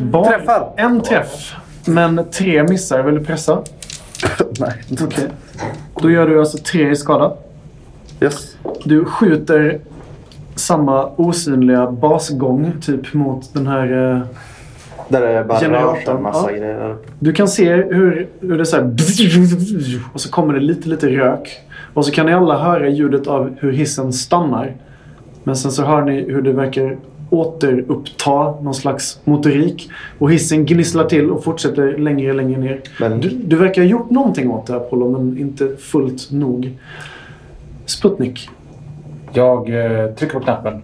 Bara 0.00 0.24
Träffar. 0.24 0.72
En 0.76 1.00
träff, 1.02 1.54
men 1.84 2.24
tre 2.30 2.62
missar. 2.62 3.02
Vill 3.02 3.14
du 3.14 3.24
pressa? 3.24 3.62
Nej. 4.60 4.72
Okej. 5.02 5.28
Då 6.02 6.10
gör 6.10 6.26
du 6.28 6.40
alltså 6.40 6.58
tre 6.58 6.90
i 6.90 6.96
skada. 6.96 7.32
Yes. 8.20 8.56
Du 8.84 9.04
skjuter 9.04 9.80
samma 10.54 11.06
osynliga 11.16 11.90
basgång 11.90 12.72
typ 12.80 13.14
mot 13.14 13.54
den 13.54 13.66
här... 13.66 14.12
Eh, 14.12 14.20
Där 15.08 15.20
det 15.20 15.44
bara 15.44 15.54
rör 15.54 15.58
sig 15.58 15.68
Generatorn, 15.68 16.16
en 16.16 16.22
massa 16.22 16.52
ja. 16.52 16.58
grejer. 16.58 16.96
du 17.18 17.32
kan 17.32 17.48
se 17.48 17.74
hur, 17.74 18.28
hur 18.40 18.58
det 18.58 18.66
så 18.66 18.76
här... 18.76 18.84
Och 20.12 20.20
så 20.20 20.30
kommer 20.30 20.54
det 20.54 20.60
lite, 20.60 20.88
lite 20.88 21.08
rök. 21.08 21.60
Och 21.94 22.04
så 22.06 22.12
kan 22.12 22.26
ni 22.26 22.32
alla 22.32 22.58
höra 22.58 22.88
ljudet 22.88 23.26
av 23.26 23.56
hur 23.60 23.72
hissen 23.72 24.12
stannar. 24.12 24.74
Men 25.44 25.56
sen 25.56 25.72
så 25.72 25.84
hör 25.84 26.02
ni 26.02 26.20
hur 26.20 26.42
det 26.42 26.52
verkar 26.52 26.96
återuppta 27.30 28.60
någon 28.62 28.74
slags 28.74 29.20
motorik. 29.24 29.90
Och 30.18 30.32
hissen 30.32 30.66
gnisslar 30.66 31.04
till 31.04 31.30
och 31.30 31.44
fortsätter 31.44 31.98
längre, 31.98 32.32
längre 32.32 32.60
ner. 32.60 32.80
Men 33.00 33.20
Du, 33.20 33.28
du 33.28 33.56
verkar 33.56 33.82
ha 33.82 33.88
gjort 33.88 34.10
någonting 34.10 34.50
åt 34.50 34.66
det 34.66 34.76
Apollo, 34.76 35.10
men 35.10 35.38
inte 35.38 35.76
fullt 35.78 36.30
nog. 36.30 36.78
Sputnik. 37.90 38.50
Jag 39.32 39.68
eh, 39.68 40.06
trycker 40.10 40.34
på 40.34 40.40
knappen. 40.40 40.82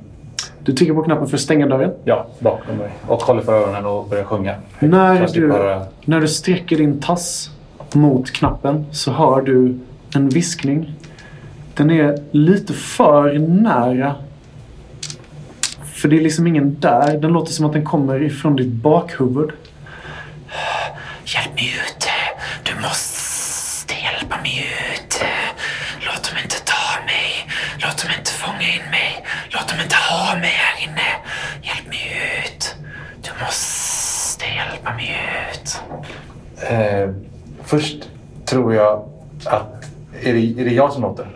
Du 0.61 0.73
trycker 0.73 0.95
på 0.95 1.03
knappen 1.03 1.27
för 1.27 1.37
att 1.37 1.41
stänga 1.41 1.67
dörren. 1.67 1.93
Ja, 2.05 2.27
bakom 2.39 2.77
mig. 2.77 2.91
Och 3.07 3.23
håller 3.23 3.43
för 3.43 3.53
öronen 3.53 3.87
och 3.87 4.09
börjar 4.09 4.25
sjunga. 4.25 4.55
När 4.79 5.27
du, 5.33 5.49
när 6.05 6.21
du 6.21 6.29
sträcker 6.29 6.77
din 6.77 7.01
tass 7.01 7.51
mot 7.93 8.31
knappen 8.33 8.87
så 8.93 9.13
hör 9.13 9.43
du 9.43 9.79
en 10.15 10.29
viskning. 10.29 10.95
Den 11.75 11.91
är 11.91 12.19
lite 12.31 12.73
för 12.73 13.39
nära. 13.39 14.15
För 15.85 16.09
det 16.09 16.17
är 16.17 16.21
liksom 16.21 16.47
ingen 16.47 16.81
där. 16.81 17.19
Den 17.19 17.33
låter 17.33 17.53
som 17.53 17.67
att 17.67 17.73
den 17.73 17.85
kommer 17.85 18.23
ifrån 18.23 18.57
ditt 18.57 18.73
bakhuvud. 18.73 19.51
Hjälp 21.25 21.55
mig 21.55 21.75
ut. 21.87 22.09
Du 22.63 22.73
måste 22.83 23.95
hjälpa 23.95 24.37
mig 24.43 24.67
ut. 24.93 25.23
Låt 26.07 26.31
dem 26.31 26.39
inte 26.43 26.57
ta 26.65 27.05
mig. 27.07 27.31
Låt 27.79 28.03
dem 28.03 28.11
inte 28.19 28.31
fånga 28.31 28.61
in 28.77 28.91
mig. 28.91 29.27
Låt 29.51 29.69
dem 29.69 29.79
inte 29.83 29.97
ha 29.97 30.35
mig 30.35 30.51
här 30.51 30.85
inne. 30.85 31.09
Hjälp 31.63 31.87
mig 31.89 32.05
ut. 32.45 32.77
Du 33.23 33.31
måste 33.45 34.45
hjälpa 34.45 34.95
mig 34.95 35.17
ut. 35.53 35.81
Eh, 36.61 37.11
först 37.65 38.11
tror 38.45 38.75
jag 38.75 39.05
att... 39.45 39.91
Är 40.23 40.33
det, 40.33 40.61
är 40.61 40.65
det 40.65 40.75
jag 40.75 40.93
som 40.93 41.03
låter? 41.03 41.27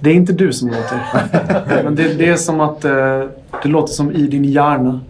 Det 0.00 0.10
är 0.10 0.14
inte 0.14 0.32
du 0.32 0.52
som 0.52 0.68
låter. 0.68 1.00
Men 1.84 1.94
det, 1.94 2.14
det 2.14 2.28
är 2.28 2.36
som 2.36 2.60
att 2.60 2.84
eh, 2.84 3.24
det 3.62 3.68
låter 3.68 3.92
som 3.92 4.12
i 4.12 4.26
din 4.26 4.44
hjärna. 4.44 5.00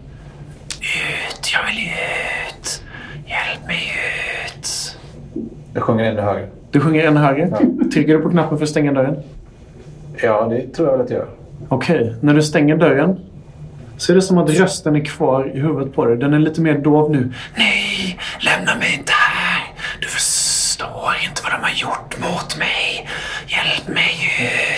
Ut, 0.79 1.53
jag 1.53 1.65
vill 1.65 1.87
ut. 1.87 2.83
Hjälp 3.25 3.67
mig 3.67 3.91
ut. 4.45 4.97
Jag 5.73 5.83
sjunger 5.83 6.03
ännu 6.03 6.21
högre. 6.21 6.47
Du 6.71 6.79
sjunger 6.79 7.07
ännu 7.07 7.19
högre. 7.19 7.49
Trycker 7.93 8.17
du 8.17 8.19
på 8.19 8.29
knappen 8.29 8.57
för 8.57 8.65
att 8.65 8.69
stänga 8.69 8.93
dörren? 8.93 9.17
Ja, 10.21 10.47
det 10.49 10.67
tror 10.67 10.87
jag 10.87 10.97
väl 10.97 11.05
att 11.05 11.11
jag 11.11 11.19
gör. 11.19 11.27
Okej, 11.67 12.15
när 12.21 12.33
du 12.33 12.41
stänger 12.41 12.77
dörren 12.77 13.19
så 13.97 14.11
är 14.11 14.15
det 14.15 14.21
som 14.21 14.37
att 14.37 14.49
rösten 14.49 14.95
är 14.95 15.05
kvar 15.05 15.51
i 15.55 15.59
huvudet 15.59 15.95
på 15.95 16.05
dig. 16.05 16.17
Den 16.17 16.33
är 16.33 16.39
lite 16.39 16.61
mer 16.61 16.77
dov 16.77 17.11
nu. 17.11 17.33
Nej, 17.57 18.19
lämna 18.39 18.75
mig 18.75 18.95
inte 18.97 19.11
här. 19.11 19.22
Inte 21.33 21.43
vad 21.43 21.51
de 21.51 21.63
har 21.63 21.71
gjort 21.75 22.17
mot 22.19 22.57
mig. 22.57 23.09
Hjälp 23.47 23.87
mig 23.87 24.13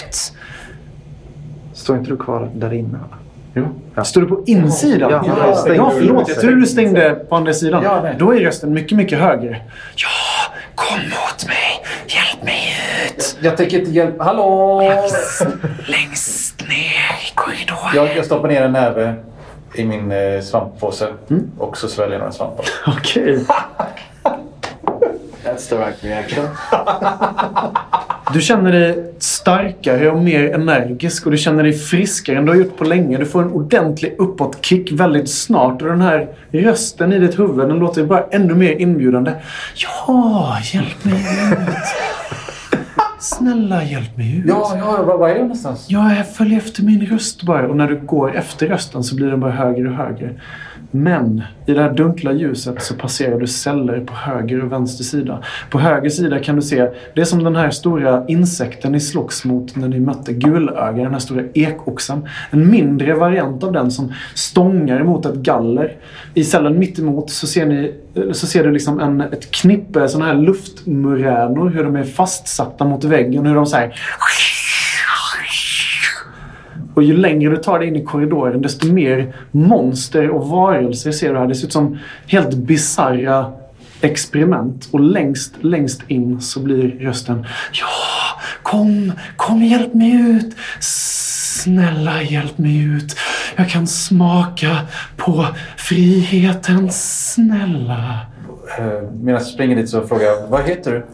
ut. 0.08 0.34
står 1.74 1.98
inte 1.98 2.10
du 2.10 2.18
kvar 2.18 2.50
där 2.56 2.74
inne? 2.74 3.00
Jo. 3.54 4.04
Står 4.04 4.22
du 4.22 4.28
på 4.28 4.44
insidan? 4.46 5.12
Ja, 5.12 5.24
ja, 5.28 5.48
jag 5.48 5.58
stängde 5.58 5.78
ja 5.78 5.90
förlåt. 5.90 6.30
Jag 6.30 6.40
trodde 6.40 6.56
du 6.56 6.66
stängde 6.66 7.16
på 7.30 7.36
andra 7.36 7.54
sidan. 7.54 7.84
Ja, 7.84 8.00
nej. 8.04 8.16
Då 8.20 8.36
är 8.36 8.40
rösten 8.40 8.74
mycket, 8.74 8.98
mycket 8.98 9.20
högre. 9.20 9.62
Ja, 9.96 10.54
kom 10.76 11.00
mot 11.00 11.48
mig. 11.48 11.86
Hjälp 12.08 12.44
mig 12.44 12.76
ut. 13.06 13.38
Jag 13.42 13.58
tänker 13.58 13.80
inte 13.80 13.92
hjälpa... 13.92 14.24
Hallå! 14.24 14.82
Längst 15.88 16.62
ner 16.62 17.30
i 17.30 17.36
korridoren. 17.36 17.96
Jag, 17.96 18.18
jag 18.18 18.26
stoppar 18.26 18.48
ner 18.48 18.62
en 18.62 18.72
näve 18.72 19.16
i 19.76 19.86
min 19.86 20.12
eh, 20.12 20.42
svamppåse 20.42 21.08
och 21.58 21.78
så 21.78 21.88
sväljer 21.88 22.14
jag 22.14 22.20
några 22.20 22.32
svampar. 22.32 22.66
Okej. 22.88 23.46
That's 25.46 25.70
the 25.70 25.76
right 25.76 26.04
reaction. 26.04 26.46
Du 28.34 28.42
känner 28.42 28.72
dig 28.72 29.14
starkare 29.20 30.12
och 30.12 30.24
mer 30.24 30.54
energisk 30.54 31.26
och 31.26 31.32
du 31.32 31.38
känner 31.38 31.64
dig 31.64 31.74
friskare 31.74 32.38
än 32.38 32.46
du 32.46 32.52
har 32.52 32.58
gjort 32.60 32.78
på 32.78 32.84
länge. 32.84 33.18
Du 33.18 33.26
får 33.26 33.42
en 33.42 33.52
ordentlig 33.52 34.16
uppåtkick 34.18 34.92
väldigt 34.92 35.30
snart 35.30 35.82
och 35.82 35.88
den 35.88 36.02
här 36.02 36.28
rösten 36.52 37.14
i 37.14 37.20
ditt 37.20 37.40
huvud 37.40 37.68
den 37.68 37.80
låter 37.80 38.04
bara 38.04 38.24
ännu 38.32 38.54
mer 38.54 38.72
inbjudande. 38.72 39.32
Ja, 39.76 40.58
hjälp 40.74 41.06
mig 41.06 41.14
ut. 41.14 41.58
Snälla 43.20 43.84
hjälp 43.84 44.18
mig 44.18 44.38
ut. 44.38 44.46
Ja, 44.48 44.76
ja, 44.78 45.04
var, 45.04 45.18
var 45.18 45.30
är 45.30 45.34
jag 45.34 45.42
någonstans? 45.42 45.86
Ja, 45.90 46.16
jag 46.16 46.34
följer 46.34 46.58
efter 46.58 46.84
min 46.84 47.06
röst 47.06 47.44
bara. 47.44 47.68
Och 47.68 47.78
när 47.78 47.88
du 47.88 48.00
går 48.00 48.36
efter 48.36 48.68
rösten 48.68 49.04
så 49.04 49.16
blir 49.16 49.28
den 49.28 49.40
bara 49.40 49.52
högre 49.52 49.90
och 49.90 49.96
högre. 49.96 50.30
Men 50.96 51.44
i 51.66 51.74
det 51.74 51.82
här 51.82 51.94
dunkla 51.94 52.34
ljuset 52.34 52.82
så 52.82 52.96
passerar 52.96 53.40
du 53.40 53.48
celler 53.48 54.00
på 54.00 54.14
höger 54.14 54.64
och 54.64 54.72
vänster 54.72 55.04
sida. 55.04 55.44
På 55.70 55.80
höger 55.80 56.10
sida 56.10 56.40
kan 56.40 56.56
du 56.56 56.62
se, 56.62 56.88
det 57.16 57.22
är 57.22 57.26
som 57.26 57.44
den 57.44 57.56
här 57.56 57.70
stora 57.70 58.26
insekten 58.28 58.92
ni 58.92 59.00
slogs 59.00 59.46
mot 59.46 59.76
när 59.76 59.88
ni 59.88 60.00
mötte 60.00 60.34
gulöga, 60.34 61.04
den 61.04 61.12
här 61.12 61.20
stora 61.20 61.44
ekoxen. 61.54 62.28
En 62.52 62.72
mindre 62.72 63.14
variant 63.14 63.64
av 63.64 63.72
den 63.72 63.92
som 63.92 64.14
stångar 64.36 65.00
emot 65.00 65.26
ett 65.26 65.36
galler. 65.36 65.98
I 66.34 66.44
cellen 66.44 66.80
mittemot 66.80 67.30
så 67.30 67.48
ser, 67.48 67.66
ni, 67.66 67.94
så 68.32 68.48
ser 68.48 68.64
du 68.64 68.72
liksom 68.72 69.00
en, 69.00 69.22
ett 69.22 69.52
knippe 69.52 70.08
sådana 70.08 70.26
här 70.32 70.40
luftmuränor, 70.42 71.70
hur 71.70 71.84
de 71.84 71.96
är 71.96 72.04
fastsatta 72.04 72.86
mot 72.86 73.04
väggen, 73.04 73.46
hur 73.46 73.56
de 73.56 73.66
så 73.66 73.76
här 73.78 73.96
och 76.96 77.04
ju 77.04 77.18
längre 77.18 77.50
du 77.50 77.58
tar 77.58 77.80
dig 77.80 77.88
in 77.88 77.96
i 77.96 78.04
korridoren 78.04 78.62
desto 78.62 78.88
mer 78.88 79.34
monster 79.52 80.30
och 80.30 80.48
varelser 80.48 81.12
ser 81.12 81.34
du 81.34 81.40
här. 81.40 81.48
Det 81.48 81.56
ser 81.56 81.68
ut 81.68 81.74
som 81.74 81.98
helt 82.28 82.56
bizarra 82.56 83.52
experiment. 84.02 84.88
Och 84.92 85.00
längst, 85.00 85.54
längst 85.62 86.02
in 86.08 86.42
så 86.42 86.60
blir 86.60 87.00
rösten 87.00 87.46
Ja, 87.72 87.88
kom, 88.64 89.12
kom 89.36 89.64
hjälp 89.64 89.94
mig 89.94 90.12
ut. 90.12 90.56
Snälla 90.80 92.22
hjälp 92.22 92.58
mig 92.58 92.84
ut. 92.84 93.18
Jag 93.56 93.70
kan 93.70 93.88
smaka 93.88 94.78
på 95.18 95.46
friheten. 95.78 96.92
Snälla. 96.92 98.20
Eh, 98.78 98.86
medan 99.12 99.34
jag 99.34 99.42
springer 99.42 99.76
dit 99.76 99.90
så 99.90 100.08
frågar 100.08 100.26
jag, 100.26 100.48
vad 100.48 100.64
heter 100.64 100.92
du? 100.92 101.06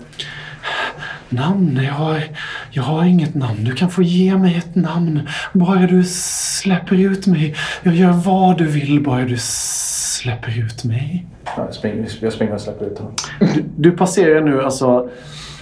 Namn? 1.29 1.79
Jag 1.83 1.93
har, 1.93 2.23
jag 2.71 2.83
har 2.83 3.05
inget 3.05 3.35
namn. 3.35 3.63
Du 3.63 3.73
kan 3.73 3.89
få 3.89 4.03
ge 4.03 4.37
mig 4.37 4.57
ett 4.57 4.75
namn. 4.75 5.19
Bara 5.53 5.87
du 5.87 6.03
släpper 6.03 6.99
ut 6.99 7.27
mig. 7.27 7.55
Jag 7.83 7.95
gör 7.95 8.11
vad 8.11 8.57
du 8.57 8.65
vill, 8.65 9.03
bara 9.03 9.25
du 9.25 9.37
släpper 9.39 10.59
ut 10.59 10.83
mig. 10.83 11.25
Ja, 11.45 11.53
jag, 11.65 11.73
springer, 11.73 12.09
jag 12.21 12.33
springer 12.33 12.53
och 12.53 12.61
släpper 12.61 12.85
ut 12.85 12.97
honom. 12.97 13.13
Du, 13.39 13.63
du 13.77 13.91
passerar 13.91 14.41
nu 14.41 14.63
alltså 14.63 15.09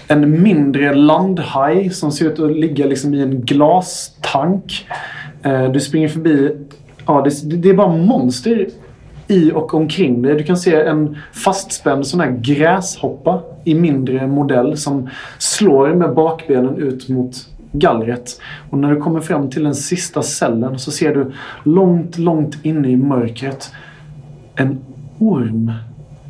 en 0.07 0.41
mindre 0.41 0.93
landhaj 0.93 1.89
som 1.89 2.11
ser 2.11 2.25
ut 2.25 2.39
att 2.39 2.51
ligga 2.51 2.85
liksom 2.85 3.13
i 3.13 3.21
en 3.21 3.41
glastank. 3.41 4.87
Eh, 5.43 5.71
du 5.71 5.79
springer 5.79 6.07
förbi... 6.07 6.55
Ja, 7.05 7.21
det, 7.21 7.57
det 7.57 7.69
är 7.69 7.73
bara 7.73 7.97
monster 7.97 8.67
i 9.27 9.51
och 9.51 9.73
omkring 9.73 10.21
dig. 10.21 10.35
Du 10.35 10.43
kan 10.43 10.57
se 10.57 10.75
en 10.75 11.17
fastspänd 11.33 12.07
sån 12.07 12.19
här 12.19 12.37
gräshoppa 12.41 13.41
i 13.69 13.75
mindre 13.75 14.27
modell 14.27 14.77
som 14.77 15.09
slår 15.37 15.93
med 15.93 16.13
bakbenen 16.13 16.77
ut 16.77 17.09
mot 17.09 17.47
gallret. 17.71 18.41
Och 18.69 18.77
när 18.77 18.93
du 18.93 19.01
kommer 19.01 19.19
fram 19.19 19.49
till 19.49 19.63
den 19.63 19.75
sista 19.75 20.21
cellen 20.21 20.79
så 20.79 20.91
ser 20.91 21.15
du 21.15 21.31
långt, 21.63 22.17
långt 22.17 22.65
inne 22.65 22.89
i 22.89 22.95
mörkret 22.95 23.71
en 24.55 24.79
orm 25.19 25.71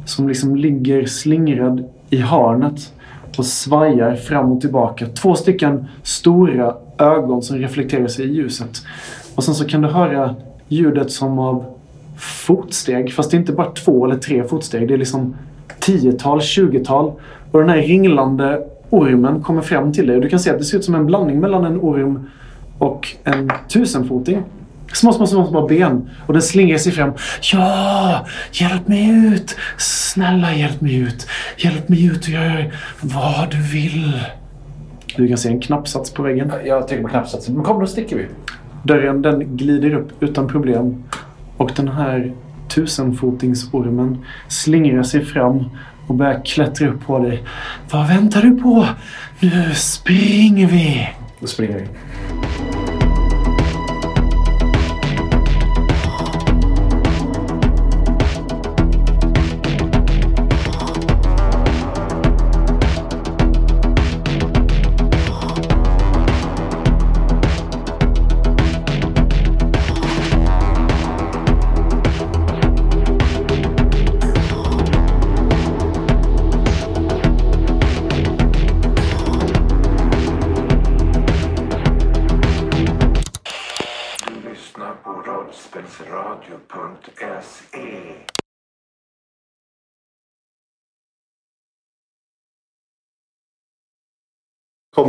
som 0.05 0.27
liksom 0.27 0.55
ligger 0.55 1.05
slingrad 1.05 1.83
i 2.09 2.17
hörnet 2.17 2.93
och 3.37 3.45
svajar 3.45 4.15
fram 4.15 4.51
och 4.51 4.61
tillbaka. 4.61 5.05
Två 5.05 5.35
stycken 5.35 5.85
stora 6.03 6.75
ögon 6.97 7.41
som 7.41 7.57
reflekterar 7.57 8.07
sig 8.07 8.25
i 8.25 8.33
ljuset. 8.33 8.81
Och 9.35 9.43
sen 9.43 9.55
så 9.55 9.65
kan 9.65 9.81
du 9.81 9.87
höra 9.87 10.35
ljudet 10.67 11.11
som 11.11 11.39
av 11.39 11.65
fotsteg. 12.17 13.13
Fast 13.13 13.31
det 13.31 13.37
är 13.37 13.39
inte 13.39 13.53
bara 13.53 13.71
två 13.71 14.05
eller 14.05 14.17
tre 14.17 14.43
fotsteg. 14.43 14.87
Det 14.87 14.93
är 14.93 14.97
liksom 14.97 15.35
tiotal, 15.80 16.41
tjugotal. 16.41 17.13
Och 17.51 17.59
den 17.59 17.69
här 17.69 17.77
ringlande 17.77 18.61
ormen 18.89 19.41
kommer 19.41 19.61
fram 19.61 19.93
till 19.93 20.07
dig. 20.07 20.15
Och 20.15 20.21
du 20.21 20.30
kan 20.30 20.39
se 20.39 20.49
att 20.49 20.57
det 20.57 20.63
ser 20.63 20.77
ut 20.77 20.86
som 20.86 20.95
en 20.95 21.05
blandning 21.05 21.39
mellan 21.39 21.65
en 21.65 21.80
orm 21.80 22.30
och 22.77 23.07
en 23.23 23.51
tusenfoting. 23.67 24.43
Små, 24.93 25.13
små, 25.13 25.27
små, 25.27 25.47
små 25.47 25.67
ben. 25.67 26.09
Och 26.25 26.34
den 26.34 26.41
slingrar 26.41 26.77
sig 26.77 26.91
fram. 26.91 27.11
Ja! 27.53 28.25
Hjälp 28.51 28.88
mig 28.88 29.09
ut! 29.09 29.55
Snälla 29.77 30.55
hjälp 30.55 30.82
mig 30.82 30.95
ut! 30.95 31.27
Hjälp 31.57 31.89
mig 31.89 32.05
ut 32.05 32.23
och 32.23 32.30
gör 32.30 32.73
vad 33.01 33.51
du 33.51 33.61
vill. 33.61 34.21
Du 35.15 35.27
kan 35.27 35.38
se 35.38 35.49
en 35.49 35.61
knappsats 35.61 36.11
på 36.11 36.23
väggen. 36.23 36.51
Jag 36.65 36.88
trycker 36.88 37.03
på 37.03 37.09
knappsatsen. 37.09 37.55
Men 37.55 37.63
kom, 37.63 37.80
då 37.80 37.88
sticker 37.88 38.15
vi. 38.15 38.25
Dörren 38.84 39.21
den 39.21 39.57
glider 39.57 39.93
upp 39.93 40.23
utan 40.23 40.47
problem. 40.47 41.03
Och 41.57 41.71
den 41.75 41.88
här 41.88 42.34
tusenfotingsormen 42.70 44.26
slingrar 44.47 45.03
sig 45.03 45.26
fram 45.26 45.65
och 46.07 46.15
börjar 46.15 46.41
klättra 46.45 46.88
upp 46.88 47.05
på 47.05 47.20
dig. 47.20 47.43
Vad 47.91 48.07
väntar 48.07 48.41
du 48.41 48.61
på? 48.61 48.88
Nu 49.39 49.74
springer 49.74 50.67
vi! 50.67 51.09
Då 51.39 51.47
springer 51.47 51.80
vi. 51.80 51.88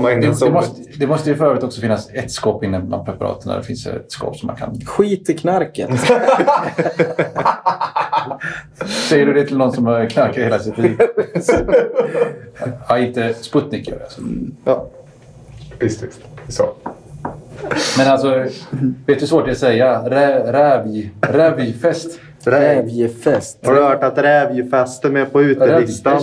Komma 0.00 0.12
in 0.12 0.22
i 0.22 0.26
en 0.26 0.32
Det, 0.32 0.44
det, 0.46 0.52
måste, 0.52 0.82
det 0.98 1.06
måste 1.06 1.30
ju 1.30 1.36
för 1.36 1.46
övrigt 1.46 1.62
också 1.62 1.80
finnas 1.80 2.10
ett 2.12 2.30
skåp 2.30 2.64
inne 2.64 2.80
bland 2.80 3.06
preparaten 3.06 3.50
där 3.50 3.58
det 3.58 3.64
finns 3.64 3.86
ett 3.86 4.12
skåp 4.12 4.36
som 4.36 4.46
man 4.46 4.56
kan... 4.56 4.80
Skit 4.86 5.30
i 5.30 5.34
knarket. 5.34 5.90
Säger 9.08 9.26
du 9.26 9.32
det 9.32 9.46
till 9.46 9.56
någon 9.56 9.72
som 9.72 9.86
har 9.86 10.06
knarkat 10.06 10.36
hela 10.36 10.58
sitt 10.58 10.78
liv? 10.78 10.98
ja, 12.88 12.98
inte 12.98 13.34
Sputnik 13.34 13.88
gör 13.88 13.96
det. 13.96 14.04
Alltså. 14.04 14.20
Ja. 14.64 14.86
Visst, 15.78 16.02
visst. 16.02 16.20
Så. 16.48 16.74
Men 17.98 18.08
alltså, 18.08 18.30
vet 18.30 18.50
du 19.06 19.14
hur 19.14 19.26
svårt 19.26 19.44
det 19.44 19.50
är 19.50 19.52
att 19.52 19.58
säga? 19.58 20.02
Rä, 20.08 20.52
rävj, 20.52 21.10
rävjfest. 21.20 22.20
Rävjefest. 22.44 23.66
Har 23.66 23.74
du 23.74 23.82
hört 23.82 24.02
att 24.02 24.18
rävjefest 24.18 25.04
är 25.04 25.10
med 25.10 25.32
på 25.32 25.42
utelistan? 25.42 26.22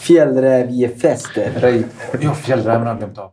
Fjällräv 0.00 0.70
ger 0.70 0.88
fester. 0.88 1.82
Ja, 2.20 2.34
fjällräven 2.34 2.80
har 2.80 2.88
jag 2.88 2.98
glömt 2.98 3.18
av. 3.18 3.30